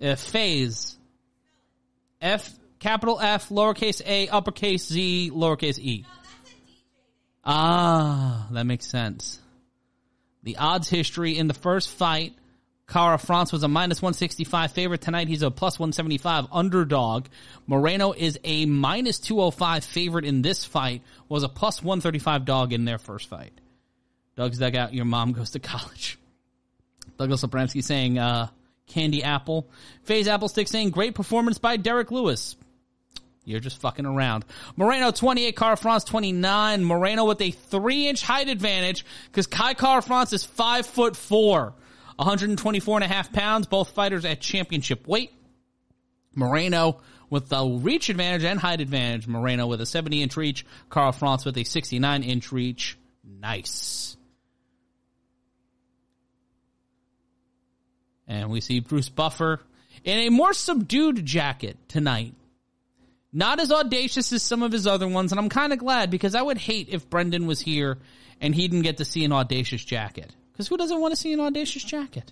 [0.00, 0.96] Uh, phase.
[2.22, 6.06] F capital F lowercase a uppercase Z lowercase e.
[7.44, 9.40] Ah, that makes sense.
[10.42, 12.34] The odds history in the first fight,
[12.90, 15.00] Kara-France was a minus 165 favorite.
[15.00, 17.26] Tonight he's a plus 175 underdog.
[17.68, 22.84] Moreno is a minus 205 favorite in this fight, was a plus 135 dog in
[22.84, 23.52] their first fight.
[24.36, 26.18] Doug's dugout, your mom goes to college.
[27.16, 28.48] Douglas Sobransky saying, uh,
[28.88, 29.68] candy apple.
[30.02, 32.56] Faze Applestick saying, great performance by Derrick Lewis.
[33.44, 34.44] You're just fucking around.
[34.76, 36.84] Moreno 28, Kara-France 29.
[36.84, 41.74] Moreno with a three inch height advantage because Kai Kara-France is five foot four.
[42.20, 45.32] 124 and a half pounds, both fighters at championship weight.
[46.34, 49.26] Moreno with the reach advantage and height advantage.
[49.26, 50.66] Moreno with a 70 inch reach.
[50.90, 52.98] Kara-France with a 69 inch reach.
[53.24, 54.18] Nice.
[58.28, 59.60] And we see Bruce Buffer
[60.04, 62.34] in a more subdued jacket tonight.
[63.32, 66.34] Not as audacious as some of his other ones, and I'm kind of glad because
[66.34, 67.96] I would hate if Brendan was here
[68.42, 70.34] and he didn't get to see an audacious jacket.
[70.60, 72.30] Because who doesn't want to see an audacious jacket?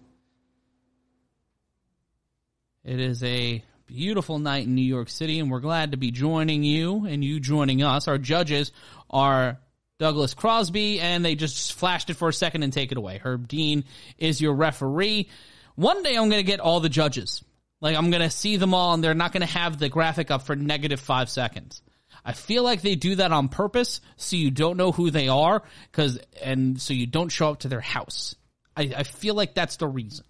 [2.84, 6.62] It is a beautiful night in New York City, and we're glad to be joining
[6.62, 8.06] you and you joining us.
[8.06, 8.70] Our judges
[9.09, 9.59] are
[9.98, 13.16] Douglas Crosby, and they just flashed it for a second and take it away.
[13.16, 13.84] Herb Dean
[14.18, 15.30] is your referee.
[15.76, 17.42] One day I'm going to get all the judges.
[17.80, 20.30] Like I'm going to see them all, and they're not going to have the graphic
[20.30, 21.80] up for negative five seconds.
[22.28, 25.62] I feel like they do that on purpose so you don't know who they are
[25.92, 28.34] cause, and so you don't show up to their house.
[28.76, 30.26] I, I feel like that's the reason.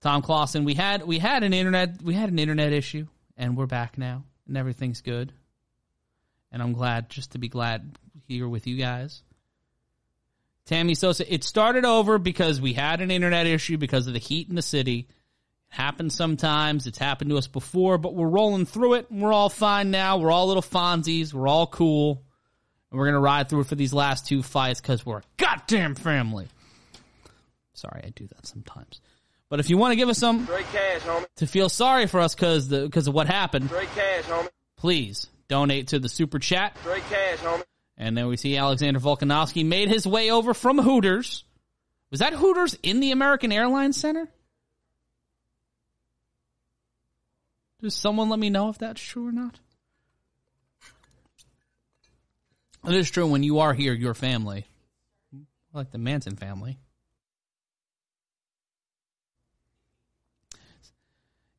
[0.00, 3.66] Tom Clausen, we had, we had an internet, we had an internet issue and we're
[3.66, 5.32] back now and everything's good.
[6.52, 9.24] And I'm glad just to be glad here with you guys.
[10.66, 14.48] Tammy Sosa, it started over because we had an internet issue because of the heat
[14.48, 15.08] in the city.
[15.72, 16.86] Happens sometimes.
[16.86, 19.10] It's happened to us before, but we're rolling through it.
[19.10, 20.18] And we're all fine now.
[20.18, 21.32] We're all little Fonzies.
[21.32, 22.22] We're all cool.
[22.90, 25.22] And we're going to ride through it for these last two fights because we're a
[25.38, 26.48] goddamn family.
[27.72, 29.00] Sorry, I do that sometimes.
[29.48, 31.26] But if you want to give us some cash, homie.
[31.36, 34.48] to feel sorry for us because because of what happened, cash, homie.
[34.76, 36.76] please donate to the super chat.
[36.84, 37.64] Cash, homie.
[37.96, 41.44] And then we see Alexander Volkanovski made his way over from Hooters.
[42.10, 44.28] Was that Hooters in the American Airlines Center?
[47.82, 49.58] Does someone let me know if that's true or not?
[52.86, 54.66] It is true when you are here, your family.
[55.72, 56.78] Like the Manson family.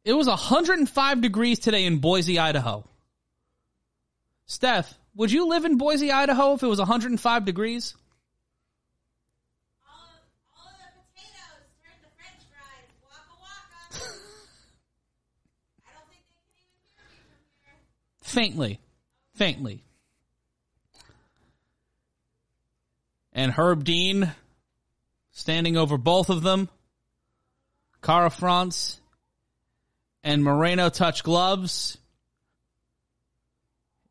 [0.06, 2.84] It was 105 degrees today in Boise, Idaho.
[4.46, 7.96] Steph, would you live in Boise, Idaho if it was 105 degrees?
[9.88, 10.20] All of,
[10.60, 12.92] all of the potatoes turned to french fries.
[13.08, 13.80] Waka waka.
[15.88, 17.80] I don't think they can even hear me from here.
[18.34, 18.80] Faintly.
[19.36, 19.84] Faintly.
[23.32, 24.32] And Herb Dean
[25.34, 26.68] standing over both of them.
[28.02, 29.00] Kara-France
[30.24, 32.00] and Moreno touch gloves.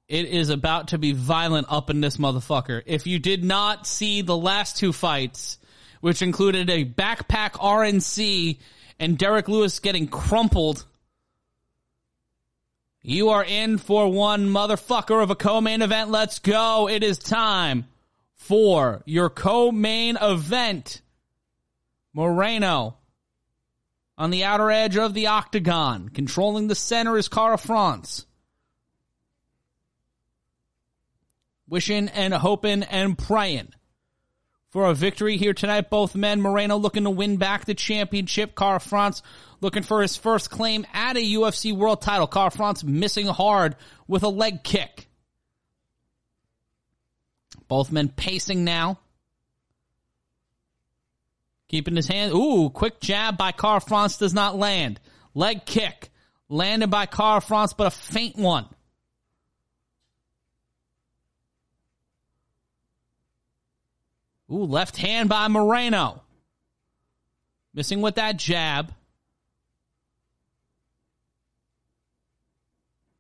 [0.07, 2.83] It is about to be violent up in this motherfucker.
[2.87, 5.59] If you did not see the last two fights,
[6.01, 8.59] which included a backpack RNC
[9.01, 10.85] and Derrick Lewis getting crumpled
[13.03, 16.11] you are in for one motherfucker of a co-main event.
[16.11, 16.89] Let's go.
[16.89, 17.87] It is time
[18.35, 21.03] for your co-main event.
[22.15, 22.97] Moreno
[24.19, 26.09] on the outer edge of the octagon.
[26.11, 28.27] Controlling the center is Kara-France.
[31.69, 33.73] Wishing and hoping and praying
[34.69, 35.91] for a victory here tonight.
[35.91, 38.55] Both men, Moreno looking to win back the championship.
[38.55, 39.23] Kara-France
[39.63, 42.27] looking for his first claim at a UFC world title.
[42.27, 43.77] Kara-France missing hard
[44.07, 45.09] with a leg kick.
[47.69, 48.99] Both men pacing now.
[51.69, 52.33] Keeping his hand.
[52.35, 55.01] Ooh, quick jab by Kara-France does not land.
[55.33, 56.11] Leg kick.
[56.49, 58.67] Landed by Kara-France, but a faint one.
[64.51, 66.21] Ooh, left hand by Moreno.
[67.73, 68.93] Missing with that jab.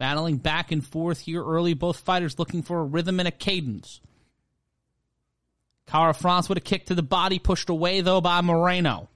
[0.03, 1.75] Battling back and forth here early.
[1.75, 4.01] Both fighters looking for a rhythm and a cadence.
[5.87, 9.09] Kara-France with a kick to the body, pushed away though by Moreno.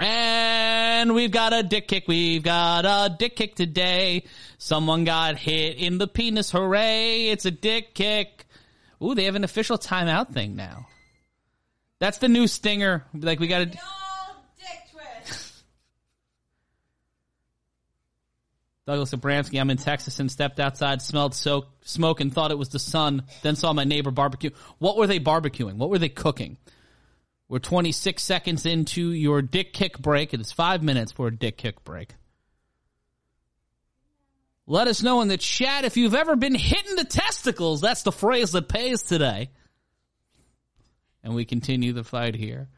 [0.00, 2.08] And we've got a dick kick.
[2.08, 4.24] We've got a dick kick today.
[4.58, 6.50] Someone got hit in the penis.
[6.50, 7.28] Hooray.
[7.28, 8.46] It's a dick kick.
[9.00, 10.88] Ooh, they have an official timeout thing now.
[12.00, 13.04] That's the new stinger.
[13.14, 13.66] Like we got to.
[13.66, 15.62] The old dick twist.
[18.86, 22.68] Douglas Abramsky, I'm in Texas and stepped outside, smelled so- smoke and thought it was
[22.68, 24.50] the sun, then saw my neighbor barbecue.
[24.78, 25.76] What were they barbecuing?
[25.76, 26.58] What were they cooking?
[27.48, 30.34] We're 26 seconds into your dick kick break.
[30.34, 32.14] It is five minutes for a dick kick break.
[34.66, 37.80] Let us know in the chat if you've ever been hitting the testicles.
[37.80, 39.50] That's the phrase that pays today.
[41.22, 42.68] And we continue the fight here.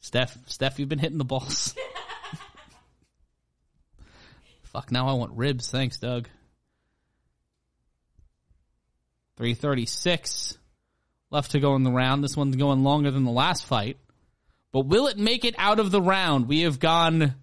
[0.00, 1.74] Steph, Steph, you've been hitting the balls.
[4.72, 5.70] Fuck, now I want ribs.
[5.70, 6.28] Thanks, Doug.
[9.36, 10.58] 336
[11.30, 12.22] left to go in the round.
[12.22, 13.96] This one's going longer than the last fight.
[14.70, 16.46] But will it make it out of the round?
[16.46, 17.34] We have gone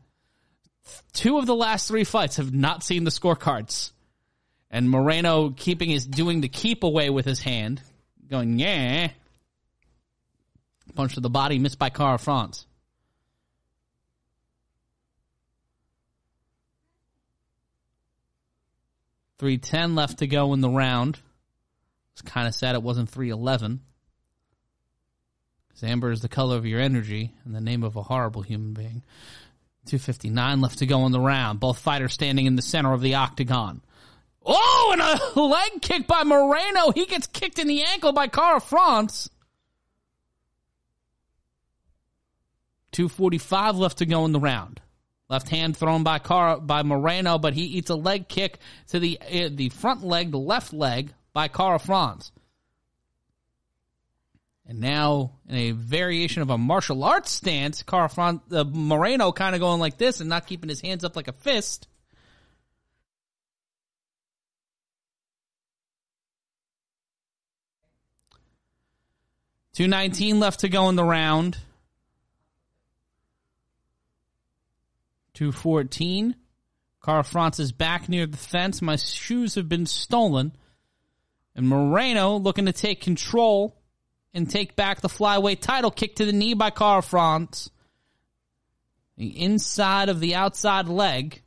[1.13, 3.91] two of the last three fights have not seen the scorecards.
[4.69, 7.81] And Moreno keeping his doing the keep away with his hand,
[8.29, 9.09] going yeah.
[10.93, 12.66] Punch to the body missed by Kara-France.
[19.39, 21.19] Three ten left to go in the round.
[22.14, 23.81] It's kind of sad it wasn't three eleven.
[25.68, 28.73] Because amber is the color of your energy and the name of a horrible human
[28.73, 29.03] being.
[29.85, 31.59] 259 left to go in the round.
[31.59, 33.81] Both fighters standing in the center of the octagon.
[34.45, 36.91] Oh, and a leg kick by Moreno.
[36.91, 39.30] He gets kicked in the ankle by Kara-France.
[42.91, 44.81] 245 left to go in the round.
[45.29, 49.19] Left hand thrown by Kara, by Moreno, but he eats a leg kick to the
[49.19, 52.31] uh, the front leg, the left leg by Kara-France.
[54.65, 59.59] And now, in a variation of a martial arts stance, Kara-France, uh, Moreno kind of
[59.59, 61.87] going like this and not keeping his hands up like a fist.
[69.73, 71.57] Two nineteen left to go in the round.
[75.38, 76.35] 214.
[77.05, 78.81] Kara-France is back near the fence.
[78.81, 80.51] My shoes have been stolen.
[81.55, 83.80] And Moreno looking to take control
[84.34, 85.91] and take back the flyweight title.
[85.91, 87.69] Kick to the knee by Kara-France.
[89.15, 91.43] The inside of the outside leg.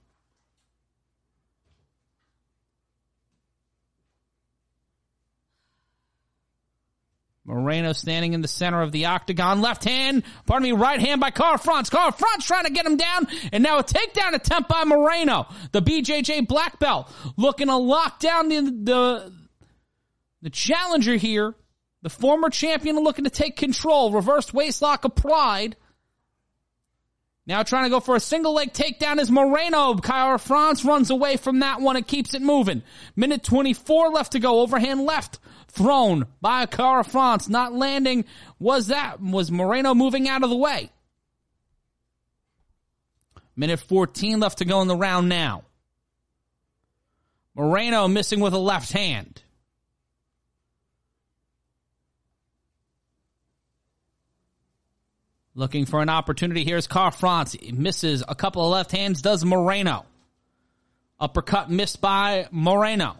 [7.44, 9.60] Moreno standing in the center of the octagon.
[9.60, 11.90] Left hand, pardon me, right hand by Kara-France.
[11.90, 13.26] Cara France trying to get him down.
[13.52, 15.46] And now a takedown attempt by Moreno.
[15.72, 19.32] The BJJ black belt looking to lock down the, the,
[20.42, 21.54] the challenger here.
[22.02, 24.12] The former champion looking to take control.
[24.12, 25.76] Reversed waistlock applied.
[27.46, 29.96] Now trying to go for a single leg takedown is Moreno.
[29.96, 31.96] Kara-France runs away from that one.
[31.96, 32.82] It keeps it moving.
[33.16, 34.60] Minute 24 left to go.
[34.60, 35.38] Overhand left
[35.68, 37.48] thrown by Kara-France.
[37.48, 38.24] Not landing.
[38.58, 40.90] Was that, was Moreno moving out of the way?
[43.56, 45.64] Minute 14 left to go in the round now.
[47.54, 49.42] Moreno missing with a left hand.
[55.54, 56.64] Looking for an opportunity.
[56.64, 57.56] Here's Kara-France.
[57.72, 59.20] Misses a couple of left hands.
[59.20, 60.06] Does Moreno.
[61.18, 63.16] Uppercut missed by Moreno.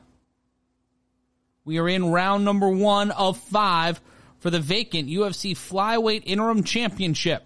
[1.64, 4.00] We are in round number one of five
[4.38, 7.44] for the vacant UFC Flyweight Interim Championship.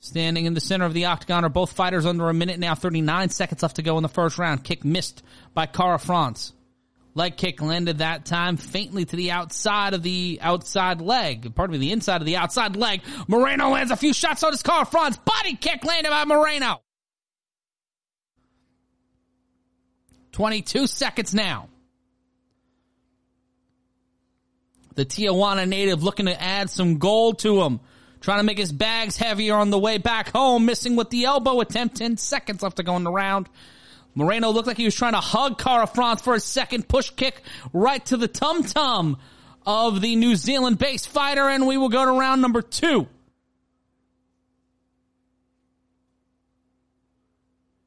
[0.00, 3.30] Standing in the center of the octagon are both fighters under a minute now, 39
[3.30, 4.62] seconds left to go in the first round.
[4.62, 5.22] Kick missed
[5.52, 6.52] by Kara-France.
[7.16, 11.54] Leg kick landed that time faintly to the outside of the outside leg.
[11.54, 13.00] Pardon me, the inside of the outside leg.
[13.26, 14.84] Moreno lands a few shots on his car.
[14.84, 15.16] France.
[15.16, 16.82] Body kick landed by Moreno.
[20.32, 21.70] 22 seconds now.
[24.94, 27.80] The Tijuana native looking to add some gold to him.
[28.20, 30.66] Trying to make his bags heavier on the way back home.
[30.66, 31.96] Missing with the elbow attempt.
[31.96, 33.48] 10 seconds left to go in the round.
[34.16, 38.04] Moreno looked like he was trying to hug Kara-France for a second push kick right
[38.06, 39.18] to the tum tum
[39.64, 41.48] of the New Zealand based fighter.
[41.48, 43.06] And we will go to round number two.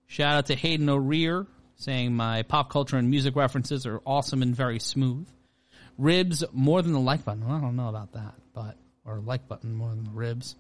[0.06, 1.48] Shout out to Hayden O'Rear
[1.78, 5.28] saying my pop culture and music references are awesome and very smooth.
[5.98, 7.48] Ribs more than the like button.
[7.48, 10.56] Well, I don't know about that, but or like button more than the ribs.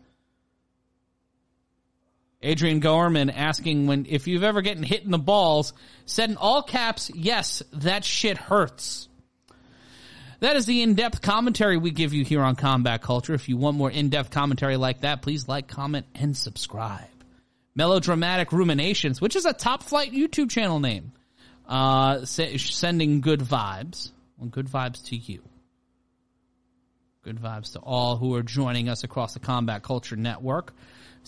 [2.41, 5.73] Adrian Gorman asking when if you've ever gotten hit in the balls,
[6.05, 9.07] said in all caps, yes, that shit hurts.
[10.39, 13.33] That is the in-depth commentary we give you here on Combat Culture.
[13.33, 17.09] If you want more in-depth commentary like that, please like, comment, and subscribe.
[17.75, 21.11] Melodramatic Ruminations, which is a top flight YouTube channel name,
[21.67, 24.11] uh, sending good vibes.
[24.37, 25.41] Well, good vibes to you.
[27.23, 30.73] Good vibes to all who are joining us across the Combat Culture Network.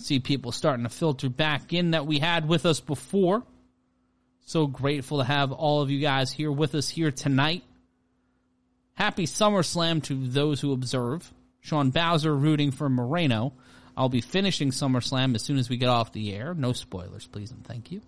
[0.01, 3.43] See people starting to filter back in that we had with us before.
[4.45, 7.63] So grateful to have all of you guys here with us here tonight.
[8.95, 11.31] Happy SummerSlam to those who observe.
[11.59, 13.53] Sean Bowser rooting for Moreno.
[13.95, 16.55] I'll be finishing SummerSlam as soon as we get off the air.
[16.55, 18.01] No spoilers, please and thank you.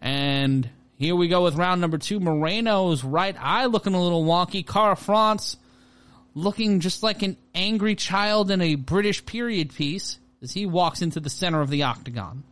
[0.00, 2.18] And here we go with round number two.
[2.18, 4.66] Moreno's right eye looking a little wonky.
[4.66, 5.56] Kara-France
[6.34, 11.20] looking just like an angry child in a British period piece as he walks into
[11.20, 12.42] the center of the octagon.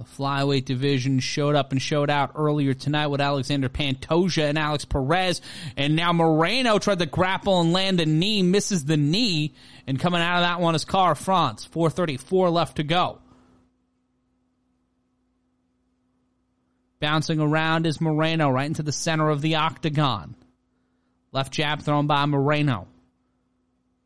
[0.00, 4.86] The flyweight division showed up and showed out earlier tonight with Alexandre Pantoja and Alex
[4.86, 5.42] Perez.
[5.76, 9.52] And now Moreno tried to grapple and land a knee, misses the knee.
[9.86, 11.66] And coming out of that one is Kara-France.
[11.66, 13.18] 434 left to go.
[16.98, 20.34] Bouncing around is Moreno right into the center of the octagon.
[21.32, 22.88] Left jab thrown by Moreno.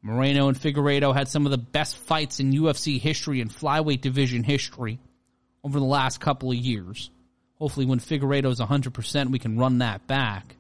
[0.03, 4.45] Moreno and Figueiredo had some of the best fights in UFC history and flyweight division
[4.45, 4.99] history
[5.63, 7.11] over the last couple of years.
[7.59, 10.57] Hopefully, when Figueiredo is 100%, we can run that back.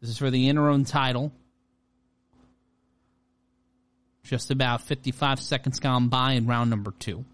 [0.00, 1.32] This is for the interim title.
[4.22, 7.24] Just about 55 seconds gone by in round number two.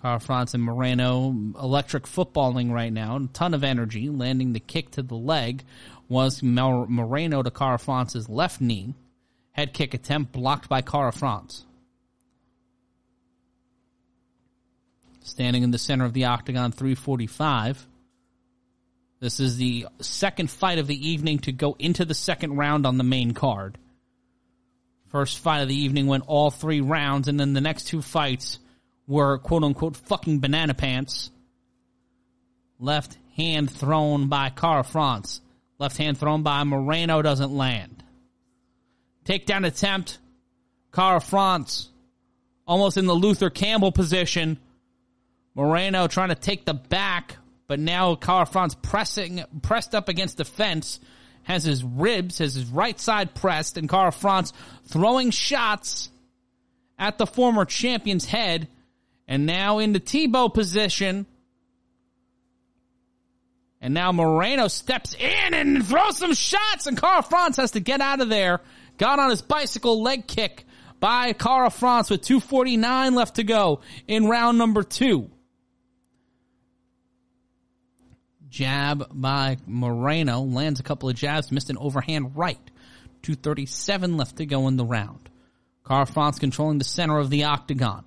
[0.00, 3.16] Kara-France and Moreno electric footballing right now.
[3.16, 4.08] A ton of energy.
[4.10, 5.64] Landing the kick to the leg
[6.08, 8.94] was Moreno to Kara-France's left knee.
[9.52, 11.64] Head kick attempt blocked by Kara-France.
[15.24, 17.86] standing in the center of the octagon 345.
[19.20, 22.98] This is the second fight of the evening to go into the second round on
[22.98, 23.78] the main card.
[25.08, 28.58] First fight of the evening went all three rounds, and then the next two fights
[29.06, 31.30] were quote unquote fucking banana pants.
[32.78, 35.40] Left hand thrown by Kara-France.
[35.78, 38.02] Left hand thrown by Moreno doesn't land.
[39.24, 40.18] Takedown attempt.
[40.92, 41.88] Kara-France
[42.66, 44.58] almost in the Luther Campbell position.
[45.54, 47.36] Moreno trying to take the back,
[47.66, 51.00] but now Kara-France pressing, pressed up against the fence,
[51.42, 54.52] has his ribs, has his right side pressed, and Kara-France
[54.86, 56.10] throwing shots
[56.98, 58.68] at the former champion's head,
[59.28, 61.26] and now in the Tebow position.
[63.84, 68.22] And now Moreno steps in and throws some shots, and Kara-France has to get out
[68.22, 68.62] of there.
[68.96, 70.64] Got on his bicycle leg kick
[71.00, 75.30] by Kara-France with 249 left to go in round number two.
[78.48, 82.70] Jab by Moreno lands a couple of jabs, missed an overhand right.
[83.20, 85.28] 237 left to go in the round.
[85.86, 88.06] Kara-France controlling the center of the octagon.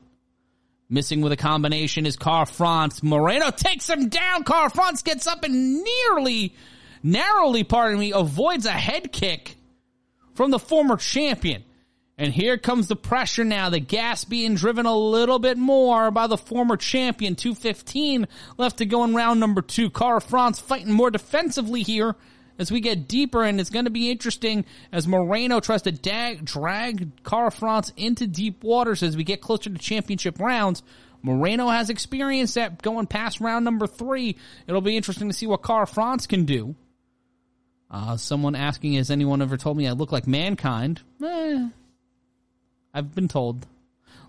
[0.89, 3.03] Missing with a combination is Kara-France.
[3.03, 4.43] Moreno takes him down.
[4.43, 6.55] Kara-France gets up and nearly,
[7.03, 9.57] narrowly, pardon me, avoids a head kick
[10.33, 11.63] from the former champion.
[12.17, 13.69] And here comes the pressure now.
[13.69, 17.35] The gas being driven a little bit more by the former champion.
[17.35, 18.27] 215
[18.57, 19.89] left to go in round number two.
[19.89, 22.15] Kara-France fighting more defensively here
[22.59, 26.45] as we get deeper and it's going to be interesting as Moreno tries to dag,
[26.45, 30.83] drag Kara-France into deep waters as we get closer to championship rounds.
[31.21, 34.37] Moreno has experience at going past round number three.
[34.67, 36.75] It'll be interesting to see what Kara-France can do.
[37.89, 41.01] Uh, someone asking, has anyone ever told me I look like mankind?
[41.23, 41.67] Eh,
[42.93, 43.65] I've been told.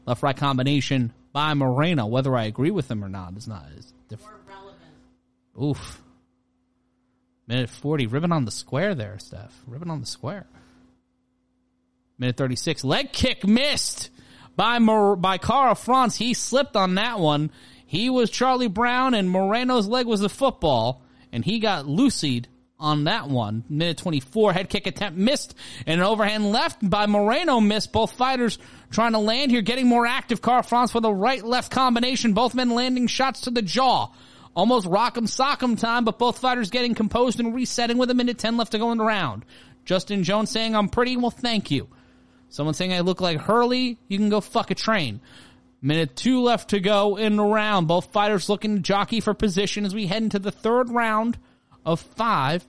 [0.06, 2.06] Left right combination by Moreno.
[2.06, 4.38] Whether I agree with him or not is not is different.
[4.46, 5.78] More relevant.
[5.78, 6.02] Oof.
[7.48, 8.06] Minute 40.
[8.06, 9.58] Ribbon on the square there, Steph.
[9.66, 10.46] Ribbon on the square.
[12.18, 12.84] Minute 36.
[12.84, 14.10] Leg kick missed
[14.54, 16.16] by Mor- by Kara-France.
[16.16, 17.50] He slipped on that one.
[17.86, 21.02] He was Charlie Brown and Moreno's leg was a football
[21.32, 22.46] and he got loosied
[22.78, 23.64] on that one.
[23.70, 24.52] Minute 24.
[24.52, 25.54] Head kick attempt missed
[25.86, 27.92] and an overhand left by Moreno missed.
[27.92, 28.58] Both fighters
[28.90, 30.42] trying to land here, getting more active.
[30.42, 32.34] Kara-France with a right left combination.
[32.34, 34.08] Both men landing shots to the jaw.
[34.58, 38.56] Almost rock'em sock'em time, but both fighters getting composed and resetting with a minute 10
[38.56, 39.44] left to go in the round.
[39.84, 41.16] Justin Jones saying, I'm pretty.
[41.16, 41.86] Well, thank you.
[42.48, 44.00] Someone saying I look like Hurley.
[44.08, 45.20] You can go fuck a train.
[45.80, 47.86] Minute two left to go in the round.
[47.86, 51.38] Both fighters looking to jockey for position as we head into the third round
[51.86, 52.66] of five.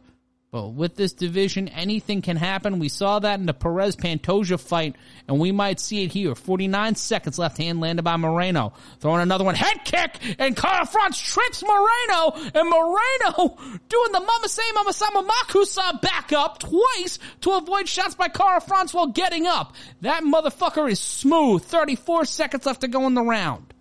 [0.52, 2.80] But with this division, anything can happen.
[2.80, 4.96] We saw that in the Perez Pantoja fight,
[5.28, 6.34] and we might see it here.
[6.34, 8.74] 49 seconds left hand landed by Moreno.
[9.00, 9.54] Throwing another one.
[9.54, 10.16] Head kick!
[10.40, 12.32] And Kara-France trips Moreno!
[12.56, 13.58] And Moreno
[13.90, 18.92] doing the Mama Say Mama Sama Makusa back up twice to avoid shots by Kara-France
[18.92, 19.76] while getting up.
[20.02, 21.62] That motherfucker is smooth.
[21.64, 23.72] 34 seconds left to go in the round.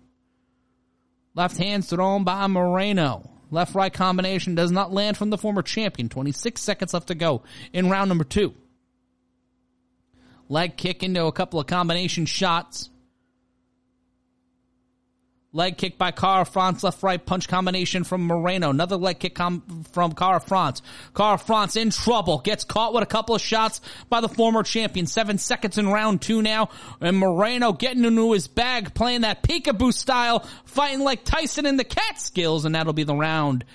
[1.33, 3.38] Left hand thrown by Moreno.
[3.51, 6.09] Left right combination does not land from the former champion.
[6.09, 7.43] 26 seconds left to go
[7.73, 8.53] in round number two.
[10.47, 12.88] Leg kick into a couple of combination shots.
[15.51, 18.69] Leg kick by Kara-France, left right punch combination from Moreno.
[18.69, 20.83] Another leg kick com- from Kara-France.
[21.15, 22.37] Cara France in trouble.
[22.37, 25.07] Gets caught with a couple of shots by the former champion.
[25.07, 26.69] Seven seconds in round two now.
[27.01, 31.83] And Moreno getting into his bag, playing that peekaboo style, fighting like Tyson in the
[31.83, 32.65] Catskills.
[32.65, 33.65] And that'll be the round.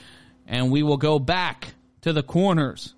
[0.46, 2.94] And we will go back to the corners.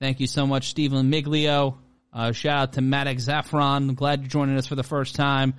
[0.00, 1.76] Thank you so much, Stephen Miglio.
[2.12, 3.94] Uh, shout out to Matt Zaffron.
[3.94, 5.54] Glad you're joining us for the first time.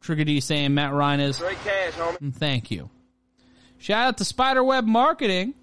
[0.00, 1.36] Trigger D saying Matt Ryan is.
[1.36, 2.34] Straight cash, homie.
[2.34, 2.88] Thank you.
[3.78, 5.54] Shout out to Spiderweb Marketing.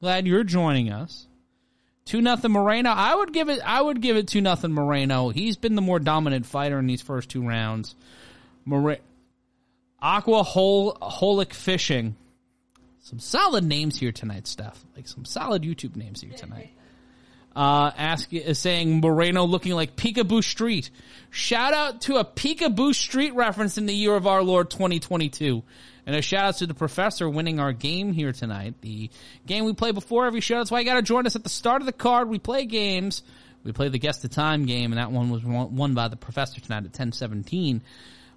[0.00, 1.26] Glad you're joining us.
[2.04, 2.90] Two nothing Moreno.
[2.90, 3.60] I would give it.
[3.64, 5.28] I would give it two nothing Moreno.
[5.28, 7.94] He's been the more dominant fighter in these first two rounds.
[8.64, 8.96] More-
[10.00, 12.16] Aqua Hol- Holic Fishing.
[13.00, 14.84] Some solid names here tonight, Steph.
[14.96, 16.70] Like some solid YouTube names here tonight.
[17.54, 20.90] Uh, ask, uh, saying Moreno looking like Peekaboo Street.
[21.30, 25.62] Shout out to a Peekaboo Street reference in the year of our Lord 2022.
[26.06, 28.74] And a shout out to the professor winning our game here tonight.
[28.80, 29.10] The
[29.46, 30.58] game we play before every show.
[30.58, 32.28] That's why you gotta join us at the start of the card.
[32.28, 33.22] We play games.
[33.64, 36.16] We play the guess the time game and that one was won won by the
[36.16, 37.82] professor tonight at 1017.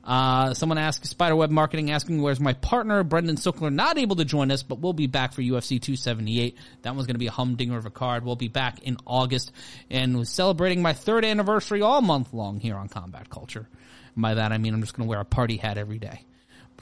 [0.05, 4.51] Uh, someone asked Spiderweb Marketing asking where's my partner Brendan Suckler not able to join
[4.51, 6.55] us, but we'll be back for UFC 278.
[6.83, 8.23] That one's going to be a humdinger of a card.
[8.23, 9.51] We'll be back in August
[9.89, 13.67] and was celebrating my third anniversary all month long here on Combat Culture.
[14.13, 16.21] And by that I mean I'm just going to wear a party hat every day.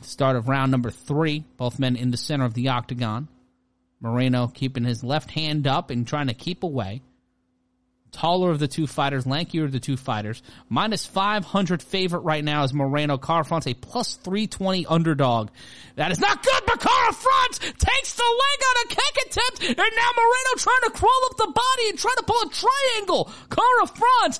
[0.01, 3.29] Start of round number three, both men in the center of the octagon.
[4.01, 7.01] Moreno keeping his left hand up and trying to keep away.
[8.13, 10.41] Taller of the two fighters, lankier of the two fighters.
[10.69, 13.17] Minus 500 favorite right now is Moreno.
[13.17, 15.49] Kara-France a plus 320 underdog.
[15.95, 17.13] That is not good, but Kara
[17.59, 21.51] takes the leg on a kick attempt, and now Moreno trying to crawl up the
[21.53, 23.31] body and trying to pull a triangle.
[23.49, 23.87] Kara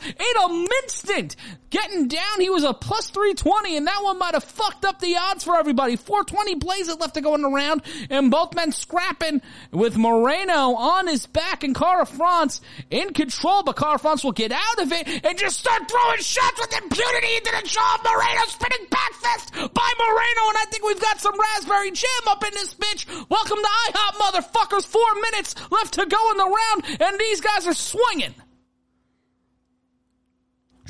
[0.06, 1.36] in a instant
[1.74, 2.40] getting down.
[2.40, 5.58] He was a plus 320, and that one might have fucked up the odds for
[5.58, 5.96] everybody.
[5.96, 7.82] 420 Blaze it left to go in the round,
[8.12, 9.42] and both men scrapping
[9.72, 14.92] with Moreno on his back and Kara-France in control, but Kara-France will get out of
[14.94, 19.14] it and just start throwing shots with impunity into the jaw of Moreno, spinning back
[19.14, 23.08] fist by Moreno, and I think we've got some raspberry jam up in this bitch.
[23.30, 24.86] Welcome to IHOP, motherfuckers.
[24.86, 28.36] Four minutes left to go in the round, and these guys are swinging.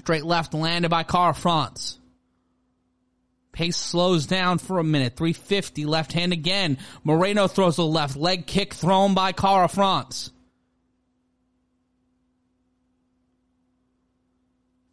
[0.03, 1.97] Straight left landed by Kara-France.
[3.53, 5.15] Pace slows down for a minute.
[5.15, 6.77] 350 left hand again.
[7.05, 10.31] Moreno throws a left leg kick thrown by Kara-France.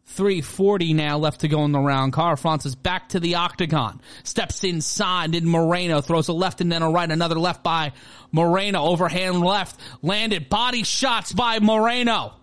[0.05, 2.13] 340 now left to go in the round.
[2.13, 3.99] Kara-France is back to the octagon.
[4.23, 7.11] Steps inside and Moreno throws a left and then a right.
[7.11, 7.91] Another left by
[8.31, 8.81] Moreno.
[8.83, 9.77] Overhand left.
[10.01, 10.47] Landed.
[10.47, 12.35] Body shots by Moreno.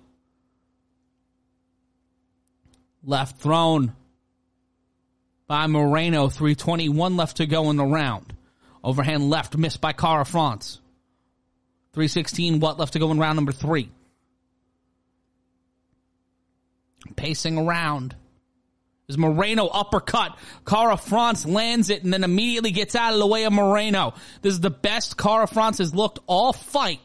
[3.09, 3.94] Left thrown
[5.47, 6.28] by Moreno.
[6.28, 8.35] 321 left to go in the round.
[8.85, 10.78] Overhand left missed by Kara-France.
[11.94, 13.90] 316 what left to go in round number three.
[17.16, 18.14] Pacing around.
[19.09, 20.39] Is Moreno uppercut.
[20.66, 24.12] Kara-France lands it and then immediately gets out of the way of Moreno.
[24.43, 27.01] This is the best Kara-France has looked all fight.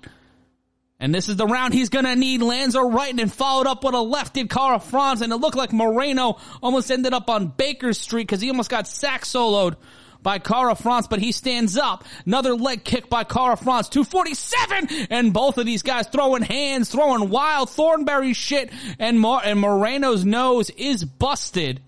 [1.03, 2.41] And this is the round he's gonna need.
[2.41, 5.19] Lands a right and followed up with a left did Kara-France.
[5.19, 8.87] and it looked like Moreno almost ended up on Baker Street because he almost got
[8.87, 9.75] sack soloed
[10.21, 12.05] by Kara-France, but he stands up.
[12.25, 13.89] Another leg kick by Kara-France.
[13.89, 15.07] 247!
[15.09, 20.23] And both of these guys throwing hands, throwing wild Thornberry shit, and, Mor- and Moreno's
[20.23, 21.81] nose is busted.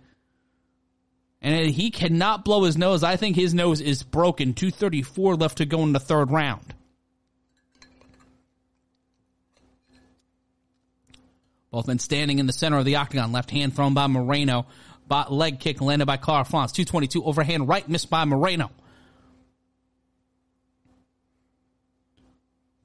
[1.41, 3.01] And he cannot blow his nose.
[3.01, 4.53] I think his nose is broken.
[4.53, 6.74] 234 left to go in the third round.
[11.75, 13.33] Both men standing in the center of the octagon.
[13.33, 14.65] Left hand thrown by Moreno.
[15.09, 16.71] Bot leg kick landed by Kara-France.
[16.71, 18.71] 222 overhand right missed by Moreno.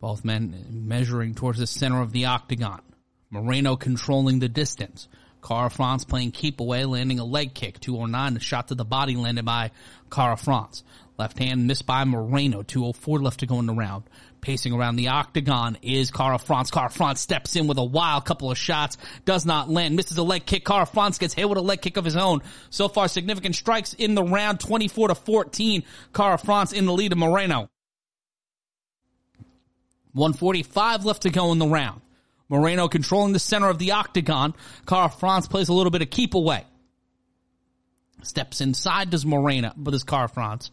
[0.01, 2.83] Both men measuring towards the center of the octagon.
[3.31, 5.07] Moreno controlling the distance.
[5.41, 7.79] Kara-France playing keep away, landing a leg kick.
[7.79, 9.71] 209, a shot to the body landed by
[10.11, 10.83] Kara-France.
[11.21, 12.63] Left hand missed by Moreno.
[12.63, 14.05] 204 left to go in the round.
[14.41, 16.71] Pacing around the octagon is Kara-France.
[16.71, 18.97] Cara France steps in with a wild couple of shots.
[19.27, 19.97] Does not land.
[19.97, 20.65] Misses a leg kick.
[20.65, 22.41] Kara-France gets hit with a leg kick of his own.
[22.71, 24.61] So far, significant strikes in the round.
[24.61, 25.83] 24 to 14.
[26.15, 27.69] Kara-France in the lead of Moreno.
[30.15, 32.01] 145 left to go in the round.
[32.49, 34.55] Moreno controlling the center of the octagon.
[34.87, 36.65] Kara-France plays a little bit of keep away.
[38.23, 40.71] Steps inside does Moreno, but is Kara-France.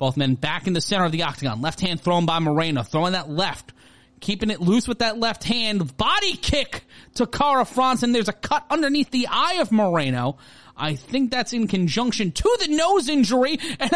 [0.00, 1.60] Both men back in the center of the octagon.
[1.60, 2.82] Left hand thrown by Moreno.
[2.82, 3.74] Throwing that left.
[4.20, 5.94] Keeping it loose with that left hand.
[5.98, 6.84] Body kick
[7.16, 8.02] to Kara-France.
[8.02, 10.38] And there's a cut underneath the eye of Moreno.
[10.74, 13.58] I think that's in conjunction to the nose injury.
[13.78, 13.92] And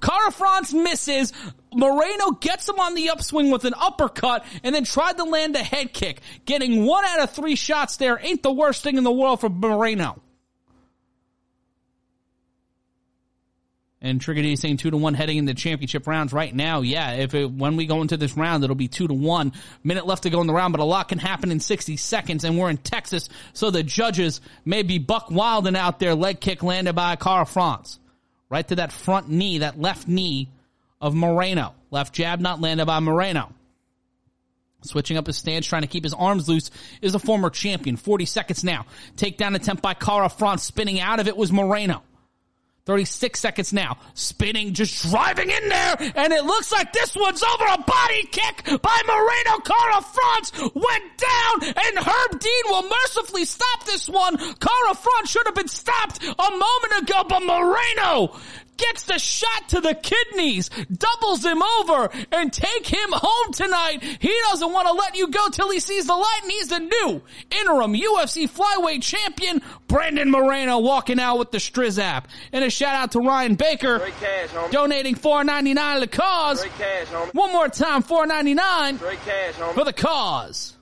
[0.00, 1.34] Kara-France misses.
[1.74, 5.62] Moreno gets him on the upswing with an uppercut and then tried to land a
[5.62, 6.22] head kick.
[6.46, 9.50] Getting one out of three shots there ain't the worst thing in the world for
[9.50, 10.22] Moreno.
[14.02, 16.80] And Trigger saying two to one heading into championship rounds right now.
[16.80, 19.52] Yeah, if it, when we go into this round, it'll be two to one.
[19.84, 22.44] Minute left to go in the round, but a lot can happen in 60 seconds
[22.44, 23.28] and we're in Texas.
[23.52, 26.14] So the judges may be buck wilding out there.
[26.14, 27.98] Leg kick landed by Kara-France.
[28.48, 30.48] Right to that front knee, that left knee
[31.00, 31.74] of Moreno.
[31.90, 33.52] Left jab not landed by Moreno.
[34.82, 36.70] Switching up his stance, trying to keep his arms loose,
[37.02, 37.96] is a former champion.
[37.96, 38.86] 40 seconds now.
[39.16, 40.62] Takedown attempt by Kara-France.
[40.62, 42.02] Spinning out of it was Moreno.
[42.86, 43.98] 36 seconds now.
[44.14, 47.64] Spinning, just driving in there, and it looks like this one's over.
[47.64, 54.08] A body kick by Moreno Kara-France went down, and Herb Dean will mercifully stop this
[54.08, 54.36] one.
[54.36, 58.38] Kara-France should have been stopped a moment ago, but Moreno
[58.80, 64.02] gets the shot to the kidneys, doubles him over, and take him home tonight.
[64.02, 66.78] He doesn't want to let you go till he sees the light, and he's the
[66.78, 72.28] new interim UFC flyweight champion, Brandon Moreno, walking out with the Striz app.
[72.52, 76.64] And a shout out to Ryan Baker, cash, donating four ninety nine to the cause.
[76.78, 77.08] Cash.
[77.32, 80.76] One more time, four ninety nine for the cause.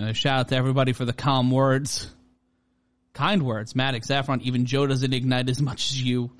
[0.00, 2.10] And a shout out to everybody for the calm words.
[3.12, 3.76] Kind words.
[3.76, 6.30] Maddox, Saffron, even Joe doesn't ignite as much as you.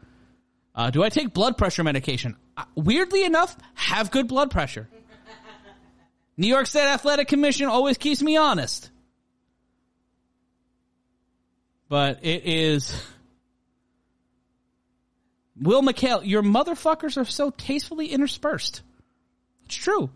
[0.74, 2.36] Uh, do I take blood pressure medication?
[2.56, 4.88] uh, weirdly enough, have good blood pressure.
[6.38, 8.90] New York State Athletic Commission always keeps me honest.
[11.90, 12.98] But it is.
[15.60, 18.80] Will McHale, your motherfuckers are so tastefully interspersed.
[19.66, 20.08] It's true.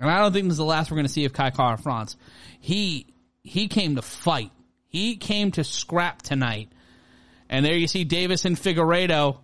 [0.00, 1.78] And I don't think this is the last we're going to see of Kai Kara
[1.78, 2.16] France.
[2.60, 3.06] He,
[3.42, 4.50] he came to fight.
[4.88, 6.68] He came to scrap tonight.
[7.48, 9.38] And there you see Deiveson Figueiredo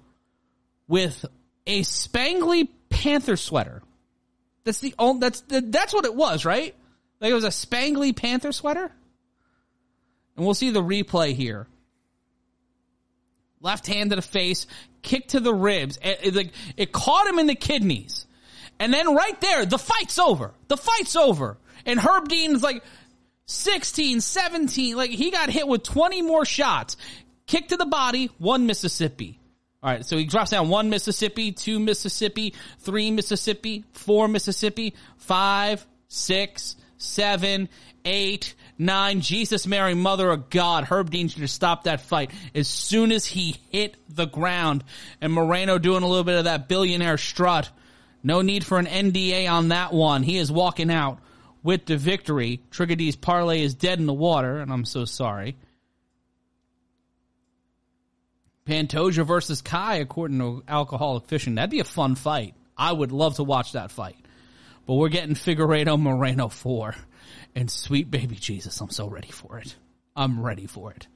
[0.88, 1.24] with
[1.66, 3.82] a spangly panther sweater.
[4.64, 6.74] That's the only, that's, the, that's what it was, right?
[7.20, 8.90] Like it was a spangly panther sweater?
[10.36, 11.66] And we'll see the replay here.
[13.60, 14.66] Left hand to the face,
[15.02, 15.98] kick to the ribs.
[16.02, 18.26] It, it, it caught him in the kidneys.
[18.80, 20.52] And then right there, the fight's over.
[20.68, 21.58] The fight's over.
[21.86, 22.82] And Herb Dean's like
[23.46, 26.96] 16, 17, like he got hit with 20 more shots.
[27.46, 29.38] Kick to the body, one Mississippi.
[29.82, 35.84] All right, so he drops down one Mississippi, two Mississippi, three Mississippi, four Mississippi, five,
[36.08, 37.68] six, seven,
[38.04, 39.20] eight, nine.
[39.20, 40.84] Jesus, Mary, Mother of God.
[40.84, 44.84] Herb Dean should have stopped that fight as soon as he hit the ground.
[45.20, 47.70] And Moreno doing a little bit of that billionaire strut.
[48.22, 50.22] No need for an NDA on that one.
[50.22, 51.18] He is walking out
[51.62, 52.62] with the victory.
[52.70, 55.56] Trigger parlay is dead in the water, and I'm so sorry.
[58.66, 61.56] Pantoja versus Kai, according to Alcoholic Fishing.
[61.56, 62.54] That'd be a fun fight.
[62.76, 64.16] I would love to watch that fight.
[64.86, 66.94] But we're getting Figueiredo Moreno 4.
[67.54, 69.74] And sweet baby Jesus, I'm so ready for it.
[70.14, 71.08] I'm ready for it.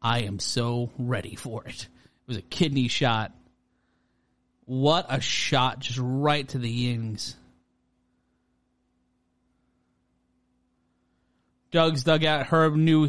[0.00, 1.82] I am so ready for it.
[1.82, 3.32] It was a kidney shot.
[4.64, 7.36] What a shot just right to the yings.
[11.70, 12.46] Doug's dugout.
[12.46, 13.08] Herb knew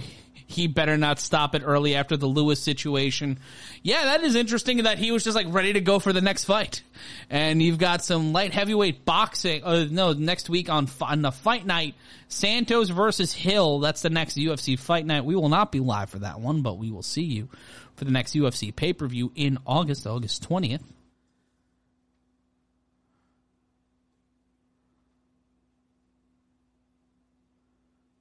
[0.53, 3.39] he better not stop it early after the Lewis situation.
[3.81, 6.45] Yeah, that is interesting that he was just like ready to go for the next
[6.45, 6.81] fight.
[7.30, 9.63] And you've got some light heavyweight boxing.
[9.63, 11.95] Uh, no, next week on, on the fight night,
[12.30, 13.80] Santos versus Hill.
[13.80, 15.25] That's the next UFC fight night.
[15.25, 17.49] We will not be live for that one, but we will see you
[17.95, 20.84] for the next UFC pay per view in August, August 20th.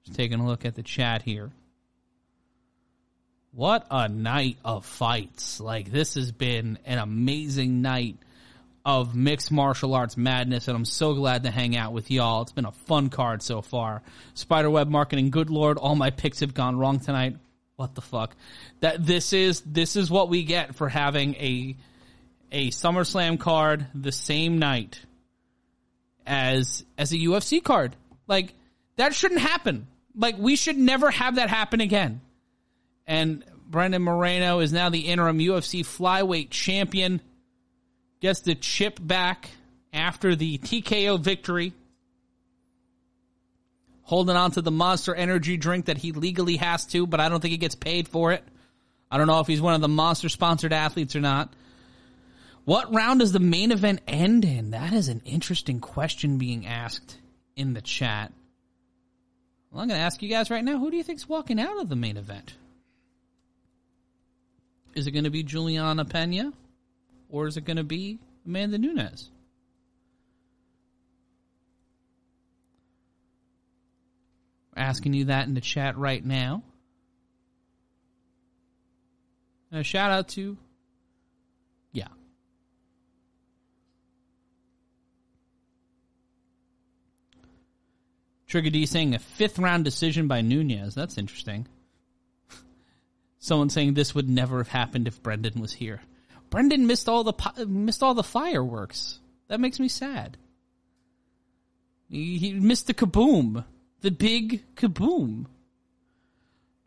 [0.04, 1.50] Just taking a look at the chat here.
[3.52, 5.60] What a night of fights.
[5.60, 8.16] Like this has been an amazing night
[8.84, 12.42] of mixed martial arts madness and I'm so glad to hang out with y'all.
[12.42, 14.02] It's been a fun card so far.
[14.34, 17.36] Spiderweb marketing, good lord, all my picks have gone wrong tonight.
[17.76, 18.34] What the fuck?
[18.80, 21.76] That this is this is what we get for having a
[22.50, 25.00] a SummerSlam card the same night
[26.26, 27.96] as as a UFC card.
[28.26, 28.54] Like
[28.97, 29.86] that shouldn't happen.
[30.14, 32.20] Like we should never have that happen again.
[33.06, 37.20] And Brandon Moreno is now the interim UFC flyweight champion.
[38.20, 39.48] Gets the chip back
[39.93, 41.73] after the TKO victory.
[44.02, 47.40] Holding on to the monster energy drink that he legally has to, but I don't
[47.40, 48.44] think he gets paid for it.
[49.10, 51.52] I don't know if he's one of the monster sponsored athletes or not.
[52.64, 54.70] What round does the main event end in?
[54.70, 57.19] That is an interesting question being asked
[57.56, 58.32] in the chat.
[59.72, 61.80] Well, I'm going to ask you guys right now who do you think's walking out
[61.80, 62.54] of the main event?
[64.94, 66.52] Is it going to be Juliana Peña?
[67.30, 69.30] Or is it going to be Amanda Nunes?
[74.76, 76.62] Asking you that in the chat right now.
[79.70, 80.58] And a shout out to,
[81.92, 82.08] yeah.
[88.52, 90.94] Trigger D saying a fifth round decision by Nunes.
[90.94, 91.66] That's interesting.
[93.38, 96.02] Someone saying this would never have happened if Brendan was here.
[96.50, 99.20] Brendan missed all the missed all the fireworks.
[99.48, 100.36] That makes me sad.
[102.10, 103.64] He, missed the kaboom,
[104.02, 105.46] the big kaboom.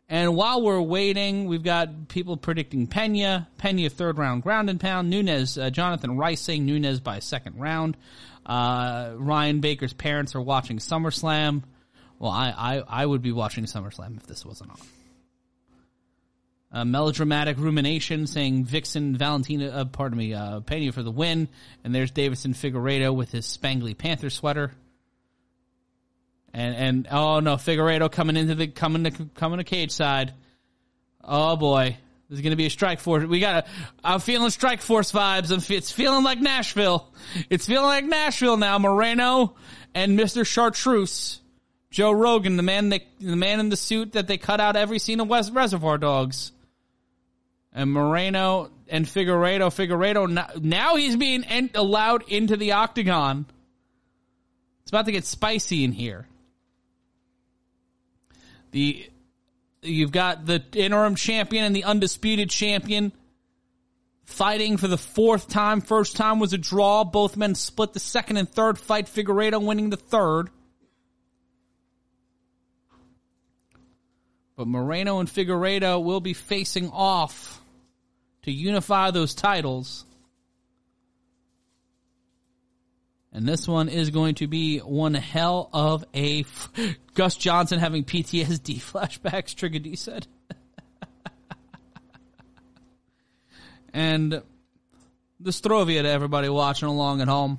[0.08, 5.10] And while we're waiting, we've got people predicting Peña, Peña third round ground and pound,
[5.10, 7.96] Nunes, uh, Jonathan Rice saying Nunes by second round.
[8.46, 11.64] Uh, Ryan Baker's parents are watching SummerSlam.
[12.20, 14.78] Well, I, I, I would be watching SummerSlam if this wasn't on.
[16.72, 21.48] A melodramatic rumination saying Vixen Valentina, uh, pardon me, uh, Peña for the win.
[21.84, 24.72] And there's Deiveson Figueiredo with his spangly panther sweater.
[26.52, 30.32] And and oh no, Figueiredo coming into the coming to coming to cage side.
[31.22, 31.98] Oh boy,
[32.28, 33.24] there's going to be a strike force.
[33.24, 33.66] We got.
[34.02, 35.52] I'm feeling strike force vibes.
[35.52, 37.12] I'm, it's feeling like Nashville.
[37.50, 38.78] It's feeling like Nashville now.
[38.78, 39.54] Moreno
[39.94, 41.40] and Mister Chartreuse,
[41.90, 45.20] Joe Rogan, the man the man in the suit that they cut out every scene
[45.20, 46.50] of West Reservoir Dogs,
[47.72, 49.68] and Moreno and Figueiredo.
[49.68, 51.44] Figueiredo now, he's being
[51.74, 53.46] allowed into the octagon.
[54.82, 56.26] It's about to get spicy in here.
[58.72, 59.08] The
[59.86, 63.12] you've got the interim champion and the undisputed champion
[64.24, 65.80] fighting for the fourth time.
[65.80, 67.04] First time was a draw.
[67.04, 69.06] Both men split the second and third fight.
[69.06, 70.50] Figueiredo winning the third.
[74.56, 77.60] But Moreno and Figueiredo will be facing off
[78.42, 80.04] to unify those titles.
[83.36, 86.70] And this one is going to be one hell of a f-
[87.14, 89.54] Gus Johnson having PTSD flashbacks.
[89.54, 90.26] Trigger D said,
[93.92, 94.42] and
[95.38, 97.58] the Strovia to everybody watching along at home.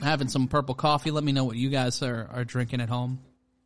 [0.00, 1.10] Having some purple coffee.
[1.10, 3.18] Let me know what you guys are, are drinking at home.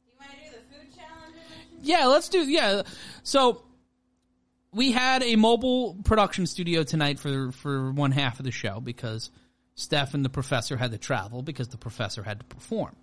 [0.09, 1.37] You want to do the food challenge?
[1.83, 2.41] Yeah, let's do.
[2.41, 2.83] Yeah,
[3.23, 3.63] so
[4.75, 9.31] we had a mobile production studio tonight for for one half of the show because
[9.75, 12.95] Steph and the professor had to travel because the professor had to perform,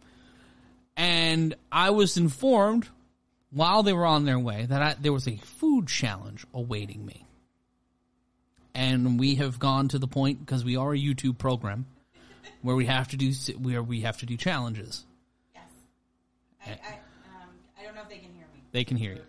[0.98, 2.88] and I was informed
[3.52, 7.26] while they were on their way that I, there was a food challenge awaiting me,
[8.74, 11.86] and we have gone to the point because we are a YouTube program
[12.62, 15.06] where we have to do where we have to do challenges.
[15.56, 15.64] Yes.
[16.66, 17.50] I, I, um,
[17.80, 18.62] I don't know if they can hear me.
[18.72, 19.22] They can hear you.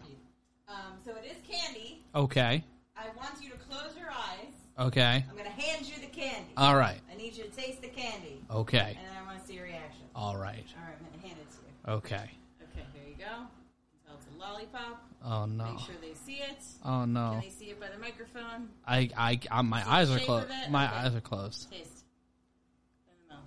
[0.68, 1.81] Um, so it is candy.
[2.14, 2.62] Okay.
[2.96, 4.52] I want you to close your eyes.
[4.78, 5.24] Okay.
[5.28, 6.50] I'm going to hand you the candy.
[6.56, 7.00] All right.
[7.10, 8.42] I need you to taste the candy.
[8.50, 8.78] Okay.
[8.78, 10.02] And then I want to see your reaction.
[10.14, 10.64] All right.
[10.76, 11.56] All right, I'm going to hand it to
[11.90, 11.94] you.
[11.96, 12.30] Okay.
[12.70, 13.24] Okay, here you go.
[14.06, 15.08] Tell it's a lollipop.
[15.24, 15.64] Oh no.
[15.72, 16.58] Make sure they see it.
[16.84, 17.30] Oh no.
[17.32, 18.68] Can they see it by the microphone?
[18.86, 20.48] I I, I my See eyes are closed.
[20.68, 20.94] My Okay.
[20.96, 21.70] eyes are closed.
[21.70, 22.04] Taste.
[23.30, 23.38] Mouth.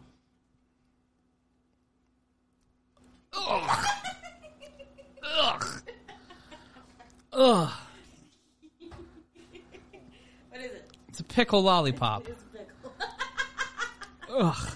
[3.34, 3.86] Ugh.
[7.34, 7.72] Ugh.
[10.50, 10.92] What is it?
[11.16, 12.28] It's a pickle lollipop.
[12.28, 12.94] It's a pickle.
[14.48, 14.72] Ugh.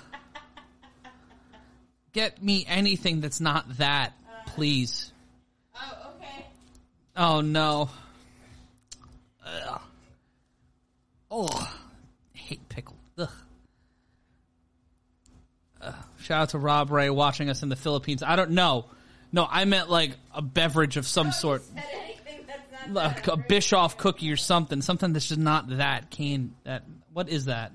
[2.13, 4.13] Get me anything that's not that,
[4.45, 5.11] please.
[5.75, 6.45] oh, okay.
[7.17, 7.89] Oh no.
[9.45, 9.81] Ugh.
[11.29, 11.49] Oh,
[12.33, 12.95] I hate pickle.
[13.17, 13.29] Ugh.
[15.81, 15.95] Ugh.
[16.21, 18.23] Shout out to Rob Ray watching us in the Philippines.
[18.23, 18.85] I don't know.
[19.33, 21.63] No, I meant like a beverage of some sort.
[22.89, 23.37] Like a?
[23.37, 26.83] Biscoff cookie or something, something that's just not that can that.
[27.13, 27.71] What is that?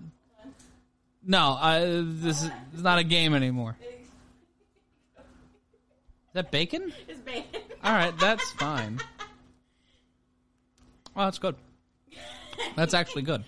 [1.26, 3.76] No, uh, this is it's not a game anymore.
[5.16, 6.92] Is that bacon?
[7.08, 7.60] It's bacon.
[7.82, 9.00] All right, that's fine.
[11.16, 11.54] Oh, that's good.
[12.74, 13.44] That's actually good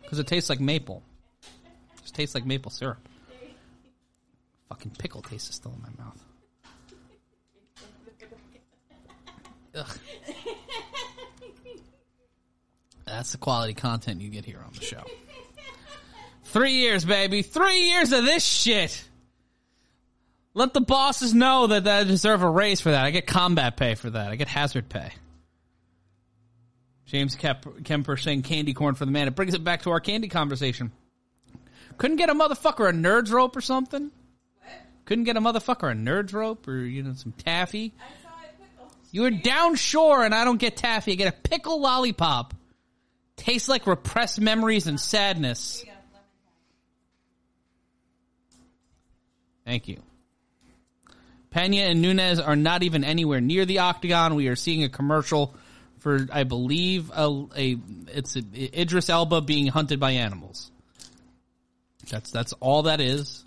[0.00, 1.02] because it tastes like maple.
[1.42, 3.06] It just tastes like maple syrup.
[4.70, 6.24] Fucking pickle taste is still in my mouth.
[9.76, 9.98] Ugh.
[13.14, 15.04] That's the quality content you get here on the show.
[16.46, 17.42] Three years, baby.
[17.42, 19.04] Three years of this shit.
[20.52, 23.04] Let the bosses know that I deserve a raise for that.
[23.04, 24.32] I get combat pay for that.
[24.32, 25.12] I get hazard pay.
[27.06, 29.28] James Kep- Kemper saying candy corn for the man.
[29.28, 30.90] It brings it back to our candy conversation.
[31.98, 34.10] Couldn't get a motherfucker a nerds rope or something?
[35.04, 37.92] Couldn't get a motherfucker a nerds rope or, you know, some taffy?
[37.96, 38.90] I saw a pickle.
[39.12, 41.12] You were down shore and I don't get taffy.
[41.12, 42.54] I get a pickle lollipop.
[43.36, 45.84] Tastes like repressed memories and sadness.
[49.64, 50.02] Thank you.
[51.54, 54.34] Peña and Nunes are not even anywhere near the octagon.
[54.34, 55.54] We are seeing a commercial
[56.00, 57.76] for, I believe, a, a
[58.08, 58.42] it's a,
[58.80, 60.70] Idris Elba being hunted by animals.
[62.10, 63.44] That's that's all that is.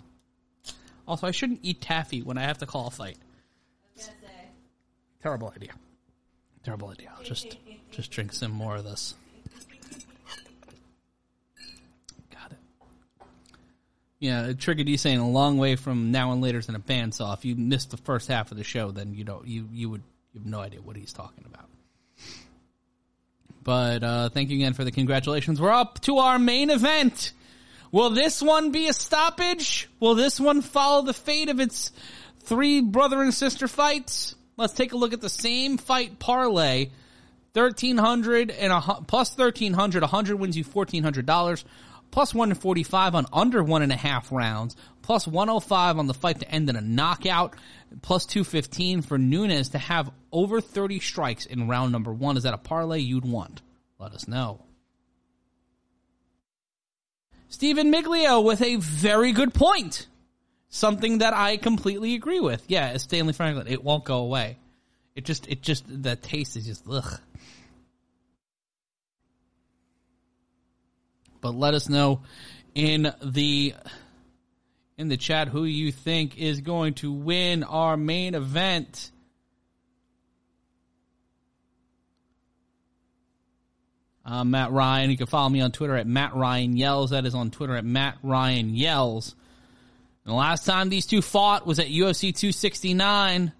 [1.06, 3.16] Also, I shouldn't eat taffy when I have to call a fight.
[5.22, 5.72] Terrible idea.
[6.64, 7.12] Terrible idea.
[7.16, 7.56] I'll just
[7.90, 9.14] just drink some more of this.
[12.32, 12.58] Got it.
[14.20, 17.34] Yeah, Trigger D saying a long way from now and later's in a bandsaw.
[17.34, 20.02] If you missed the first half of the show, then you don't you you would
[20.32, 21.68] you have no idea what he's talking about.
[23.62, 25.60] But uh, thank you again for the congratulations.
[25.60, 27.32] We're up to our main event.
[27.92, 29.88] Will this one be a stoppage?
[30.00, 31.92] Will this one follow the fate of its
[32.40, 34.34] three brother and sister fights?
[34.56, 36.90] Let's take a look at the same fight parlay.
[37.54, 41.64] 1300 and a, plus 1300, 100 wins you $1,400.
[42.10, 44.76] Plus 145 on under one and a half rounds.
[45.02, 47.54] Plus 105 on the fight to end in a knockout.
[48.02, 52.36] Plus 215 for Nunes to have over 30 strikes in round number one.
[52.36, 53.62] Is that a parlay you'd want?
[53.98, 54.62] Let us know.
[57.48, 60.06] Stephen Miglio with a very good point.
[60.68, 62.62] Something that I completely agree with.
[62.68, 63.68] Yeah, Stanley Franklin.
[63.68, 64.58] It won't go away.
[65.14, 67.20] It just, it just, the taste is just, ugh.
[71.48, 72.20] But let us know
[72.74, 73.74] in the
[74.98, 79.10] in the chat who you think is going to win our main event.
[84.26, 85.10] Uh, Matt Ryan.
[85.10, 87.10] You can follow me on Twitter at Matt Ryan Yells.
[87.10, 89.34] That is on Twitter at Matt Ryan Yells.
[90.26, 93.52] And the last time these two fought was at UFC 269.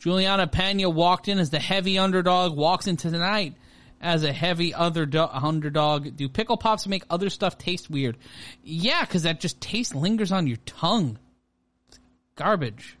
[0.00, 3.54] Juliana Peña walked in as the heavy underdog, walks into tonight
[4.02, 5.30] as a heavy underdog.
[5.32, 6.16] underdog.
[6.16, 8.18] Do pickle pops make other stuff taste weird?
[8.62, 11.18] Yeah, because that just taste lingers on your tongue.
[11.88, 12.00] It's
[12.34, 12.98] garbage.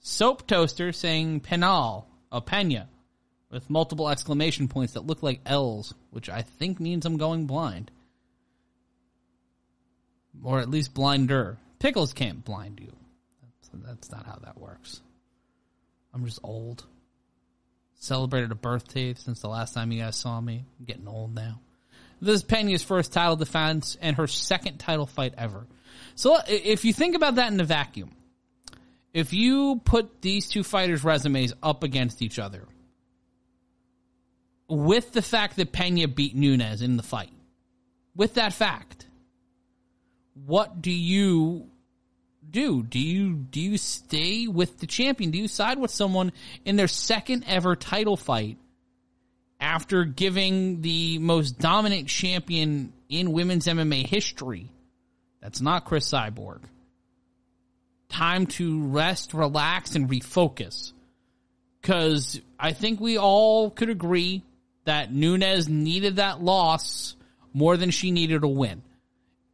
[0.00, 2.88] Soap toaster saying penal, a pena,
[3.50, 7.90] with multiple exclamation points that look like L's, which I think means I'm going blind.
[10.42, 11.58] Or at least blinder.
[11.78, 12.92] Pickles can't blind you.
[13.42, 15.00] That's, that's not how that works.
[16.14, 16.84] I'm just old.
[18.06, 20.64] Celebrated a birthday since the last time you guys saw me.
[20.78, 21.58] I'm getting old now.
[22.22, 25.66] This is Peña's first title defense and her second title fight ever.
[26.14, 28.12] So if you think about that in a vacuum,
[29.12, 32.68] if you put these two fighters' resumes up against each other,
[34.68, 37.32] with the fact that Peña beat Nunes in the fight,
[38.14, 39.08] with that fact,
[40.44, 41.66] what do you
[42.50, 42.82] do?
[42.82, 45.30] Do you do you stay with the champion?
[45.30, 46.32] Do you side with someone
[46.64, 48.58] in their second ever title fight
[49.60, 54.70] after giving the most dominant champion in women's MMA history?
[55.40, 56.60] That's not Cris Cyborg.
[58.08, 60.92] Time to rest, relax, and refocus.
[61.80, 64.42] Because I think we all could agree
[64.84, 67.14] that Nunes needed that loss
[67.52, 68.82] more than she needed a win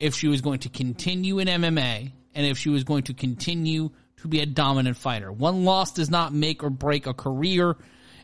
[0.00, 3.90] if she was going to continue in MMA and if she was going to continue
[4.22, 5.30] to be a dominant fighter.
[5.30, 7.76] One loss does not make or break a career.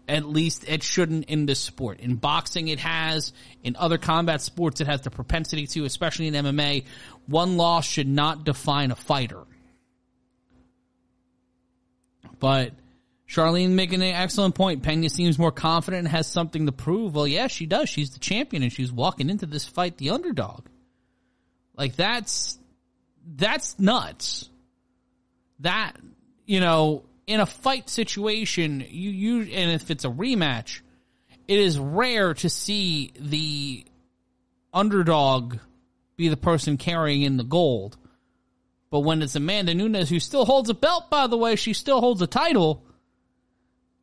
[0.09, 2.01] At least it shouldn't in this sport.
[2.01, 3.33] In boxing, it has.
[3.63, 6.85] In other combat sports, it has the propensity to, especially in MMA.
[7.27, 9.43] One loss should not define a fighter.
[12.39, 12.73] But
[13.29, 14.83] Charlene making an excellent point.
[14.83, 17.15] Peña seems more confident and has something to prove.
[17.15, 17.89] Well, yeah, she does.
[17.89, 20.67] She's the champion and she's walking into this fight the underdog.
[21.77, 22.59] Like that's
[23.37, 24.49] that's nuts.
[25.61, 25.95] That
[26.47, 30.81] you know, in a fight situation, you you and if it's a rematch,
[31.47, 33.85] it is rare to see the
[34.73, 35.59] underdog
[36.17, 37.97] be the person carrying in the gold.
[38.91, 42.01] But when it's Amanda Nunes, who still holds a belt, by the way, she still
[42.01, 42.83] holds a title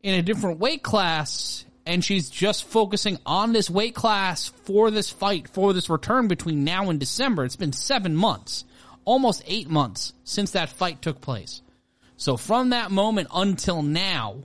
[0.03, 5.09] in a different weight class, and she's just focusing on this weight class for this
[5.09, 7.43] fight, for this return between now and December.
[7.43, 8.65] It's been seven months,
[9.05, 11.61] almost eight months since that fight took place.
[12.17, 14.43] So from that moment until now,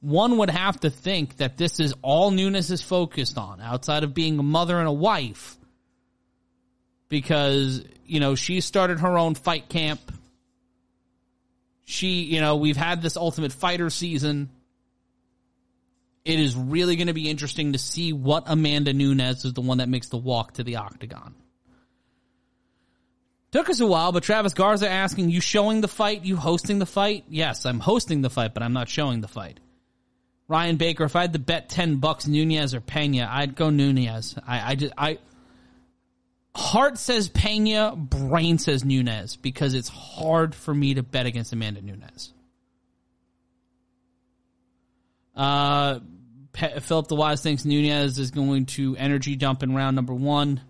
[0.00, 4.14] one would have to think that this is all Nunes is focused on, outside of
[4.14, 5.56] being a mother and a wife.
[7.08, 10.00] Because, you know, she started her own fight camp.
[11.84, 14.50] She, you know, we've had this Ultimate Fighter season.
[16.24, 19.78] It is really going to be interesting to see what Amanda Nunes is the one
[19.78, 21.34] that makes the walk to the octagon.
[23.50, 26.24] Took us a while, but Travis Garza asking, you showing the fight?
[26.24, 27.24] You hosting the fight?
[27.28, 29.58] Yes, I'm hosting the fight, but I'm not showing the fight.
[30.48, 34.34] Ryan Baker, if I had to bet 10 bucks Nunes or Peña, I'd go Nunes.
[34.46, 35.18] I, I just, I,
[36.54, 41.80] heart says Peña, brain says Nunes because it's hard for me to bet against Amanda
[41.80, 42.32] Nunes.
[45.34, 46.00] Uh,
[46.80, 50.60] Philip the Wise thinks Nunes is going to energy dump in round number one.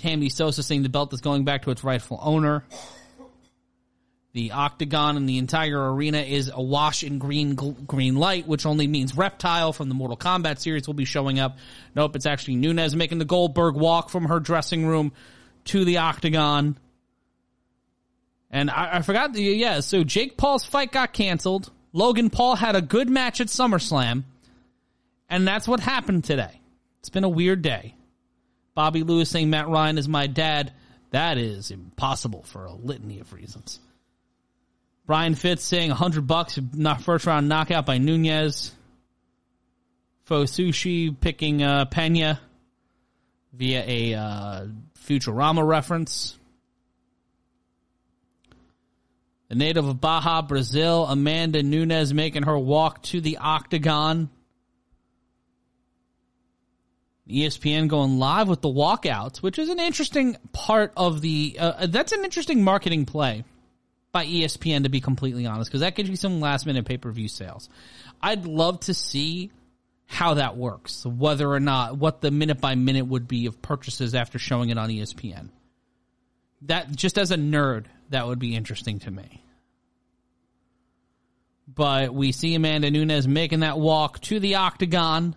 [0.00, 2.64] Tammy Sosa saying the belt is going back to its rightful owner.
[4.32, 9.16] The octagon and the entire arena is awash in green green light, which only means
[9.16, 11.58] Reptile from the Mortal Kombat series will be showing up.
[11.94, 15.12] Nope, it's actually Nunes making the Goldberg walk from her dressing room
[15.66, 16.78] to the octagon.
[18.50, 21.70] And I, I forgot, the, yeah, so Jake Paul's fight got canceled.
[21.92, 24.24] Logan Paul had a good match at SummerSlam.
[25.28, 26.60] And that's what happened today.
[27.00, 27.94] It's been a weird day.
[28.74, 30.72] Bobby Lewis saying Matt Ryan is my dad.
[31.10, 33.80] That is impossible for a litany of reasons.
[35.06, 36.58] Brian Fitz saying 100 bucks,
[37.02, 38.72] first round knockout by Nunes.
[40.24, 42.38] Fo Sushi picking uh, Peña
[43.52, 44.66] via a uh,
[45.04, 46.36] Futurama reference.
[49.48, 54.30] The native of Bahia, Brazil, Amanda Nunes making her walk to the octagon.
[57.30, 61.56] ESPN going live with the walkouts, which is an interesting part of the.
[61.58, 63.44] Uh, that's an interesting marketing play
[64.12, 67.10] by ESPN, to be completely honest, because that gives you some last minute pay per
[67.10, 67.68] view sales.
[68.20, 69.50] I'd love to see
[70.06, 74.14] how that works, whether or not what the minute by minute would be of purchases
[74.14, 75.50] after showing it on ESPN.
[76.62, 79.44] That just as a nerd, that would be interesting to me.
[81.72, 85.36] But we see Amanda Nunes making that walk to the octagon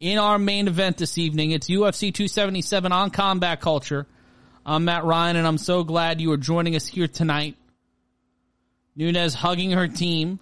[0.00, 1.52] in our main event this evening.
[1.52, 4.06] It's UFC 277 on Combat Culture.
[4.64, 7.56] I'm Matt Ryan, and I'm so glad you are joining us here tonight.
[8.94, 10.40] Nunes hugging her team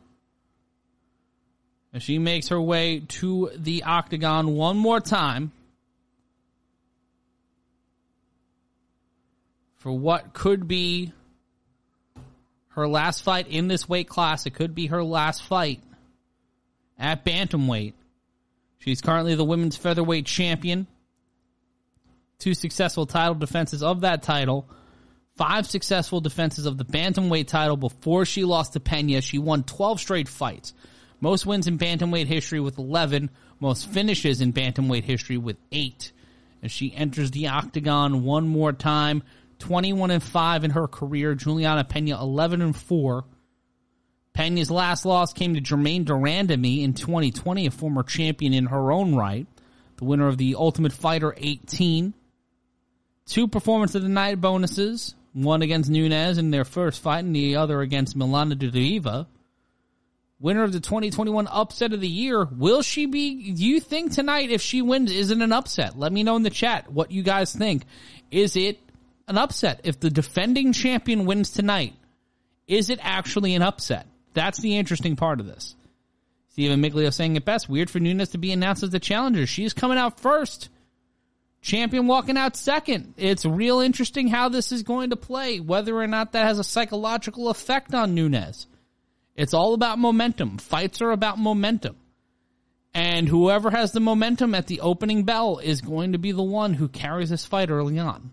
[1.93, 5.53] as she makes her way to the octagon one more time
[9.77, 11.13] for what could be
[12.71, 14.47] her last fight in this weight class.
[14.47, 15.81] It could be her last fight
[16.99, 17.93] at bantamweight.
[18.85, 20.87] She's currently the women's featherweight champion.
[22.39, 24.69] Two successful title defenses of that title.
[25.37, 29.23] Five successful defenses of the bantamweight title before she lost to Peña.
[29.23, 30.75] She won 12 straight fights.
[31.19, 33.31] Most wins in bantamweight history with 11.
[33.59, 36.13] Most finishes in bantamweight history with 8.
[36.63, 39.23] As she enters the octagon one more time.
[39.61, 41.35] 21 and 5 in her career.
[41.35, 43.25] Juliana Peña 11 and 4.
[44.37, 48.91] Peña's last loss came to Germaine de Randamie in 2020, a former champion in her
[48.91, 49.47] own right,
[49.97, 52.13] the winner of the Ultimate Fighter 18.
[53.27, 57.57] Two Performance of the Night bonuses, one against Nunes in their first fight and the
[57.57, 59.27] other against Milana Dudieva.
[60.41, 62.45] Winner of the 2021 Upset of the Year.
[62.45, 65.97] Will she be, do you think tonight if she wins, is it an upset?
[65.97, 67.85] Let me know in the chat what you guys think.
[68.33, 68.81] Is it
[69.29, 69.81] an upset?
[69.85, 71.95] If the defending champion wins tonight,
[72.67, 74.07] is it actually an upset?
[74.35, 75.75] That's the interesting part of this.
[76.51, 77.69] Stephen Miglio saying it best.
[77.69, 79.47] Weird for Nunes to be announced as the challenger.
[79.47, 80.69] She's coming out first.
[81.63, 83.15] Champion walking out second.
[83.17, 86.65] It's real interesting how this is going to play, whether or not that has a
[86.65, 88.67] psychological effect on Nunes.
[89.35, 90.59] It's all about momentum.
[90.59, 91.97] Fights are about momentum.
[92.93, 96.75] And whoever has the momentum at the opening bell is going to be the one
[96.75, 98.31] who carries this fight early on.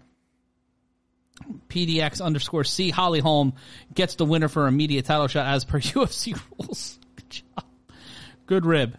[1.70, 2.90] PDX underscore C.
[2.90, 3.54] Holly Holm
[3.94, 7.00] gets the winner for immediate title shot as per UFC rules.
[7.16, 7.66] Good job.
[8.46, 8.98] Good rib.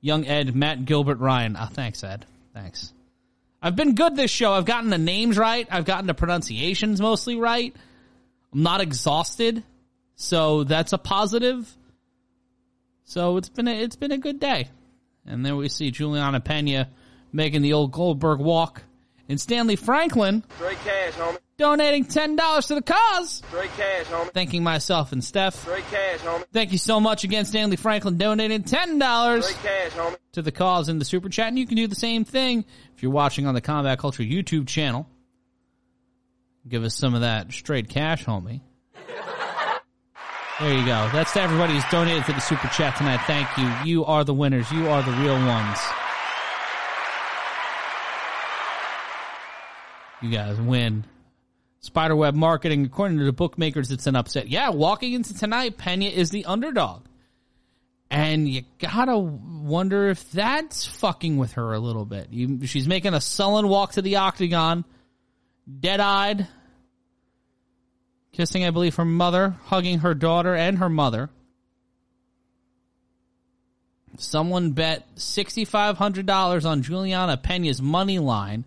[0.00, 1.56] Young Ed, Matt Gilbert, Ryan.
[1.58, 2.26] Oh, thanks, Ed.
[2.52, 2.92] Thanks.
[3.62, 4.52] I've been good this show.
[4.52, 5.66] I've gotten the names right.
[5.70, 7.74] I've gotten the pronunciations mostly right.
[8.52, 9.62] I'm not exhausted.
[10.16, 11.74] So that's a positive.
[13.04, 14.68] So it's been a, it's been a good day.
[15.26, 16.88] And then we see Juliana Peña
[17.32, 18.82] making the old Goldberg walk
[19.28, 21.38] and Stanley Franklin cash, homie.
[21.56, 23.42] donating $10 to the cause.
[23.48, 24.32] Straight cash, homie.
[24.32, 25.54] Thanking myself and Steph.
[25.54, 26.44] Straight cash, homie.
[26.52, 29.00] Thank you so much again, Stanley Franklin, donating $10
[29.62, 30.16] cash, homie.
[30.32, 31.48] to the cause in the super chat.
[31.48, 32.64] And you can do the same thing
[32.94, 35.08] if you're watching on the Combat Culture YouTube channel.
[36.66, 38.60] Give us some of that straight cash, homie.
[40.60, 41.10] There you go.
[41.12, 43.20] That's to everybody who's donated to the super chat tonight.
[43.26, 43.68] Thank you.
[43.84, 44.70] You are the winners.
[44.70, 45.78] You are the real ones.
[50.24, 51.04] You guys win.
[51.80, 54.48] Spiderweb marketing, according to the bookmakers, it's an upset.
[54.48, 57.02] Yeah, walking into tonight, Peña is the underdog.
[58.10, 62.28] And you gotta wonder if that's fucking with her a little bit.
[62.30, 64.86] You, she's making a sullen walk to the octagon,
[65.78, 66.48] dead eyed,
[68.32, 71.28] kissing, I believe, her mother, hugging her daughter and her mother.
[74.16, 78.64] Someone bet $6,500 on Juliana Peña's money line.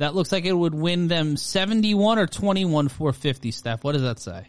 [0.00, 3.84] That looks like it would win them 71 or 21 450, Steph.
[3.84, 4.46] What does that say?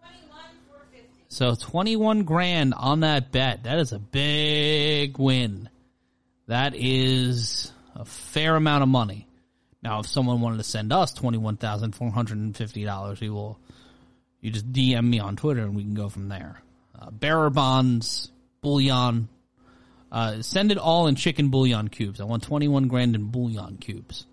[0.00, 1.24] 21 450.
[1.28, 3.62] So 21 grand on that bet.
[3.62, 5.68] That is a big win.
[6.48, 9.28] That is a fair amount of money.
[9.84, 13.56] Now, if someone wanted to send us $21,450, we will,
[14.40, 16.60] you just DM me on Twitter and we can go from there.
[17.00, 19.28] Uh, bearer bonds, bullion,
[20.10, 22.20] uh, send it all in chicken bouillon cubes.
[22.20, 24.26] I want 21 grand in bouillon cubes.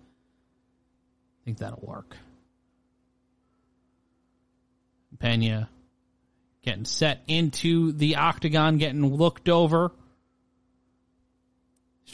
[1.46, 2.16] Think that'll work.
[5.16, 5.68] Peña
[6.62, 9.92] getting set into the octagon, getting looked over.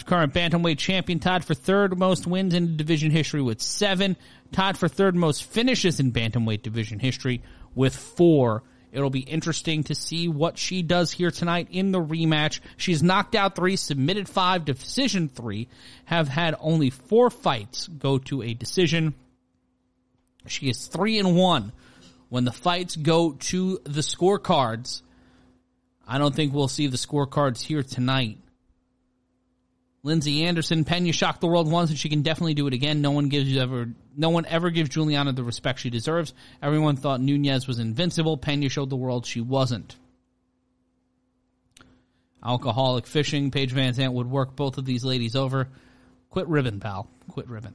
[0.05, 4.17] Current bantamweight champion, Todd for third most wins in division history with seven,
[4.51, 7.43] Todd for third most finishes in bantamweight division history
[7.75, 8.63] with four.
[8.93, 12.61] It'll be interesting to see what she does here tonight in the rematch.
[12.77, 15.69] She's knocked out three, submitted five, decision three,
[16.05, 19.15] have had only four fights go to a decision.
[20.47, 21.73] She is three and one
[22.29, 25.01] when the fights go to the scorecards.
[26.07, 28.39] I don't think we'll see the scorecards here tonight.
[30.05, 33.03] Lindsay Anderson, Peña shocked the world once, and she can definitely do it again.
[33.03, 36.35] No one gives ever, no one ever gives Juliana the respect she deserves.
[36.61, 38.37] Everyone thought Nunes was invincible.
[38.37, 39.95] Peña showed the world she wasn't.
[42.45, 43.53] Alcoholic fishing.
[43.53, 45.69] Paige VanZant would work both of these ladies over.
[46.31, 47.09] Quit ribbon, pal.
[47.29, 47.75] Quit ribbon.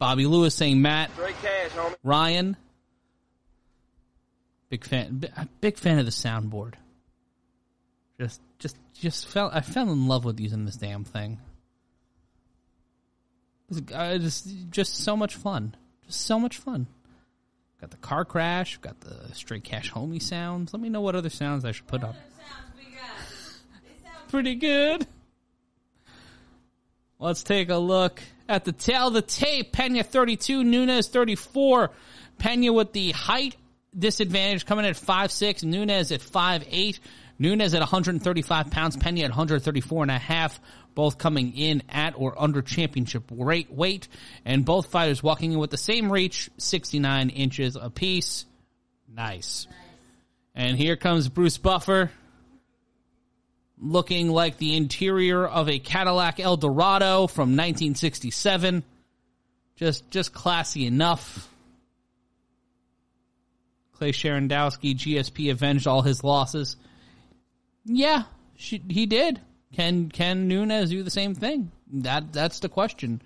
[0.00, 1.10] Bobby Lewis saying Matt
[1.42, 1.70] cash.
[2.02, 2.56] Ryan.
[4.70, 5.28] Big fan.
[5.60, 6.74] Big fan of the soundboard.
[8.18, 9.50] Just, just, just fell.
[9.52, 11.38] I fell in love with using this damn thing.
[13.68, 15.74] It's, uh, just, just so much fun.
[16.06, 16.86] Just so much fun.
[17.80, 18.76] Got the car crash.
[18.78, 20.72] Got the straight cash homie sounds.
[20.72, 22.12] Let me know what other sounds I should put on.
[22.12, 23.80] Sounds pretty good.
[23.82, 25.06] They Pretty good.
[27.18, 29.72] Let's take a look at the tail of the tape.
[29.72, 31.90] Peña 32, Nunes 34.
[32.38, 33.56] Peña with the height
[33.96, 36.98] disadvantage coming in at 5'6, Nunes at 5'8.
[37.40, 40.60] Nunes at 135 pounds, Peña at 134 and a half,
[40.94, 44.08] both coming in at or under championship rate weight,
[44.44, 48.44] and both fighters walking in with the same reach, 69 inches apiece.
[49.08, 49.66] Nice.
[50.54, 52.10] And here comes Bruce Buffer
[53.78, 58.84] looking like the interior of a Cadillac Eldorado from 1967.
[59.76, 61.48] Just, just classy enough.
[64.00, 66.78] Clay Sharandowski, GSP avenged all his losses.
[67.84, 68.22] Yeah,
[68.56, 69.42] she, he did.
[69.74, 71.70] Can can Nunes do the same thing?
[71.92, 73.20] That that's the question.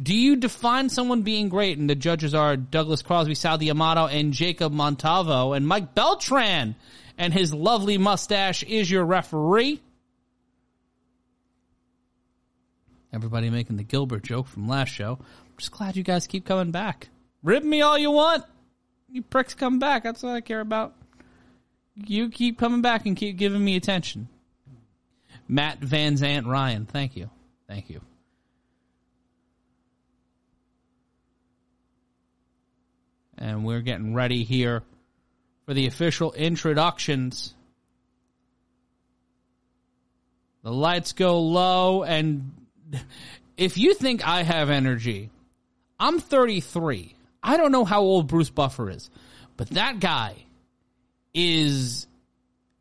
[0.00, 1.78] Do you define someone being great?
[1.78, 6.76] And the judges are Douglas Crosby, Sal D'Amato, and Jacob Montalvo, and Mike Beltran,
[7.18, 9.82] and his lovely mustache is your referee.
[13.12, 15.18] Everybody making the Gilbert joke from last show.
[15.20, 17.08] I'm just glad you guys keep coming back.
[17.42, 18.44] Rib me all you want.
[19.14, 20.02] You pricks come back.
[20.02, 20.92] That's what I care about.
[21.94, 24.28] You keep coming back and keep giving me attention.
[25.46, 27.30] Matt Van Zant Ryan, thank you.
[27.68, 28.00] Thank you.
[33.38, 34.82] And we're getting ready here
[35.64, 37.54] for the official introductions.
[40.64, 42.50] The lights go low, and
[43.56, 45.30] if you think I have energy,
[46.00, 47.13] I'm 33.
[47.44, 49.10] I don't know how old Bruce Buffer is,
[49.56, 50.34] but that guy
[51.34, 52.06] is.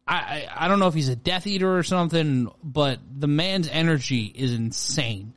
[0.07, 4.25] I, I don't know if he's a Death Eater or something, but the man's energy
[4.25, 5.33] is insane.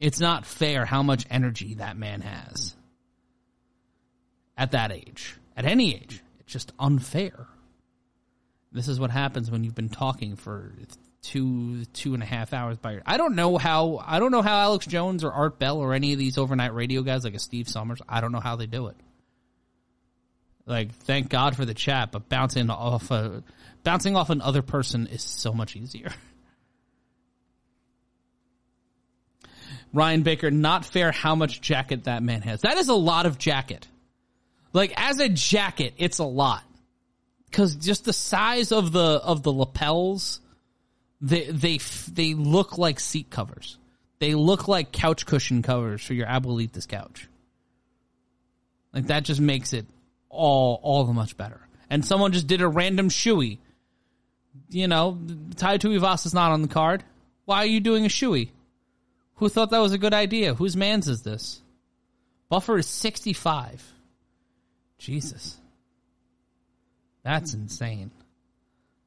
[0.00, 2.74] It's not fair how much energy that man has
[4.56, 6.22] at that age, at any age.
[6.40, 7.46] It's just unfair.
[8.72, 10.72] This is what happens when you've been talking for
[11.22, 13.00] two two and a half hours by.
[13.04, 16.12] I don't know how I don't know how Alex Jones or Art Bell or any
[16.12, 18.00] of these overnight radio guys like a Steve Summers.
[18.08, 18.96] I don't know how they do it.
[20.66, 23.42] Like, thank God for the chat, but bouncing off a
[23.82, 26.12] bouncing off another person is so much easier.
[29.92, 32.60] Ryan Baker, not fair how much jacket that man has.
[32.60, 33.88] That is a lot of jacket.
[34.72, 36.62] Like as a jacket, it's a lot.
[37.50, 40.40] Cause just the size of the, of the lapels,
[41.20, 41.78] they, they,
[42.10, 43.78] they look like seat covers.
[44.18, 47.28] They look like couch cushion covers for your abuelitas couch.
[48.92, 49.86] Like that just makes it
[50.28, 51.60] all, all the much better.
[51.88, 53.58] And someone just did a random shoey.
[54.68, 55.18] You know,
[55.56, 57.04] Tai Tuivasa is not on the card.
[57.44, 58.50] Why are you doing a shoey?
[59.36, 60.54] Who thought that was a good idea?
[60.54, 61.62] Whose man's is this?
[62.48, 63.92] Buffer is 65.
[64.98, 65.56] Jesus.
[67.22, 68.10] That's insane.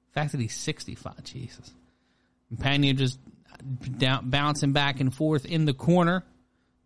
[0.08, 1.72] The fact that he's 65, Jesus.
[2.56, 3.20] Peña just
[3.98, 6.24] down, bouncing back and forth in the corner.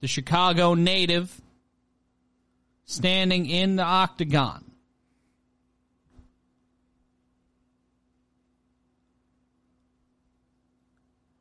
[0.01, 1.41] The Chicago native
[2.85, 4.63] standing in the octagon.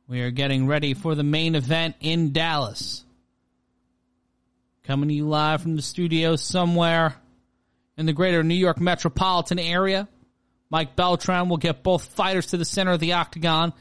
[0.07, 3.03] We are getting ready for the main event in Dallas.
[4.83, 7.15] Coming to you live from the studio somewhere
[7.97, 10.07] in the greater New York metropolitan area.
[10.69, 13.73] Mike Beltran will get both fighters to the center of the octagon.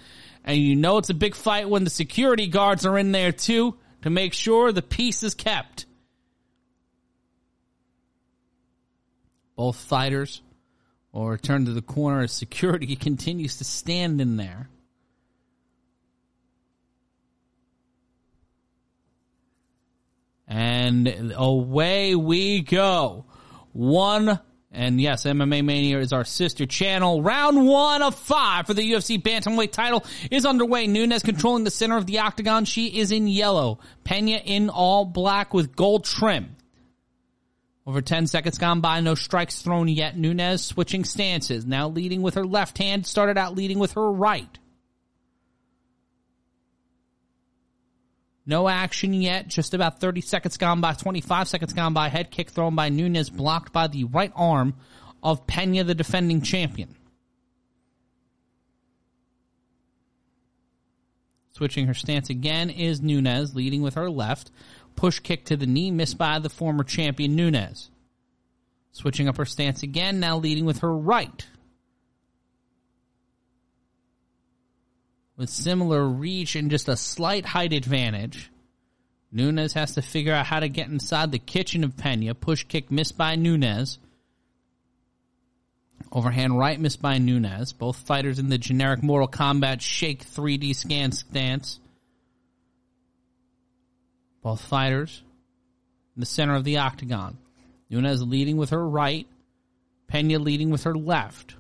[0.47, 3.77] And you know it's a big fight when the security guards are in there too
[4.03, 5.87] to make sure the peace is kept.
[9.57, 10.41] Both fighters
[11.11, 14.69] will return to the corner as security continues to stand in there.
[20.47, 23.25] And away we go.
[23.73, 24.39] One,
[24.77, 27.23] and yes, MMA Mania is our sister channel.
[27.23, 30.87] Round one of five for the UFC Bantamweight title is underway.
[30.87, 32.67] Nunes controlling the center of the octagon.
[32.67, 33.79] She is in yellow.
[34.05, 36.57] Peña in all black with gold trim.
[37.87, 40.19] Over 10 seconds gone by, no strikes thrown yet.
[40.19, 44.59] Nunes switching stances, now leading with her left hand, started out leading with her right.
[48.47, 49.49] No action yet.
[49.49, 52.09] Just about 30 seconds gone by, 25 seconds gone by.
[52.09, 54.75] Head kick thrown by Nunes, blocked by the right arm
[55.23, 56.95] of Peña, the defending champion.
[61.51, 64.51] Switching her stance again is Nunes, leading with her left.
[64.95, 67.91] Push kick to the knee, missed by the former champion Nunes.
[68.93, 71.47] Switching up her stance again, now leading with her right.
[75.37, 78.51] With similar reach and just a slight height advantage.
[79.31, 82.39] Nunes has to figure out how to get inside the kitchen of Peña.
[82.39, 83.99] Push kick missed by Nunes.
[86.11, 87.75] Overhand right missed by Nunes.
[87.75, 91.81] Both fighters in the generic Mortal Kombat Shake 3D scan stance.
[94.43, 95.23] Both fighters
[96.15, 97.37] in the center of the octagon.
[97.91, 99.27] Nunes leading with her right.
[100.11, 101.57] Peña leading with her left.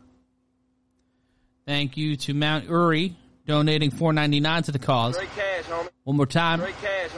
[1.67, 5.17] Thank you to Mount Uri donating 4.99 to the cause.
[5.17, 5.65] Cash.
[6.05, 6.61] One more time.
[6.61, 7.11] Cash.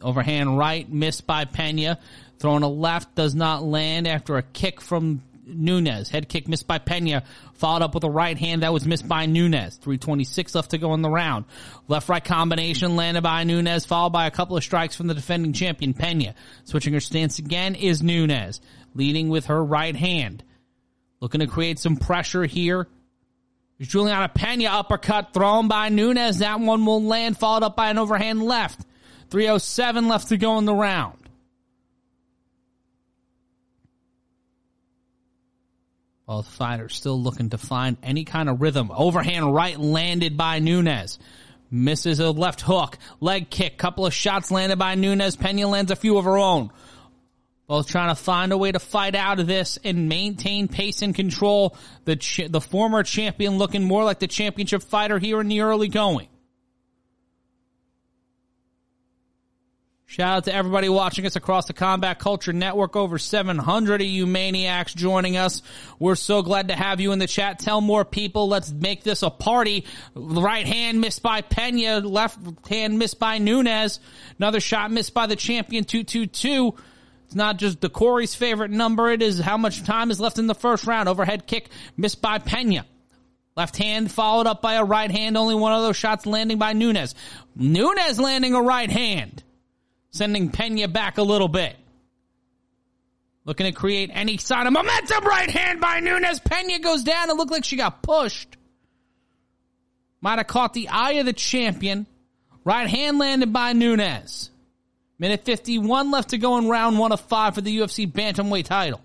[0.00, 1.98] Overhand right, missed by Peña.
[2.38, 6.08] Throwing a left does not land after a kick from Nunes.
[6.08, 7.24] Head kick missed by Peña.
[7.54, 9.76] Followed up with a right hand that was missed by Nunes.
[9.76, 11.44] 326 left to go in the round.
[11.86, 15.52] Left right combination landed by Nunes, followed by a couple of strikes from the defending
[15.52, 16.34] champion, Peña.
[16.64, 18.60] Switching her stance again is Nunes.
[18.94, 20.42] Leading with her right hand.
[21.20, 22.88] Looking to create some pressure here.
[23.82, 26.38] Juliana Peña uppercut thrown by Nunes.
[26.38, 28.80] That one will land, followed up by an overhand left.
[29.30, 31.18] 307 left to go in the round.
[36.26, 38.90] Both fighters still looking to find any kind of rhythm.
[38.94, 41.18] Overhand right landed by Nunes.
[41.70, 42.98] Misses a left hook.
[43.20, 43.78] Leg kick.
[43.78, 45.36] Couple of shots landed by Nunes.
[45.36, 46.70] Peña lands a few of her own.
[47.66, 51.14] Both trying to find a way to fight out of this and maintain pace and
[51.14, 51.76] control.
[52.04, 55.88] The ch- the former champion looking more like the championship fighter here in the early
[55.88, 56.28] going.
[60.12, 62.96] Shout out to everybody watching us across the Combat Culture Network.
[62.96, 65.62] Over 700 of you maniacs joining us.
[65.98, 67.60] We're so glad to have you in the chat.
[67.60, 68.46] Tell more people.
[68.46, 69.86] Let's make this a party.
[70.14, 72.04] Right hand missed by Peña.
[72.04, 74.00] Left hand missed by Nunes.
[74.38, 76.74] Another shot missed by the champion 222.
[77.32, 79.10] It's not just the Corey's favorite number.
[79.10, 81.08] It is how much time is left in the first round.
[81.08, 82.84] Overhead kick missed by Peña.
[83.56, 85.38] Left hand followed up by a right hand.
[85.38, 87.14] Only one of those shots landing by Nunes.
[87.56, 89.42] Nunes landing a right hand
[90.10, 91.74] sending Peña back a little bit.
[93.46, 95.24] Looking to create any sign of momentum.
[95.24, 96.38] Right hand by Nunes.
[96.40, 97.30] Peña goes down.
[97.30, 98.58] It looked like she got pushed.
[100.20, 102.04] Might have caught the eye of the champion.
[102.62, 104.50] Right hand landed by Nunes.
[105.22, 109.00] Minute 51 left to go in round one of five for the UFC Bantamweight title.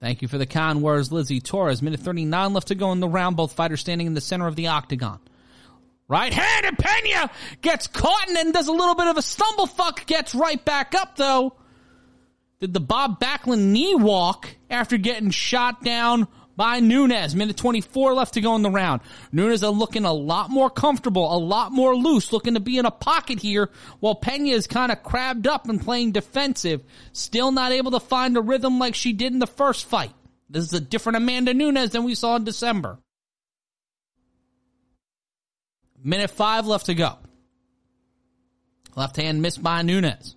[0.00, 1.82] Thank you for the kind words, Lizzie Torres.
[1.82, 3.36] Minute 39 left to go in the round.
[3.36, 5.20] Both fighters standing in the center of the octagon.
[6.08, 7.30] Right hand and Peña
[7.60, 10.06] gets caught and does a little bit of a stumble fuck.
[10.06, 11.56] Gets right back up though.
[12.58, 17.34] Did the Bob Backlund knee walk after getting shot down by Nunes.
[17.34, 19.00] Minute 24 left to go in the round.
[19.30, 22.86] Nunes are looking a lot more comfortable, a lot more loose, looking to be in
[22.86, 26.82] a pocket here, while Peña is kind of crabbed up and playing defensive.
[27.12, 30.12] Still not able to find a rhythm like she did in the first fight.
[30.48, 32.98] This is a different Amanda Nunes than we saw in December.
[36.04, 37.16] Minute five left to go.
[38.96, 40.36] Left hand missed by Nunes.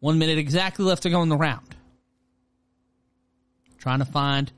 [0.00, 1.74] One minute exactly left to go in the round.
[3.78, 4.50] Trying to find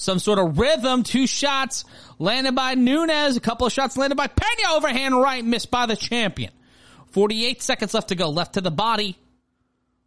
[0.00, 1.02] some sort of rhythm.
[1.02, 1.84] Two shots
[2.18, 3.36] landed by Nunes.
[3.36, 4.76] A couple of shots landed by Peña.
[4.76, 6.52] Overhand right missed by the champion.
[7.12, 8.30] 48 seconds left to go.
[8.30, 9.16] Left to the body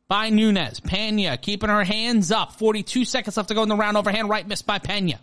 [0.07, 0.79] by Nunes.
[0.79, 2.53] Peña keeping her hands up.
[2.53, 3.97] 42 seconds left to go in the round.
[3.97, 5.19] Overhand right missed by Peña.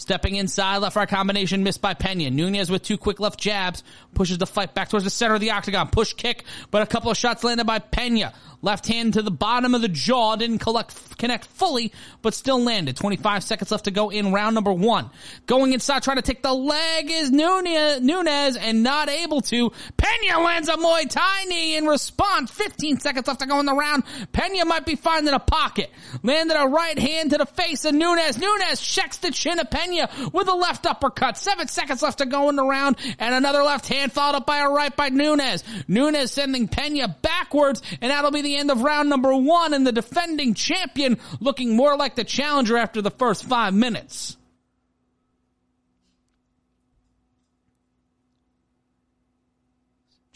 [0.00, 2.32] Stepping inside, left right combination missed by Peña.
[2.32, 3.82] Nunes with two quick left jabs
[4.14, 5.88] pushes the fight back towards the center of the octagon.
[5.88, 8.32] Push kick, but a couple of shots landed by Peña.
[8.62, 12.96] Left hand to the bottom of the jaw, didn't collect, connect fully, but still landed.
[12.96, 15.10] 25 seconds left to go in round number one.
[15.46, 19.70] Going inside, trying to take the leg is Nunes, and not able to.
[19.96, 22.52] Peña lands a Muay Thai knee in response.
[22.52, 24.04] 15 seconds left to go in the round.
[24.32, 25.90] Peña might be finding a pocket.
[26.22, 28.38] Landed a right hand to the face of Nunes.
[28.38, 29.87] Nunes checks the chin of Peña
[30.32, 31.36] with a left uppercut.
[31.36, 34.58] Seven seconds left to go in the round and another left hand followed up by
[34.58, 35.64] a right by Nunes.
[35.86, 39.92] Nunes sending Peña backwards and that'll be the end of round number one and the
[39.92, 44.36] defending champion looking more like the challenger after the first five minutes.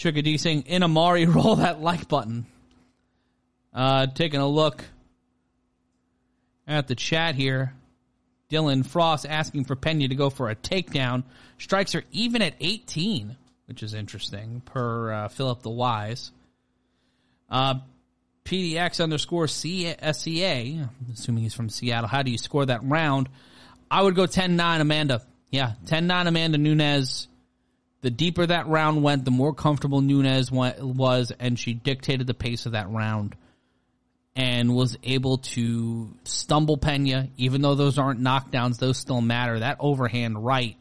[0.03, 2.47] Chickadee saying, Inamari, roll that like button.
[3.73, 4.85] Uh, taking a look
[6.67, 7.73] at the chat here.
[8.53, 11.25] Dylan Frost asking for Peña to go for a takedown.
[11.59, 16.31] Strikes are even at 18, which is interesting, per uh, Philip the Wise.
[17.51, 17.77] Uh,
[18.45, 20.89] PDX underscore C- assuming
[21.37, 22.09] he's from Seattle.
[22.09, 23.29] How do you score that round?
[23.91, 25.23] I would go 10-9 Amanda.
[25.51, 27.29] Yeah, 10-9 Amanda Nunes.
[28.03, 32.67] The deeper that round went, the more comfortable Nunes was, and she dictated the pace
[32.67, 33.37] of that round
[34.35, 39.59] and was able to stumble Peña, even though those aren't knockdowns, those still matter.
[39.59, 40.77] That overhand right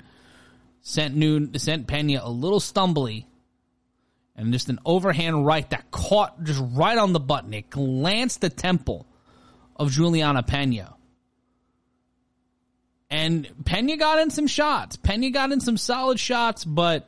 [0.82, 3.26] sent Noon, sent Peña a little stumbly
[4.36, 7.54] and just an overhand right that caught just right on the button.
[7.54, 9.06] It glanced the temple
[9.76, 10.94] of Juliana Peña.
[13.10, 14.96] And Peña got in some shots.
[14.96, 17.08] Peña got in some solid shots, but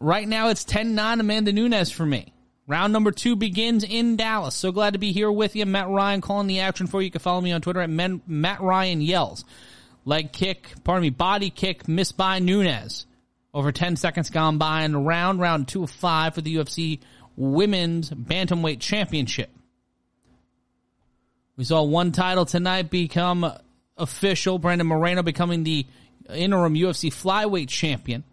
[0.00, 2.33] right now it's 10-9 Amanda Nunes for me.
[2.66, 4.54] Round number two begins in Dallas.
[4.54, 5.66] So glad to be here with you.
[5.66, 7.06] Matt Ryan calling the action for you.
[7.06, 9.44] You can follow me on Twitter at Men, Matt Ryan Yells.
[10.06, 13.06] Leg kick, pardon me, body kick missed by Nunes.
[13.52, 17.00] Over 10 seconds gone by in the round, round two of five for the UFC
[17.36, 19.50] Women's Bantamweight Championship.
[21.56, 23.50] We saw one title tonight become
[23.96, 24.58] official.
[24.58, 25.86] Brandon Moreno becoming the
[26.28, 28.24] interim UFC flyweight champion.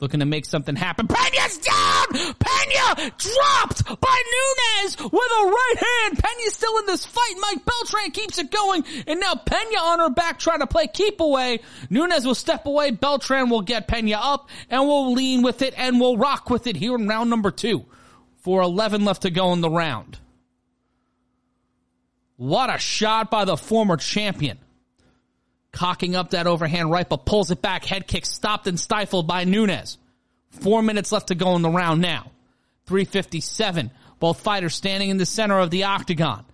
[0.00, 1.06] Looking to make something happen.
[1.06, 2.34] Peña's down!
[2.34, 6.16] Peña dropped by Nunes with a right hand.
[6.16, 7.34] Peña's still in this fight.
[7.38, 8.82] Mike Beltran keeps it going.
[9.06, 11.60] And now Peña on her back trying to play keep away.
[11.90, 12.92] Nunes will step away.
[12.92, 16.76] Beltran will get Peña up and we'll lean with it and we'll rock with it
[16.76, 17.84] here in round number two.
[18.38, 20.18] For 11 left to go in the round.
[22.36, 24.58] What a shot by the former champion.
[25.72, 27.84] Cocking up that overhand right, but pulls it back.
[27.84, 29.98] Head kick stopped and stifled by Nunes.
[30.50, 32.30] Four minutes left to go in the round now.
[32.86, 33.90] 357.
[34.18, 36.44] Both fighters standing in the center of the octagon.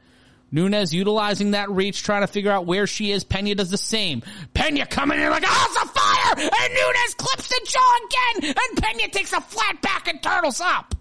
[0.53, 3.25] Nunes utilizing that reach, trying to figure out where she is.
[3.25, 4.23] Peña does the same.
[4.55, 8.83] Peña coming in like a house of fire, and Nunes clips the jaw again, and
[8.83, 10.95] Peña takes a flat back and turtles up.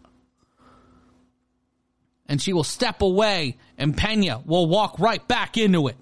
[2.27, 5.98] And she will step away, and Peña will walk right back into it.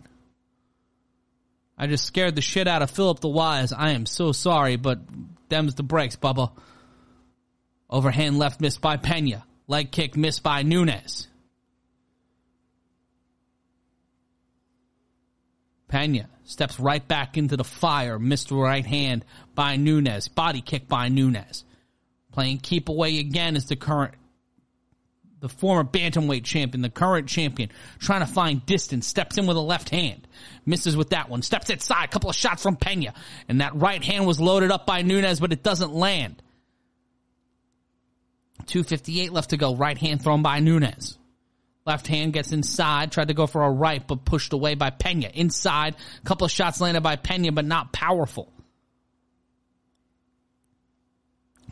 [1.83, 3.73] I just scared the shit out of Philip the Wise.
[3.73, 5.01] I am so sorry, but
[5.49, 6.49] them's the breaks, Bubba.
[7.89, 9.43] Overhand left missed by Peña.
[9.67, 11.27] Leg kick missed by Nunes.
[15.91, 18.17] Peña steps right back into the fire.
[18.17, 20.29] Missed right hand by Nunes.
[20.29, 21.65] Body kick by Nunes.
[22.31, 24.13] Playing keep away again is the current,
[25.43, 29.05] the former bantamweight champion, the current champion, trying to find distance.
[29.05, 30.25] Steps in with a left hand.
[30.65, 31.41] Misses with that one.
[31.41, 32.05] Steps inside.
[32.05, 33.13] a Couple of shots from Peña.
[33.49, 36.41] And that right hand was loaded up by Nunes, but it doesn't land.
[38.67, 39.75] 258 left to go.
[39.75, 41.17] Right hand thrown by Nunes.
[41.85, 45.30] Left hand gets inside, tried to go for a right, but pushed away by Peña.
[45.30, 48.49] Inside, a couple of shots landed by Peña, but not powerful.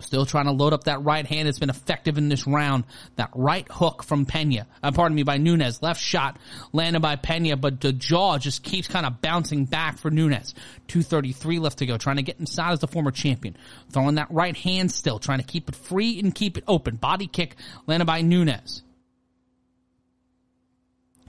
[0.01, 1.47] Still trying to load up that right hand.
[1.47, 2.83] It's been effective in this round.
[3.15, 5.81] That right hook from Peña, uh, pardon me, by Nunes.
[5.81, 6.37] Left shot
[6.73, 10.53] landed by Peña, but the jaw just keeps kind of bouncing back for Nunes.
[10.87, 11.97] 233 left to go.
[11.97, 13.55] Trying to get inside as the former champion.
[13.91, 16.95] Throwing that right hand still, trying to keep it free and keep it open.
[16.95, 17.55] Body kick
[17.87, 18.83] landed by Nunes.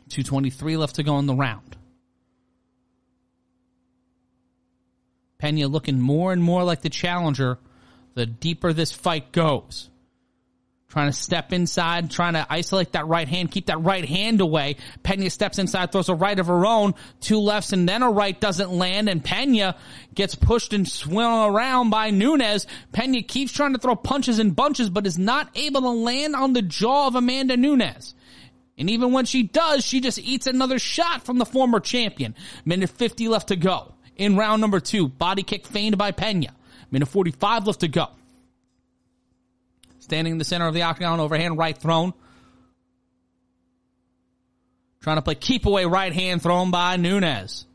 [0.08, 1.76] 223 left to go in the round.
[5.42, 7.58] Peña looking more and more like the challenger
[8.14, 9.88] the deeper this fight goes.
[10.88, 14.76] Trying to step inside, trying to isolate that right hand, keep that right hand away.
[15.02, 18.38] Peña steps inside, throws a right of her own, two lefts and then a right
[18.38, 19.74] doesn't land and Peña
[20.14, 22.66] gets pushed and swung around by Nunes.
[22.92, 26.52] Peña keeps trying to throw punches and bunches but is not able to land on
[26.52, 28.14] the jaw of Amanda Nunes.
[28.76, 32.34] And even when she does, she just eats another shot from the former champion.
[32.66, 33.94] Minute 50 left to go.
[34.16, 36.50] In round number two, body kick feigned by Peña.
[36.92, 38.06] Minute 45 left to go.
[39.98, 42.12] Standing in the center of the octagon, overhand right thrown.
[45.00, 47.66] Trying to play keep away right hand thrown by Nunes.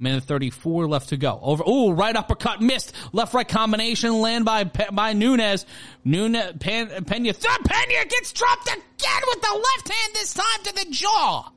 [0.00, 1.38] Minute 34 left to go.
[1.40, 2.94] Over, ooh, right uppercut missed.
[3.12, 5.64] Left right combination land by, by Nunez.
[6.04, 10.90] Nunes, Pen, Peña, Peña gets dropped again with the left hand this time to the
[10.90, 11.52] jaw.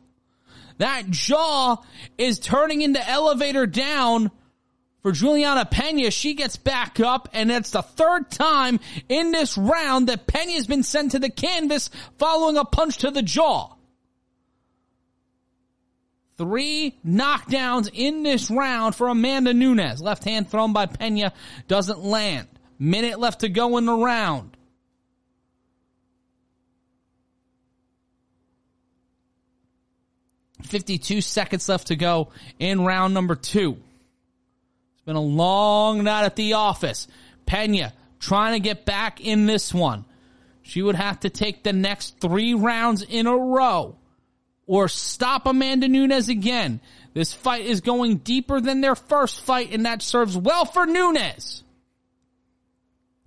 [0.78, 1.78] That jaw
[2.18, 4.30] is turning into elevator down
[5.04, 6.12] for Juliana Peña.
[6.12, 10.66] She gets back up and it's the third time in this round that Peña has
[10.66, 13.70] been sent to the canvas following a punch to the jaw.
[16.38, 20.02] Three knockdowns in this round for Amanda Nunes.
[20.02, 21.32] Left hand thrown by Peña
[21.68, 22.48] doesn't land.
[22.80, 24.58] Minute left to go in the round.
[30.64, 33.78] Fifty-two seconds left to go in round number two.
[35.04, 37.10] It's been a long night at the office.
[37.46, 40.06] Peña trying to get back in this one.
[40.62, 43.98] She would have to take the next three rounds in a row
[44.66, 46.80] or stop Amanda Nunes again.
[47.14, 51.63] This fight is going deeper than their first fight, and that serves well for Nunes.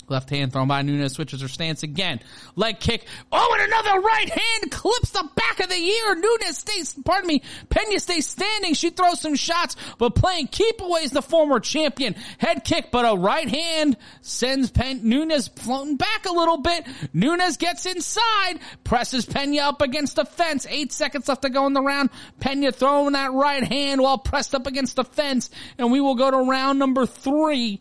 [0.09, 2.21] Left hand thrown by Nunes switches her stance again.
[2.55, 3.07] Leg kick.
[3.33, 6.15] Oh, and another right hand clips the back of the ear.
[6.15, 8.75] Nunes stays, pardon me, Peña stays standing.
[8.75, 12.15] She throws some shots, but playing keep away is the former champion.
[12.39, 16.87] Head kick, but a right hand sends Pen- Nunes floating back a little bit.
[17.13, 20.67] Nunes gets inside, presses Peña up against the fence.
[20.69, 22.11] Eight seconds left to go in the round.
[22.41, 26.31] Peña throwing that right hand while pressed up against the fence, and we will go
[26.31, 27.81] to round number three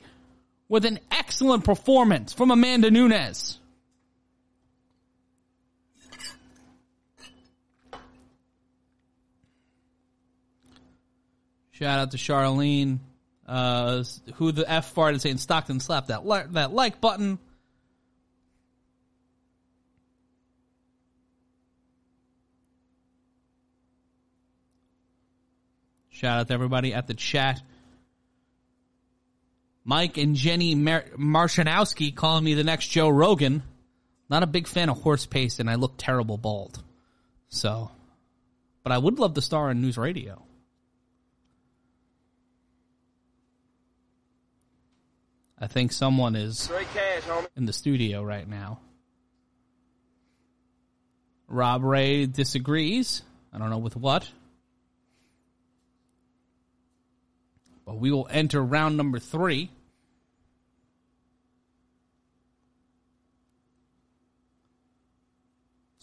[0.68, 3.60] with an excellent performance from Amanda Nunes.
[11.72, 13.00] Shout out to Charlene,
[13.46, 14.04] uh,
[14.36, 17.38] who the F farted saying Stockton slapped that li- that like button.
[26.12, 27.62] Shout out to everybody at the chat.
[29.86, 33.62] Mike and Jenny Mar- Marshanowski calling me the next Joe Rogan.
[34.28, 36.82] Not a big fan of horse pace, and I look terrible bald.
[37.50, 37.92] So,
[38.84, 40.42] but I would love to star on news radio.
[45.60, 46.70] I think someone is
[47.56, 48.80] in the studio right now.
[51.48, 53.22] Rob Ray disagrees.
[53.54, 54.30] I don't know with what.
[57.86, 59.70] But we will enter round number three.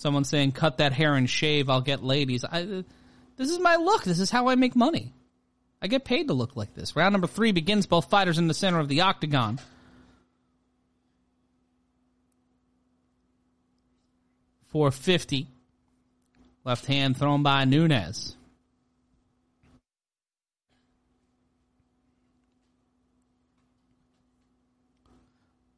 [0.03, 2.45] Someone saying, cut that hair and shave, I'll get ladies.
[2.45, 2.83] I,
[3.37, 4.03] this is my look.
[4.03, 5.13] This is how I make money.
[5.81, 6.97] I get paid to look like this.
[6.97, 9.61] Round number three begins both fighters in the center of the octagon.
[14.71, 15.47] Four fifty.
[16.65, 18.35] Left hand thrown by Nunes.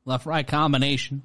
[0.07, 1.21] Left right combination.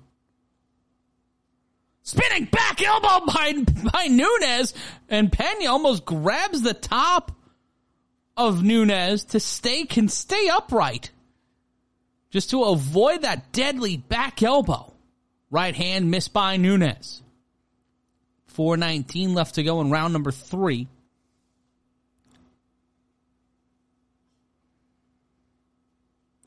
[2.09, 3.53] Spinning back elbow by,
[3.93, 4.73] by Nunes,
[5.09, 7.31] and Peña almost grabs the top
[8.35, 11.11] of Nunes to stay can stay upright.
[12.31, 14.91] Just to avoid that deadly back elbow.
[15.51, 17.21] Right hand missed by Nunes.
[18.47, 20.87] 419 left to go in round number three.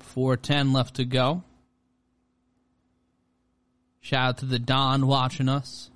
[0.00, 1.44] Four ten left to go.
[4.02, 5.88] Shout out to the Don watching us.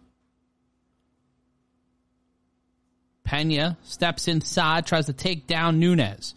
[3.26, 6.35] Peña steps inside, tries to take down Nunes.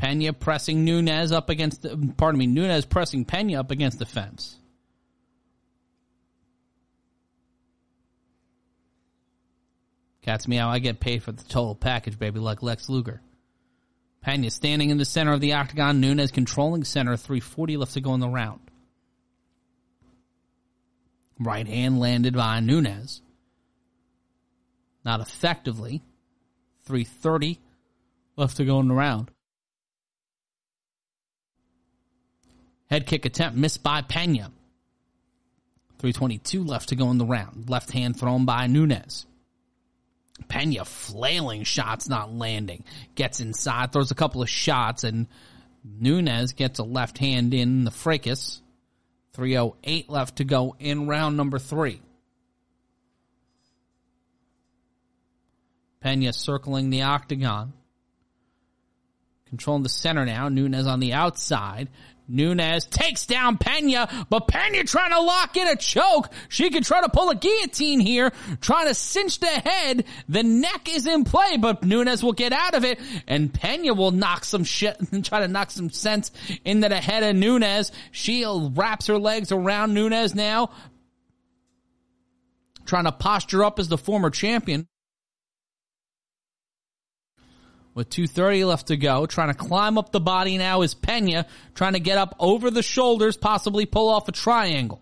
[0.00, 4.56] Peña pressing Nunes up against the, pardon me, Nunes pressing Peña up against the fence.
[10.20, 13.22] Cat's meow, I get paid for the total package, baby, like Lex Luger.
[14.24, 18.12] Peña standing in the center of the octagon, Nunes controlling center, 340 left to go
[18.12, 18.60] in the round.
[21.40, 23.22] Right hand landed by Nunes.
[25.04, 26.02] Not effectively.
[26.84, 27.60] 330
[28.36, 29.30] left to go in the round.
[32.90, 34.50] Head kick attempt missed by Peña.
[35.98, 37.68] 322 left to go in the round.
[37.68, 39.26] Left hand thrown by Nunes.
[40.48, 42.84] Peña flailing shots not landing.
[43.14, 45.26] Gets inside, throws a couple of shots, and
[45.84, 48.62] Nunes gets a left hand in the fracas.
[49.38, 52.02] 308 left to go in round number three.
[56.04, 57.72] Peña circling the octagon.
[59.48, 60.48] Controlling the center now.
[60.48, 61.88] Nunes on the outside.
[62.28, 66.30] Nunes takes down Peña, but Peña trying to lock in a choke.
[66.48, 70.04] She could try to pull a guillotine here, trying to cinch the head.
[70.28, 74.10] The neck is in play, but Nunes will get out of it, and Peña will
[74.10, 76.30] knock some shit and try to knock some sense
[76.64, 77.90] into the head of Nunes.
[78.12, 80.70] She wraps her legs around Nunes now,
[82.84, 84.86] trying to posture up as the former champion.
[87.98, 91.94] With 230 left to go, trying to climb up the body now is Peña, trying
[91.94, 95.00] to get up over the shoulders, possibly pull off a triangle.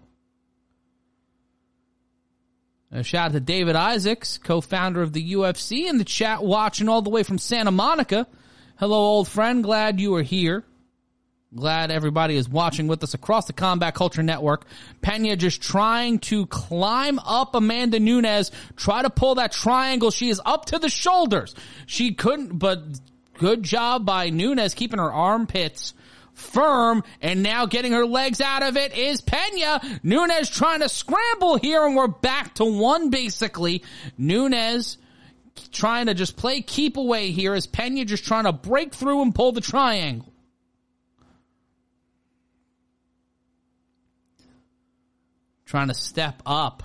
[2.91, 7.03] A shout out to David Isaacs, co-founder of the UFC in the chat watching all
[7.03, 8.27] the way from Santa Monica.
[8.77, 9.63] Hello, old friend.
[9.63, 10.65] Glad you are here.
[11.57, 14.67] Glad everybody is watching with us across the Combat Culture Network.
[15.03, 20.11] Peña just trying to climb up Amanda Nunes, try to pull that triangle.
[20.11, 21.55] She is up to the shoulders.
[21.87, 22.83] She couldn't, but
[23.39, 25.95] good job by Nunes keeping her armpits
[26.35, 30.05] firm, and now getting her legs out of it is Peña.
[30.05, 33.83] Nunes trying to scramble here, and we're back to one basically.
[34.19, 34.99] Nunes
[35.73, 39.35] trying to just play keep away here as Peña just trying to break through and
[39.35, 40.31] pull the triangle.
[45.67, 46.85] Trying to step up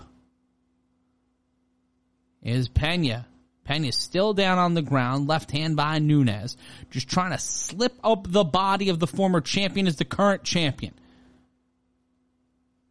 [2.42, 3.26] is Peña.
[3.68, 6.58] Peña's still down on the ground, left hand by Nunes,
[6.90, 10.94] just trying to slip up the body of the former champion as the current champion.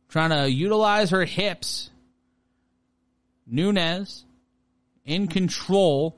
[0.09, 1.91] Trying to utilize her hips.
[3.47, 4.25] Nunes
[5.05, 6.17] in control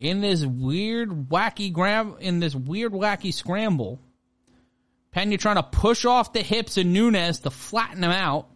[0.00, 4.00] in this weird wacky grab in this weird wacky scramble.
[5.14, 8.48] Peña trying to push off the hips of Nunes to flatten him out.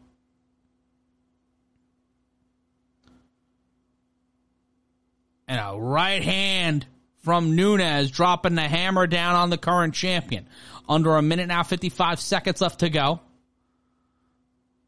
[5.51, 6.87] And a right hand
[7.25, 10.47] from Nunes dropping the hammer down on the current champion.
[10.89, 13.19] Under a minute now, 55 seconds left to go.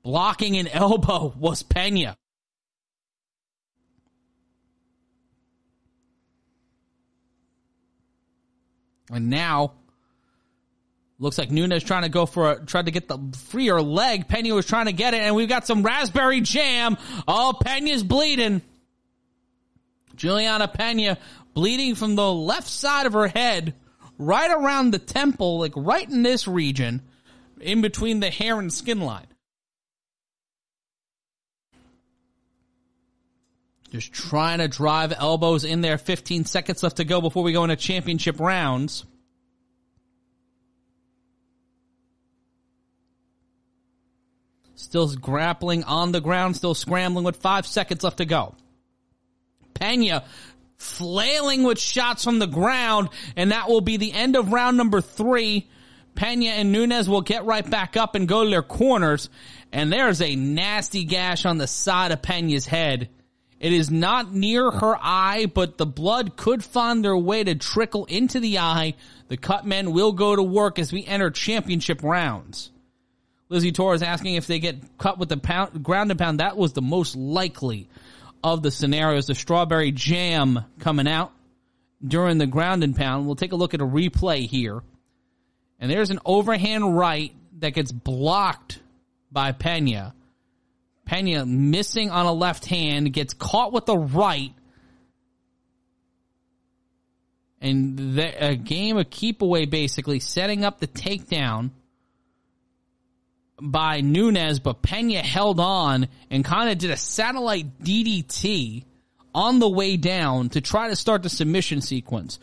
[0.04, 2.14] Blocking an elbow was Peña.
[9.10, 9.72] And now,
[11.18, 13.18] looks like Nunes trying to go for a, tried to get the
[13.48, 14.28] freer leg.
[14.28, 16.96] Peña was trying to get it, and we've got some raspberry jam.
[17.26, 18.62] Oh, Peña's bleeding.
[20.16, 21.18] Juliana Peña
[21.54, 23.74] bleeding from the left side of her head,
[24.18, 27.02] right around the temple, like right in this region,
[27.60, 29.26] in between the hair and skin line.
[33.90, 35.98] Just trying to drive elbows in there.
[35.98, 39.04] 15 seconds left to go before we go into championship rounds.
[44.74, 48.54] Still grappling on the ground, still scrambling with five seconds left to go.
[49.82, 50.24] Peña
[50.76, 55.00] flailing with shots from the ground, and that will be the end of round number
[55.00, 55.68] three.
[56.14, 59.30] Peña and Nunes will get right back up and go to their corners,
[59.72, 63.08] and there's a nasty gash on the side of Peña's head.
[63.58, 68.04] It is not near her eye, but the blood could find their way to trickle
[68.06, 68.94] into the eye.
[69.28, 72.70] The cut men will go to work as we enter championship rounds.
[73.48, 76.40] Lizzie Torres asking if they get cut with the pound, ground and pound.
[76.40, 77.88] That was the most likely
[78.42, 79.26] of the scenarios.
[79.26, 81.32] The strawberry jam coming out
[82.06, 83.26] during the ground and pound.
[83.26, 84.82] We'll take a look at a replay here.
[85.78, 88.80] And there's an overhand right that gets blocked
[89.30, 90.12] by Peña.
[91.08, 94.52] Peña missing on a left hand, gets caught with the right.
[97.60, 101.70] And the, a game of keep away basically setting up the takedown
[103.62, 108.84] by Nunes, but Peña held on and kind of did a satellite DDT
[109.34, 112.38] on the way down to try to start the submission sequence.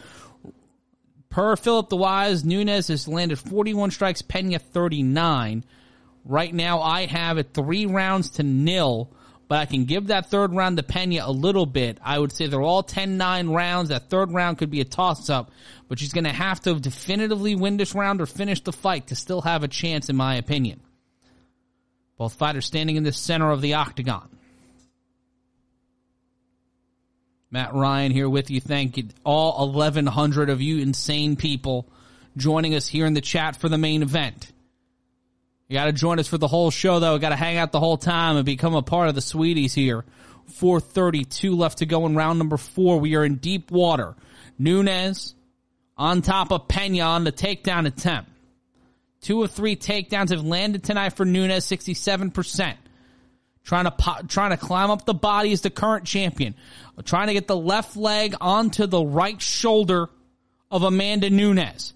[1.30, 5.64] Per Philip the Wise, Nunes has landed 41 strikes, Peña 39.
[6.26, 9.12] Right now, I have it three rounds to nil,
[9.48, 12.00] but I can give that third round to Peña a little bit.
[12.04, 13.90] I would say they're all 10-9 rounds.
[13.90, 15.52] That third round could be a toss-up,
[15.88, 19.16] but she's going to have to definitively win this round or finish the fight to
[19.16, 20.82] still have a chance, in my opinion.
[22.20, 24.28] Both fighters standing in the center of the octagon.
[27.50, 28.60] Matt Ryan here with you.
[28.60, 31.88] Thank you, all 1,100 of you insane people
[32.36, 34.52] joining us here in the chat for the main event.
[35.70, 37.18] You got to join us for the whole show, though.
[37.20, 40.04] Got to hang out the whole time and become a part of the sweeties here.
[40.48, 43.00] 432 left to go in round number four.
[43.00, 44.16] We are in deep water.
[44.58, 45.36] Nunes
[45.98, 48.29] on top of Peña on the takedown attempt.
[49.22, 52.76] Two of three takedowns have landed tonight for Nunes, 67%.
[53.64, 56.56] Trying to trying to climb up the body as the current champion.
[57.04, 60.10] Trying to get the left leg onto the right shoulder
[60.72, 61.94] of Amanda Nunes.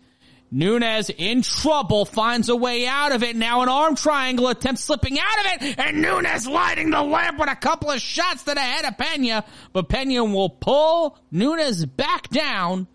[0.51, 3.35] Nunes in trouble, finds a way out of it.
[3.35, 7.49] Now an arm triangle attempt slipping out of it, and Nunes lighting the lamp with
[7.49, 12.29] a couple of shots to the head of Peña, but Peña will pull Nunes back
[12.29, 12.87] down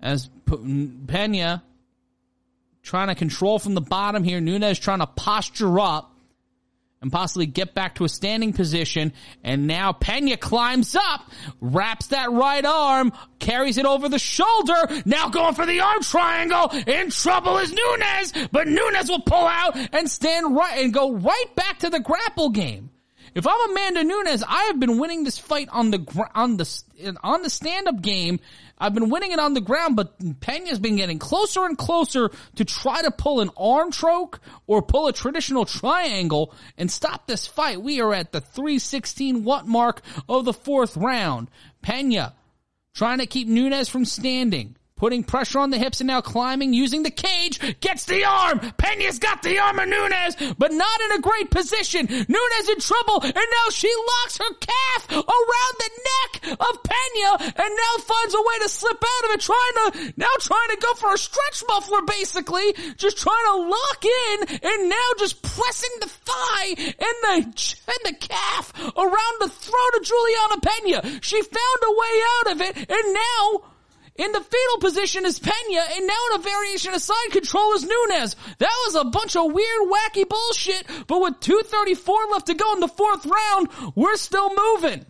[0.00, 1.62] as Peña
[2.82, 4.40] trying to control from the bottom here.
[4.40, 6.14] Nunes trying to posture up
[7.02, 9.12] and possibly get back to a standing position.
[9.42, 11.30] And now Peña climbs up,
[11.60, 14.74] wraps that right arm, carries it over the shoulder.
[15.06, 16.70] Now going for the arm triangle.
[16.86, 21.54] In trouble is Nunes, but Nunes will pull out and stand right and go right
[21.54, 22.90] back to the grapple game.
[23.32, 27.42] If I'm Amanda Nunes, I have been winning this fight on the on the on
[27.42, 28.40] the stand up game.
[28.80, 32.64] I've been winning it on the ground, but Peña's been getting closer and closer to
[32.64, 37.82] try to pull an arm choke or pull a traditional triangle and stop this fight.
[37.82, 41.50] We are at the 316 what mark of the fourth round.
[41.84, 42.32] Peña
[42.94, 47.02] trying to keep Nunes from standing putting pressure on the hips and now climbing using
[47.02, 48.60] the cage, gets the arm.
[48.76, 52.04] Peña's got the arm of Nunes, but not in a great position.
[52.06, 57.70] Nunes in trouble, and now she locks her calf around the neck of Peña, and
[57.72, 60.92] now finds a way to slip out of it, trying to, now trying to go
[60.92, 66.08] for a stretch muffler basically, just trying to lock in, and now just pressing the
[66.08, 67.36] thigh and the,
[67.88, 71.22] and the calf around the throat of Juliana Peña.
[71.22, 73.69] She found a way out of it, and now,
[74.20, 77.84] in the fetal position is Peña, and now in a variation of side control is
[77.84, 78.36] Nunes.
[78.58, 82.80] That was a bunch of weird, wacky bullshit, but with 234 left to go in
[82.80, 85.06] the fourth round, we're still moving.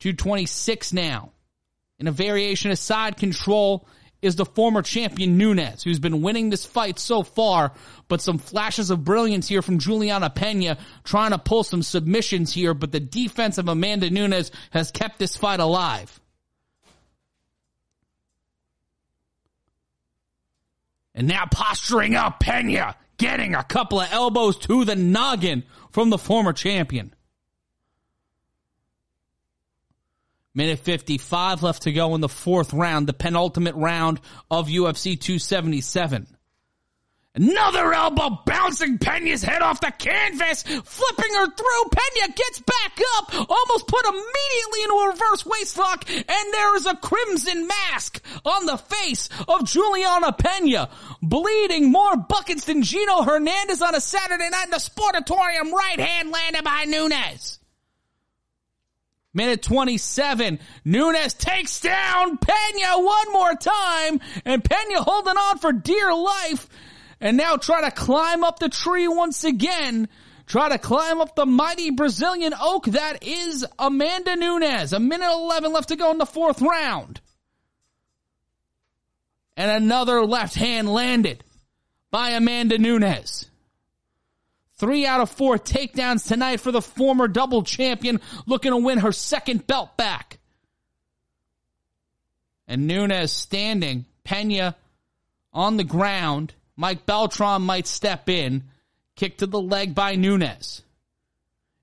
[0.00, 1.30] 226 now.
[1.98, 3.88] In a variation of side control
[4.24, 7.72] is the former champion Nunes, who's been winning this fight so far,
[8.08, 12.72] but some flashes of brilliance here from Juliana Peña trying to pull some submissions here,
[12.72, 16.20] but the defense of Amanda Nunes has kept this fight alive.
[21.14, 26.18] And now posturing up Peña, getting a couple of elbows to the noggin from the
[26.18, 27.14] former champion.
[30.56, 36.28] Minute 55 left to go in the fourth round, the penultimate round of UFC 277.
[37.36, 41.90] Another elbow bouncing Peña's head off the canvas, flipping her through.
[41.90, 46.94] Peña gets back up, almost put immediately into a reverse waistlock, and there is a
[46.94, 50.88] crimson mask on the face of Juliana Peña,
[51.20, 55.72] bleeding more buckets than Gino Hernandez on a Saturday night in the Sportatorium.
[55.72, 57.58] Right hand landed by Nunes.
[59.34, 60.60] Minute 27.
[60.84, 66.68] Nunes takes down Peña one more time and Peña holding on for dear life
[67.20, 70.08] and now try to climb up the tree once again.
[70.46, 74.92] Try to climb up the mighty Brazilian oak that is Amanda Nunes.
[74.92, 77.20] A minute 11 left to go in the fourth round.
[79.56, 81.42] And another left hand landed
[82.10, 83.46] by Amanda Nunes.
[84.84, 89.12] Three out of four takedowns tonight for the former double champion looking to win her
[89.12, 90.38] second belt back.
[92.68, 94.74] And Nunes standing, Peña
[95.54, 96.52] on the ground.
[96.76, 98.64] Mike Beltran might step in.
[99.16, 100.82] Kick to the leg by Nunes.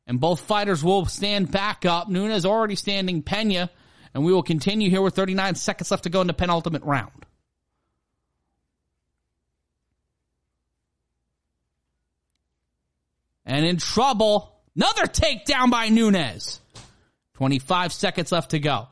[0.06, 2.08] And both fighters will stand back up.
[2.08, 3.70] Nunes already standing Peña.
[4.14, 7.26] And we will continue here with 39 seconds left to go in the penultimate round.
[13.52, 14.50] And in trouble.
[14.78, 16.62] Another takedown by Nunes.
[17.34, 18.88] 25 seconds left to go.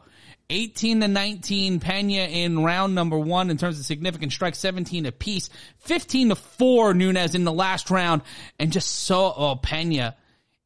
[0.49, 5.49] 18 to 19 Peña in round number one in terms of significant strikes, 17 apiece,
[5.77, 8.21] 15 to 4 Nunes in the last round,
[8.59, 10.15] and just so, oh, Peña.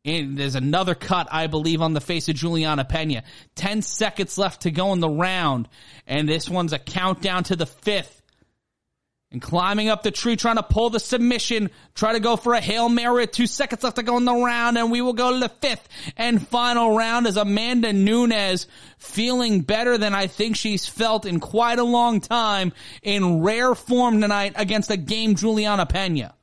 [0.03, 3.21] And there's another cut, I believe, on the face of Juliana Peña.
[3.55, 5.69] 10 seconds left to go in the round,
[6.07, 8.22] and this one's a countdown to the fifth
[9.33, 12.61] and climbing up the tree, trying to pull the submission, try to go for a
[12.61, 13.25] Hail Mary.
[13.27, 15.89] Two seconds left to go in the round, and we will go to the fifth
[16.15, 18.67] and final round as Amanda Nunes
[18.99, 24.21] feeling better than I think she's felt in quite a long time in rare form
[24.21, 26.33] tonight against a game Juliana Peña.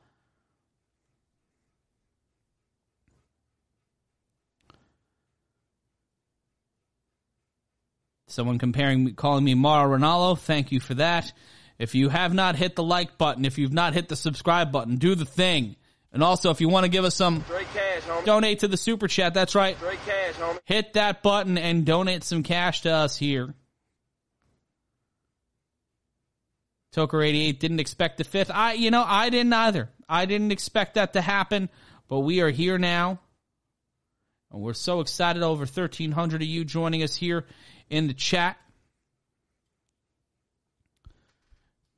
[8.27, 10.39] Someone comparing, calling me Mauro Ranallo.
[10.39, 11.33] Thank you for that.
[11.81, 14.97] If you have not hit the like button, if you've not hit the subscribe button,
[14.97, 15.77] do the thing.
[16.13, 19.33] And also, if you want to give us some, cash, donate to the super chat.
[19.33, 19.79] That's right.
[20.05, 20.35] Cash.
[20.67, 23.55] Hit that button and donate some cash to us here.
[26.95, 28.51] Toker 88 didn't expect the fifth.
[28.53, 29.89] I, you know, I didn't either.
[30.07, 31.71] I didn't expect that to happen,
[32.09, 33.21] but we are here now.
[34.53, 37.47] And we're so excited over 1300 of you joining us here
[37.89, 38.59] in the chat.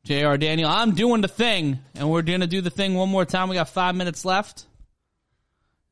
[0.04, 3.24] JR Daniel, I'm doing the thing, and we're going to do the thing one more
[3.24, 3.48] time.
[3.48, 4.66] We got five minutes left.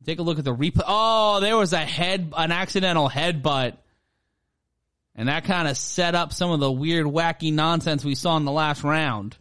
[0.05, 0.82] Take a look at the replay.
[0.84, 3.76] Oh, there was a head, an accidental headbutt.
[5.14, 8.44] And that kind of set up some of the weird, wacky nonsense we saw in
[8.44, 9.36] the last round.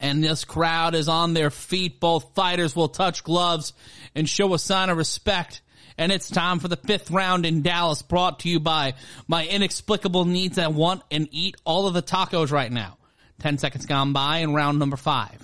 [0.00, 1.98] And this crowd is on their feet.
[1.98, 3.72] Both fighters will touch gloves
[4.14, 5.62] and show a sign of respect
[5.96, 8.94] and it's time for the fifth round in Dallas brought to you by
[9.28, 12.96] my inexplicable needs that want and eat all of the tacos right now.
[13.40, 15.40] 10 seconds gone by in round number five.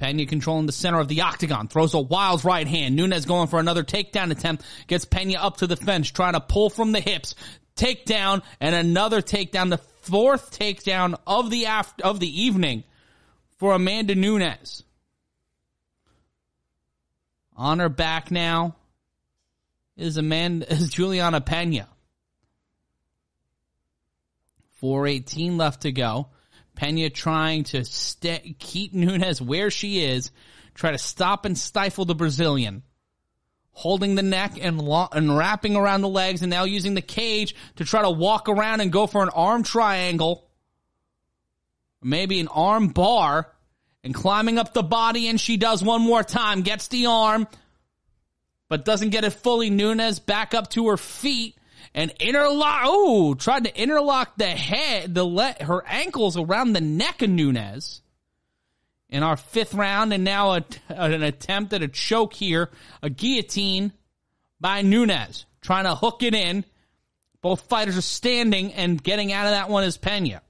[0.00, 2.94] Peña controlling the center of the octagon, throws a wild right hand.
[2.94, 6.70] Nunes going for another takedown attempt, gets Peña up to the fence, trying to pull
[6.70, 7.34] from the hips.
[7.74, 12.84] Takedown and another takedown, the fourth takedown of the after, of the evening
[13.56, 14.84] for Amanda Nunes.
[17.58, 18.76] On her back now
[19.96, 21.86] is Amanda is Juliana Peña.
[24.76, 26.28] 418 left to go.
[26.76, 30.30] Pena trying to sta keep Nunes where she is,
[30.74, 32.84] try to stop and stifle the Brazilian.
[33.72, 37.56] Holding the neck and, lo- and wrapping around the legs and now using the cage
[37.76, 40.48] to try to walk around and go for an arm triangle.
[42.00, 43.52] Maybe an arm bar
[44.04, 47.46] and climbing up the body and she does one more time, gets the arm,
[48.68, 49.70] but doesn't get it fully.
[49.70, 51.56] Nunes back up to her feet
[51.94, 52.82] and interlock.
[52.84, 58.02] Oh, tried to interlock the head, the let her ankles around the neck of Nunes.
[59.10, 62.68] In our fifth round, and now a, an attempt at a choke here,
[63.02, 63.90] a guillotine
[64.60, 66.62] by Nunes, trying to hook it in.
[67.40, 70.40] Both fighters are standing and getting out of that one is Peña.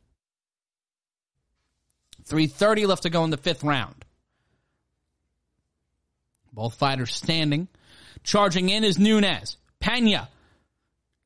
[2.28, 4.05] 330 left to go in the fifth round.
[6.52, 7.68] Both fighters standing.
[8.23, 9.57] Charging in is Nunes.
[9.81, 10.28] Peña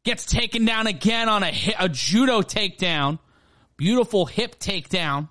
[0.05, 3.18] gets taken down again on a, hit, a judo takedown.
[3.76, 5.28] Beautiful hip takedown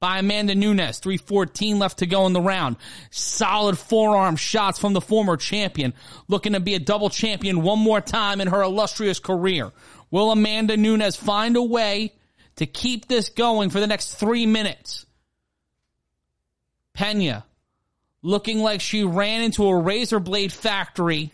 [0.00, 0.98] by Amanda Nunes.
[0.98, 2.76] 314 left to go in the round.
[3.10, 5.94] Solid forearm shots from the former champion.
[6.28, 9.72] Looking to be a double champion one more time in her illustrious career.
[10.10, 12.12] Will Amanda Nunes find a way
[12.56, 15.06] to keep this going for the next three minutes?
[16.96, 17.44] Peña
[18.22, 21.32] looking like she ran into a razor blade factory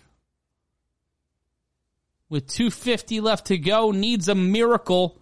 [2.31, 5.19] with 250 left to go needs a miracle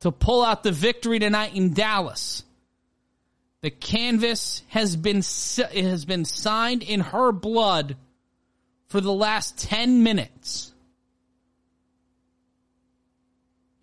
[0.00, 2.42] to pull out the victory tonight in Dallas.
[3.62, 7.96] The canvas has been it has been signed in her blood
[8.88, 10.73] for the last 10 minutes.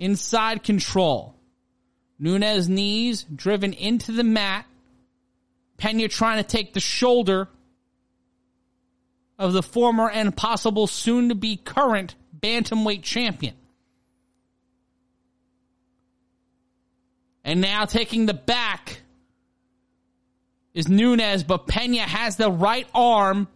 [0.02, 1.36] Inside control.
[2.18, 4.66] Nunes knees driven into the mat.
[5.78, 7.48] Peña trying to take the shoulder
[9.38, 13.54] of the former and possible soon to be current bantamweight champion.
[17.44, 19.02] And now taking the back
[20.74, 23.48] is Nunes, but Peña has the right arm.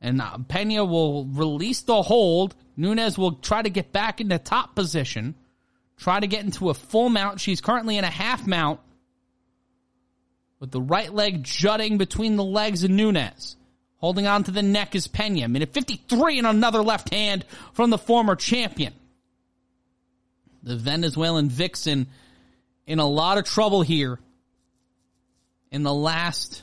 [0.00, 2.56] And uh, Peña will release the hold.
[2.76, 5.34] Nunes will try to get back into top position,
[5.96, 7.40] try to get into a full mount.
[7.40, 8.80] She's currently in a half mount
[10.60, 13.56] with the right leg jutting between the legs of Nunes.
[13.98, 15.50] Holding on to the neck is Peña.
[15.50, 18.92] Minute 53 and another left hand from the former champion.
[20.62, 22.06] The Venezuelan Vixen
[22.86, 24.18] in a lot of trouble here
[25.70, 26.62] in the last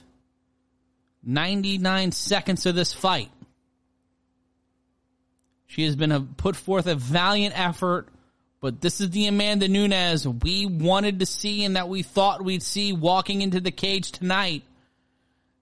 [1.23, 3.31] 99 seconds of this fight.
[5.73, 8.07] She has been a, put forth a valiant effort,
[8.61, 12.63] but this is the Amanda Nunes we wanted to see and that we thought we'd
[12.63, 14.63] see walking into the cage tonight.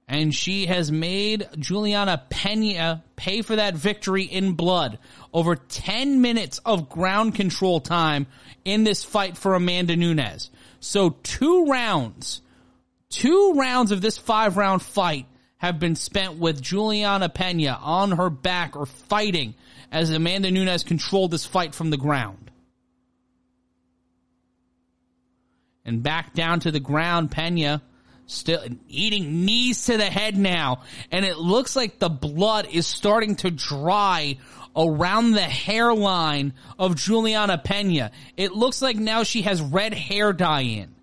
[0.08, 5.00] And she has made Juliana Peña pay for that victory in blood.
[5.34, 8.28] Over 10 minutes of ground control time
[8.66, 10.50] in this fight for Amanda Nunes.
[10.82, 12.42] So two rounds
[13.12, 15.26] Two rounds of this five round fight
[15.58, 19.54] have been spent with Juliana Peña on her back or fighting
[19.92, 22.52] as Amanda Nunes controlled this fight from the ground.
[25.84, 27.82] And back down to the ground, Peña
[28.28, 30.84] still eating knees to the head now.
[31.12, 34.38] And it looks like the blood is starting to dry
[34.76, 38.12] around the hairline of Juliana Peña.
[38.38, 40.96] It looks like now she has red hair dye in.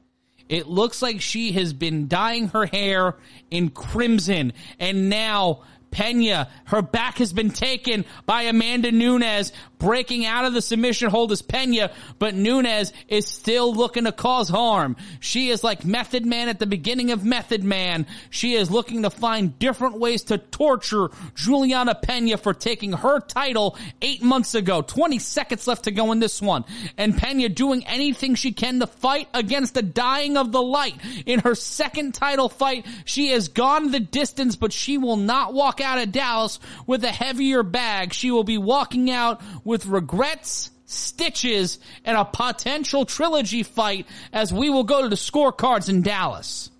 [0.48, 3.16] It looks like she has been dyeing her hair
[3.50, 10.44] in crimson and now Peña, her back has been taken by Amanda Nunes, breaking out
[10.44, 14.96] of the submission hold is Peña, but Nunes is still looking to cause harm.
[15.20, 18.06] She is like Method Man at the beginning of Method Man.
[18.30, 23.76] She is looking to find different ways to torture Juliana Peña for taking her title
[24.02, 24.82] eight months ago.
[24.82, 26.64] 20 seconds left to go in this one.
[26.96, 30.96] And Peña doing anything she can to fight against the dying of the light.
[31.26, 35.80] In her second title fight, she has gone the distance, but she will not walk
[35.80, 38.12] out of Dallas with a heavier bag.
[38.12, 44.70] She will be walking out with regrets, stitches, and a potential trilogy fight as we
[44.70, 46.70] will go to the scorecards in Dallas.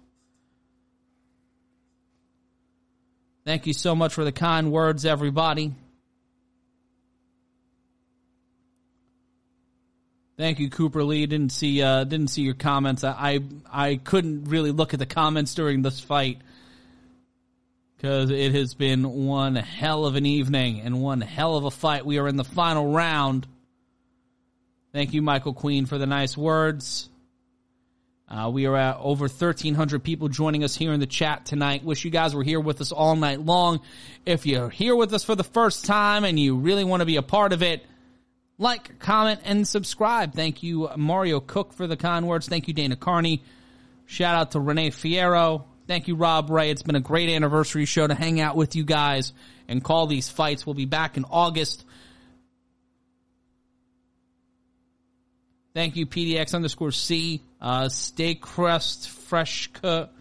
[3.44, 5.75] Thank you so much for the kind words, everybody.
[10.39, 11.26] Thank you, Cooper Lee.
[11.26, 13.05] Didn't see uh, didn't see your comments.
[13.05, 16.39] I, I I couldn't really look at the comments during this fight
[17.99, 22.07] because it has been one hell of an evening and one hell of a fight.
[22.07, 23.44] We are in the final round.
[24.93, 27.09] Thank you, Michael Queen, for the nice words.
[28.28, 31.83] Uh, we are at over 1,300 people joining us here in the chat tonight.
[31.83, 33.81] Wish you guys were here with us all night long.
[34.25, 37.17] If you're here with us for the first time and you really want to be
[37.17, 37.85] a part of it,
[38.59, 40.35] like, comment, and subscribe.
[40.35, 42.49] Thank you, Mario Cook, for the kind words.
[42.49, 43.43] Thank you, Dana Carney.
[44.07, 45.65] Shout out to Renee Fierro.
[45.89, 46.70] Thank you, Rob Ray.
[46.70, 49.33] It's been a great anniversary show to hang out with you guys
[49.68, 50.67] and call these fights.
[50.67, 51.83] We'll be back in August.
[55.73, 57.42] Thank you, PDX underscore C.
[57.58, 60.12] Uh, Stay Crust Fresh Cut.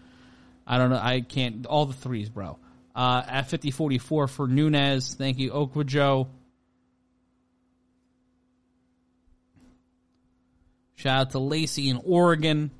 [0.66, 1.00] I don't know.
[1.02, 1.66] I can't.
[1.66, 2.58] All the threes, bro.
[2.96, 5.16] Uh, at 5044 for Nunes.
[5.16, 6.28] Thank you, Okwa Joe.
[10.94, 12.70] Shout out to Lacey in Oregon.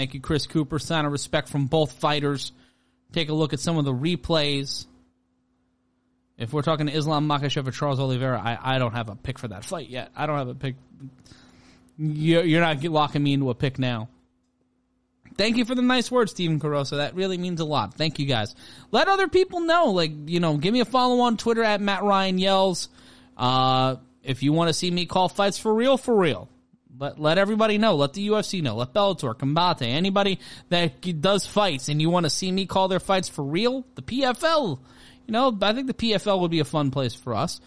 [0.00, 0.78] Thank you, Chris Cooper.
[0.78, 2.52] Sign of respect from both fighters.
[3.12, 4.86] Take a look at some of the replays.
[6.38, 9.38] If we're talking to Islam Makhachev or Charles Oliveira, I, I don't have a pick
[9.38, 10.10] for that fight yet.
[10.16, 10.76] I don't have a pick.
[11.98, 14.08] You're, you're not locking me into a pick now.
[15.36, 16.96] Thank you for the nice words, Stephen Carosa.
[16.96, 17.92] That really means a lot.
[17.92, 18.54] Thank you guys.
[18.92, 19.90] Let other people know.
[19.90, 22.88] Like, you know, give me a follow on Twitter at Matt Ryan Yells.
[23.36, 26.48] Uh, if you want to see me call fights for real, for real.
[27.00, 27.96] Let, let everybody know.
[27.96, 28.76] Let the UFC know.
[28.76, 30.38] Let Bellator, Combate, anybody
[30.68, 34.02] that does fights and you want to see me call their fights for real, the
[34.02, 34.78] PFL.
[35.26, 37.60] You know, I think the PFL would be a fun place for us.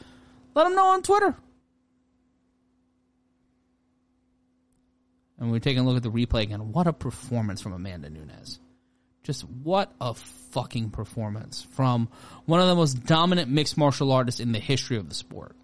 [0.54, 1.36] Let them know on Twitter.
[5.40, 6.72] And we're taking a look at the replay again.
[6.72, 8.60] What a performance from Amanda Nunes.
[9.24, 12.08] Just what a fucking performance from
[12.46, 15.56] one of the most dominant mixed martial artists in the history of the sport.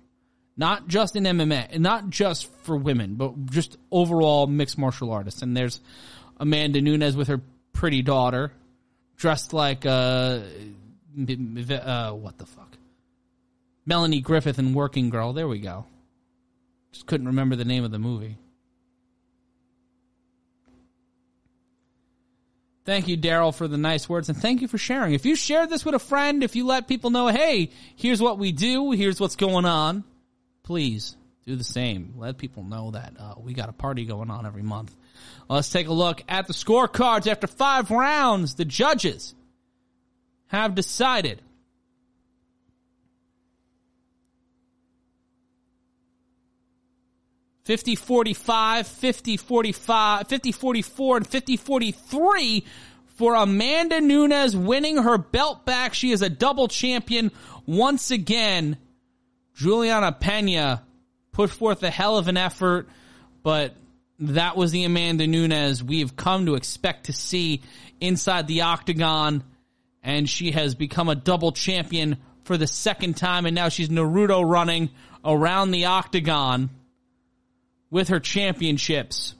[0.59, 5.41] Not just in MMA, and not just for women, but just overall mixed martial artists.
[5.41, 5.79] And there's
[6.35, 7.39] Amanda Nunes with her
[7.71, 8.51] pretty daughter,
[9.15, 10.41] dressed like uh,
[11.17, 12.77] uh what the fuck,
[13.85, 15.31] Melanie Griffith in Working Girl.
[15.31, 15.85] There we go.
[16.91, 18.35] Just couldn't remember the name of the movie.
[22.83, 25.13] Thank you, Daryl, for the nice words, and thank you for sharing.
[25.13, 28.37] If you share this with a friend, if you let people know, hey, here's what
[28.37, 30.03] we do, here's what's going on,
[30.69, 31.15] please
[31.47, 32.13] do the same.
[32.15, 34.95] Let people know that uh, we got a party going on every month.
[35.49, 38.53] Let's take a look at the scorecards after five rounds.
[38.53, 39.33] The judges
[40.49, 41.41] have decided.
[47.63, 52.63] Fifty forty-five, fifty forty-five, fifty forty-four, and fifty forty-three
[53.17, 55.95] for Amanda Nunes winning her belt back.
[55.95, 57.31] She is a double champion
[57.65, 58.77] once again.
[59.59, 60.79] Juliana Peña
[61.33, 62.87] put forth a hell of an effort,
[63.43, 63.73] but
[64.19, 67.61] that was the Amanda Nunes we've come to expect to see
[67.99, 69.43] inside the octagon,
[70.01, 72.15] and she has become a double champion
[72.45, 74.91] for the second time, and now she's Naruto running
[75.25, 76.69] around the octagon
[77.89, 79.35] with her championships.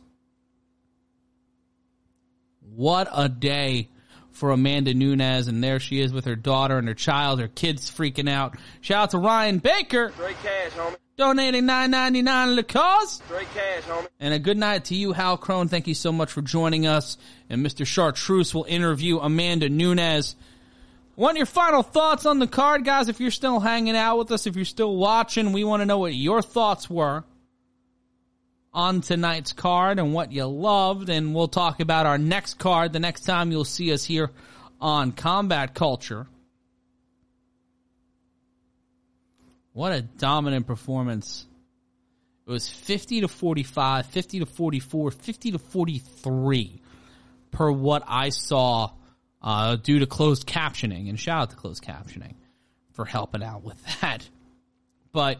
[2.75, 3.87] What a day
[4.39, 7.91] for Amanda Nunes, and there she is with her daughter and her child, her kids
[7.91, 8.55] freaking out.
[8.81, 10.95] Shout out to Ryan Baker Straight cash, homie.
[11.17, 13.15] donating nine ninety nine to the cause.
[13.25, 14.07] Straight cash, homie.
[14.19, 15.67] And a good night to you, Hal Crone.
[15.67, 17.17] Thank you so much for joining us.
[17.49, 17.85] And Mr.
[17.85, 20.35] Chartreuse will interview Amanda Nunes.
[21.15, 23.09] Want your final thoughts on the card, guys?
[23.09, 25.97] If you're still hanging out with us, if you're still watching, we want to know
[25.97, 27.25] what your thoughts were
[28.73, 31.09] on tonight's card and what you loved.
[31.09, 34.31] And we'll talk about our next card the next time you'll see us here
[34.79, 36.27] on Combat Culture.
[39.73, 41.45] What a dominant performance.
[42.47, 46.81] It was 50 to 45, 50 to 44, 50 to 43
[47.51, 48.91] per what I saw
[49.41, 51.09] uh, due to closed captioning.
[51.09, 52.33] And shout out to closed captioning
[52.93, 54.27] for helping out with that.
[55.11, 55.39] But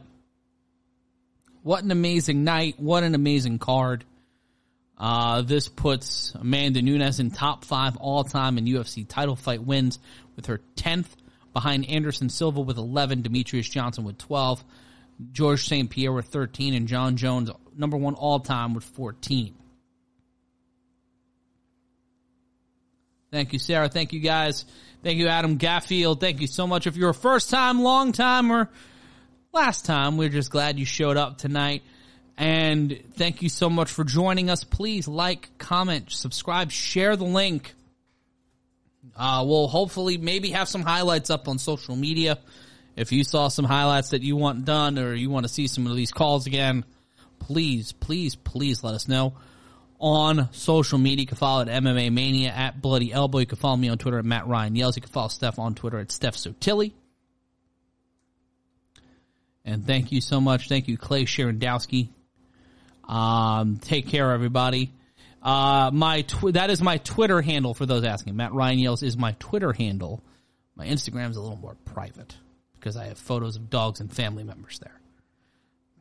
[1.63, 2.75] what an amazing night.
[2.77, 4.05] What an amazing card.
[4.97, 9.97] Uh, this puts Amanda Nunes in top five all time in UFC title fight wins
[10.35, 11.07] with her 10th
[11.53, 14.63] behind Anderson Silva with 11, Demetrious Johnson with 12,
[15.31, 15.89] Georges St.
[15.89, 19.55] Pierre with 13, and Jon Jones, number one all time with 14.
[23.31, 23.89] Thank you, Sarah.
[23.89, 24.65] Thank you, guys.
[25.03, 26.19] Thank you, Adam Gaffield.
[26.19, 26.87] Thank you so much.
[26.87, 28.69] If you're a first time, long time, or
[29.51, 31.83] last time, we're just glad you showed up tonight.
[32.37, 34.63] And thank you so much for joining us.
[34.63, 37.73] Please like, comment, subscribe, share the link.
[39.15, 42.39] Uh, we'll hopefully maybe have some highlights up on social media.
[42.95, 45.87] If you saw some highlights that you want done or you want to see some
[45.87, 46.85] of these calls again,
[47.39, 49.33] please, please, please let us know
[49.99, 51.21] on social media.
[51.21, 53.39] You can follow at MMA Mania at Bloody Elbow.
[53.39, 54.95] You can follow me on Twitter at Matt Ryan Yells.
[54.95, 56.93] You can follow Steph on Twitter at Steph Sotilli.
[59.65, 60.67] And thank you so much.
[60.67, 62.09] Thank you, Clay Sherendowski.
[63.07, 64.91] Um, take care, everybody.
[65.41, 68.35] Uh, my tw- that is my Twitter handle for those asking.
[68.35, 70.21] Matt Ryan yells is my Twitter handle.
[70.75, 72.35] My Instagram is a little more private
[72.75, 74.99] because I have photos of dogs and family members there.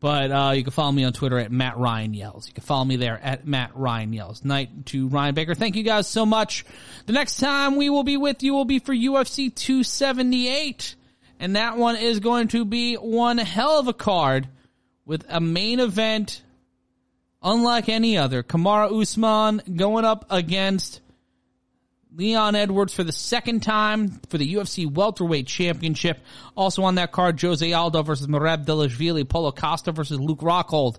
[0.00, 2.46] But uh, you can follow me on Twitter at Matt Ryan Yells.
[2.46, 4.44] You can follow me there at Matt Ryan Yells.
[4.44, 5.54] Night to Ryan Baker.
[5.54, 6.64] Thank you guys so much.
[7.06, 10.94] The next time we will be with you will be for UFC 278.
[11.38, 14.48] And that one is going to be one hell of a card
[15.04, 16.42] with a main event
[17.42, 18.42] unlike any other.
[18.42, 21.00] Kamaru Usman going up against
[22.14, 26.18] Leon Edwards for the second time for the UFC welterweight championship.
[26.56, 30.98] Also on that card, Jose Aldo versus Merab Dvalishvili, Paulo Costa versus Luke Rockhold.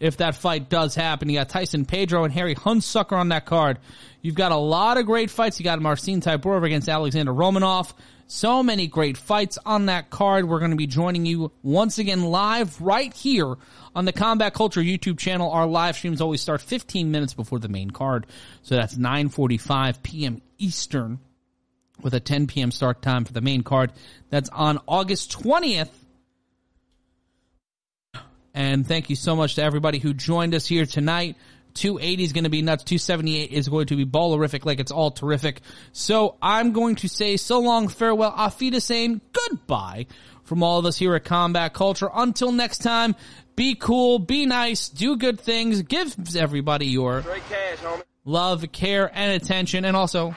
[0.00, 3.78] If that fight does happen, you got Tyson Pedro and Harry Hunsucker on that card.
[4.22, 5.60] You've got a lot of great fights.
[5.60, 7.92] You got Marcin Tybura against Alexander Romanov.
[8.26, 10.48] So many great fights on that card.
[10.48, 13.56] We're going to be joining you once again live right here
[13.94, 15.50] on the Combat Culture YouTube channel.
[15.50, 18.26] Our live streams always start 15 minutes before the main card.
[18.62, 20.40] So that's 9:45 p.m.
[20.58, 21.18] Eastern
[22.00, 22.70] with a 10 p.m.
[22.70, 23.92] start time for the main card.
[24.30, 25.90] That's on August 20th.
[28.54, 31.36] And thank you so much to everybody who joined us here tonight.
[31.74, 32.84] 280 is going to be nuts.
[32.84, 35.60] 278 is going to be ballerific, like it's all terrific.
[35.92, 40.06] So I'm going to say so long, farewell, auf Wiedersehen, goodbye
[40.44, 42.08] from all of us here at Combat Culture.
[42.14, 43.16] Until next time,
[43.56, 47.78] be cool, be nice, do good things, give everybody your cash,
[48.24, 49.84] love, care, and attention.
[49.84, 50.36] And also,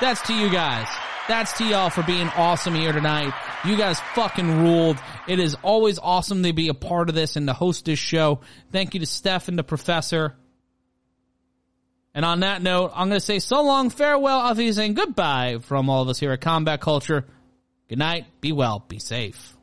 [0.00, 0.88] that's to you guys.
[1.28, 3.32] That's to y'all for being awesome here tonight.
[3.64, 4.96] You guys fucking ruled.
[5.26, 8.40] It is always awesome to be a part of this and to host this show.
[8.70, 10.36] Thank you to Steph and the professor.
[12.16, 15.90] And on that note, I'm going to say so long, farewell, auf Wiedersehen, goodbye from
[15.90, 17.26] all of us here at Combat Culture.
[17.90, 19.54] Good night, be well, be safe.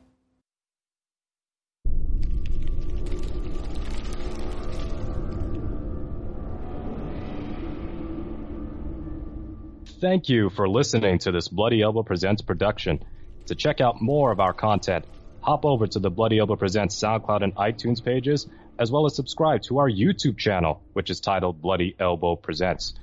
[10.00, 13.04] Thank you for listening to this Bloody Elbow Presents production.
[13.46, 15.06] To check out more of our content,
[15.40, 18.46] hop over to the Bloody Elbow Presents SoundCloud and iTunes pages,
[18.78, 22.94] as well as subscribe to our YouTube channel, which is titled Bloody Elbow Presents.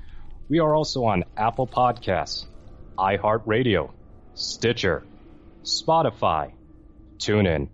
[0.50, 2.46] We are also on Apple Podcasts,
[2.98, 3.92] iHeartRadio,
[4.34, 5.04] Stitcher,
[5.64, 6.52] Spotify,
[7.18, 7.70] TuneIn,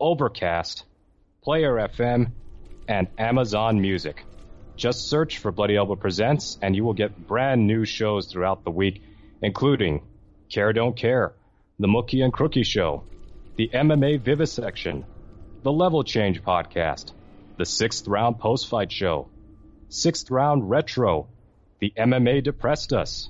[0.00, 0.84] Overcast,
[1.42, 2.30] Player FM,
[2.88, 4.24] and Amazon Music.
[4.76, 8.70] Just search for Bloody Elbow Presents and you will get brand new shows throughout the
[8.70, 9.02] week,
[9.42, 10.02] including
[10.48, 11.34] Care Don't Care,
[11.78, 13.04] The Mookie and Crookie Show,
[13.56, 15.04] the MMA Vivisection,
[15.62, 17.12] the Level Change Podcast,
[17.58, 19.28] the Sixth Round Post Fight Show,
[19.88, 21.28] Sixth Round Retro,
[21.80, 23.28] the MMA Depressed Us,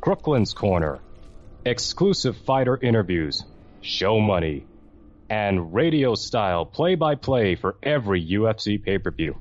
[0.00, 0.98] Crooklyn's Corner,
[1.64, 3.44] exclusive fighter interviews,
[3.80, 4.66] show money,
[5.30, 9.38] and radio style play by play for every UFC pay per view.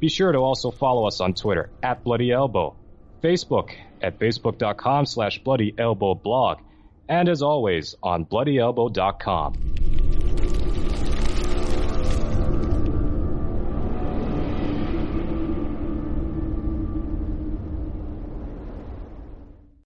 [0.00, 2.74] Be sure to also follow us on Twitter at Bloody Elbow,
[3.22, 3.70] Facebook
[4.02, 6.58] at facebook.com slash Bloody Elbow blog,
[7.08, 10.33] and as always on bloodyelbow.com.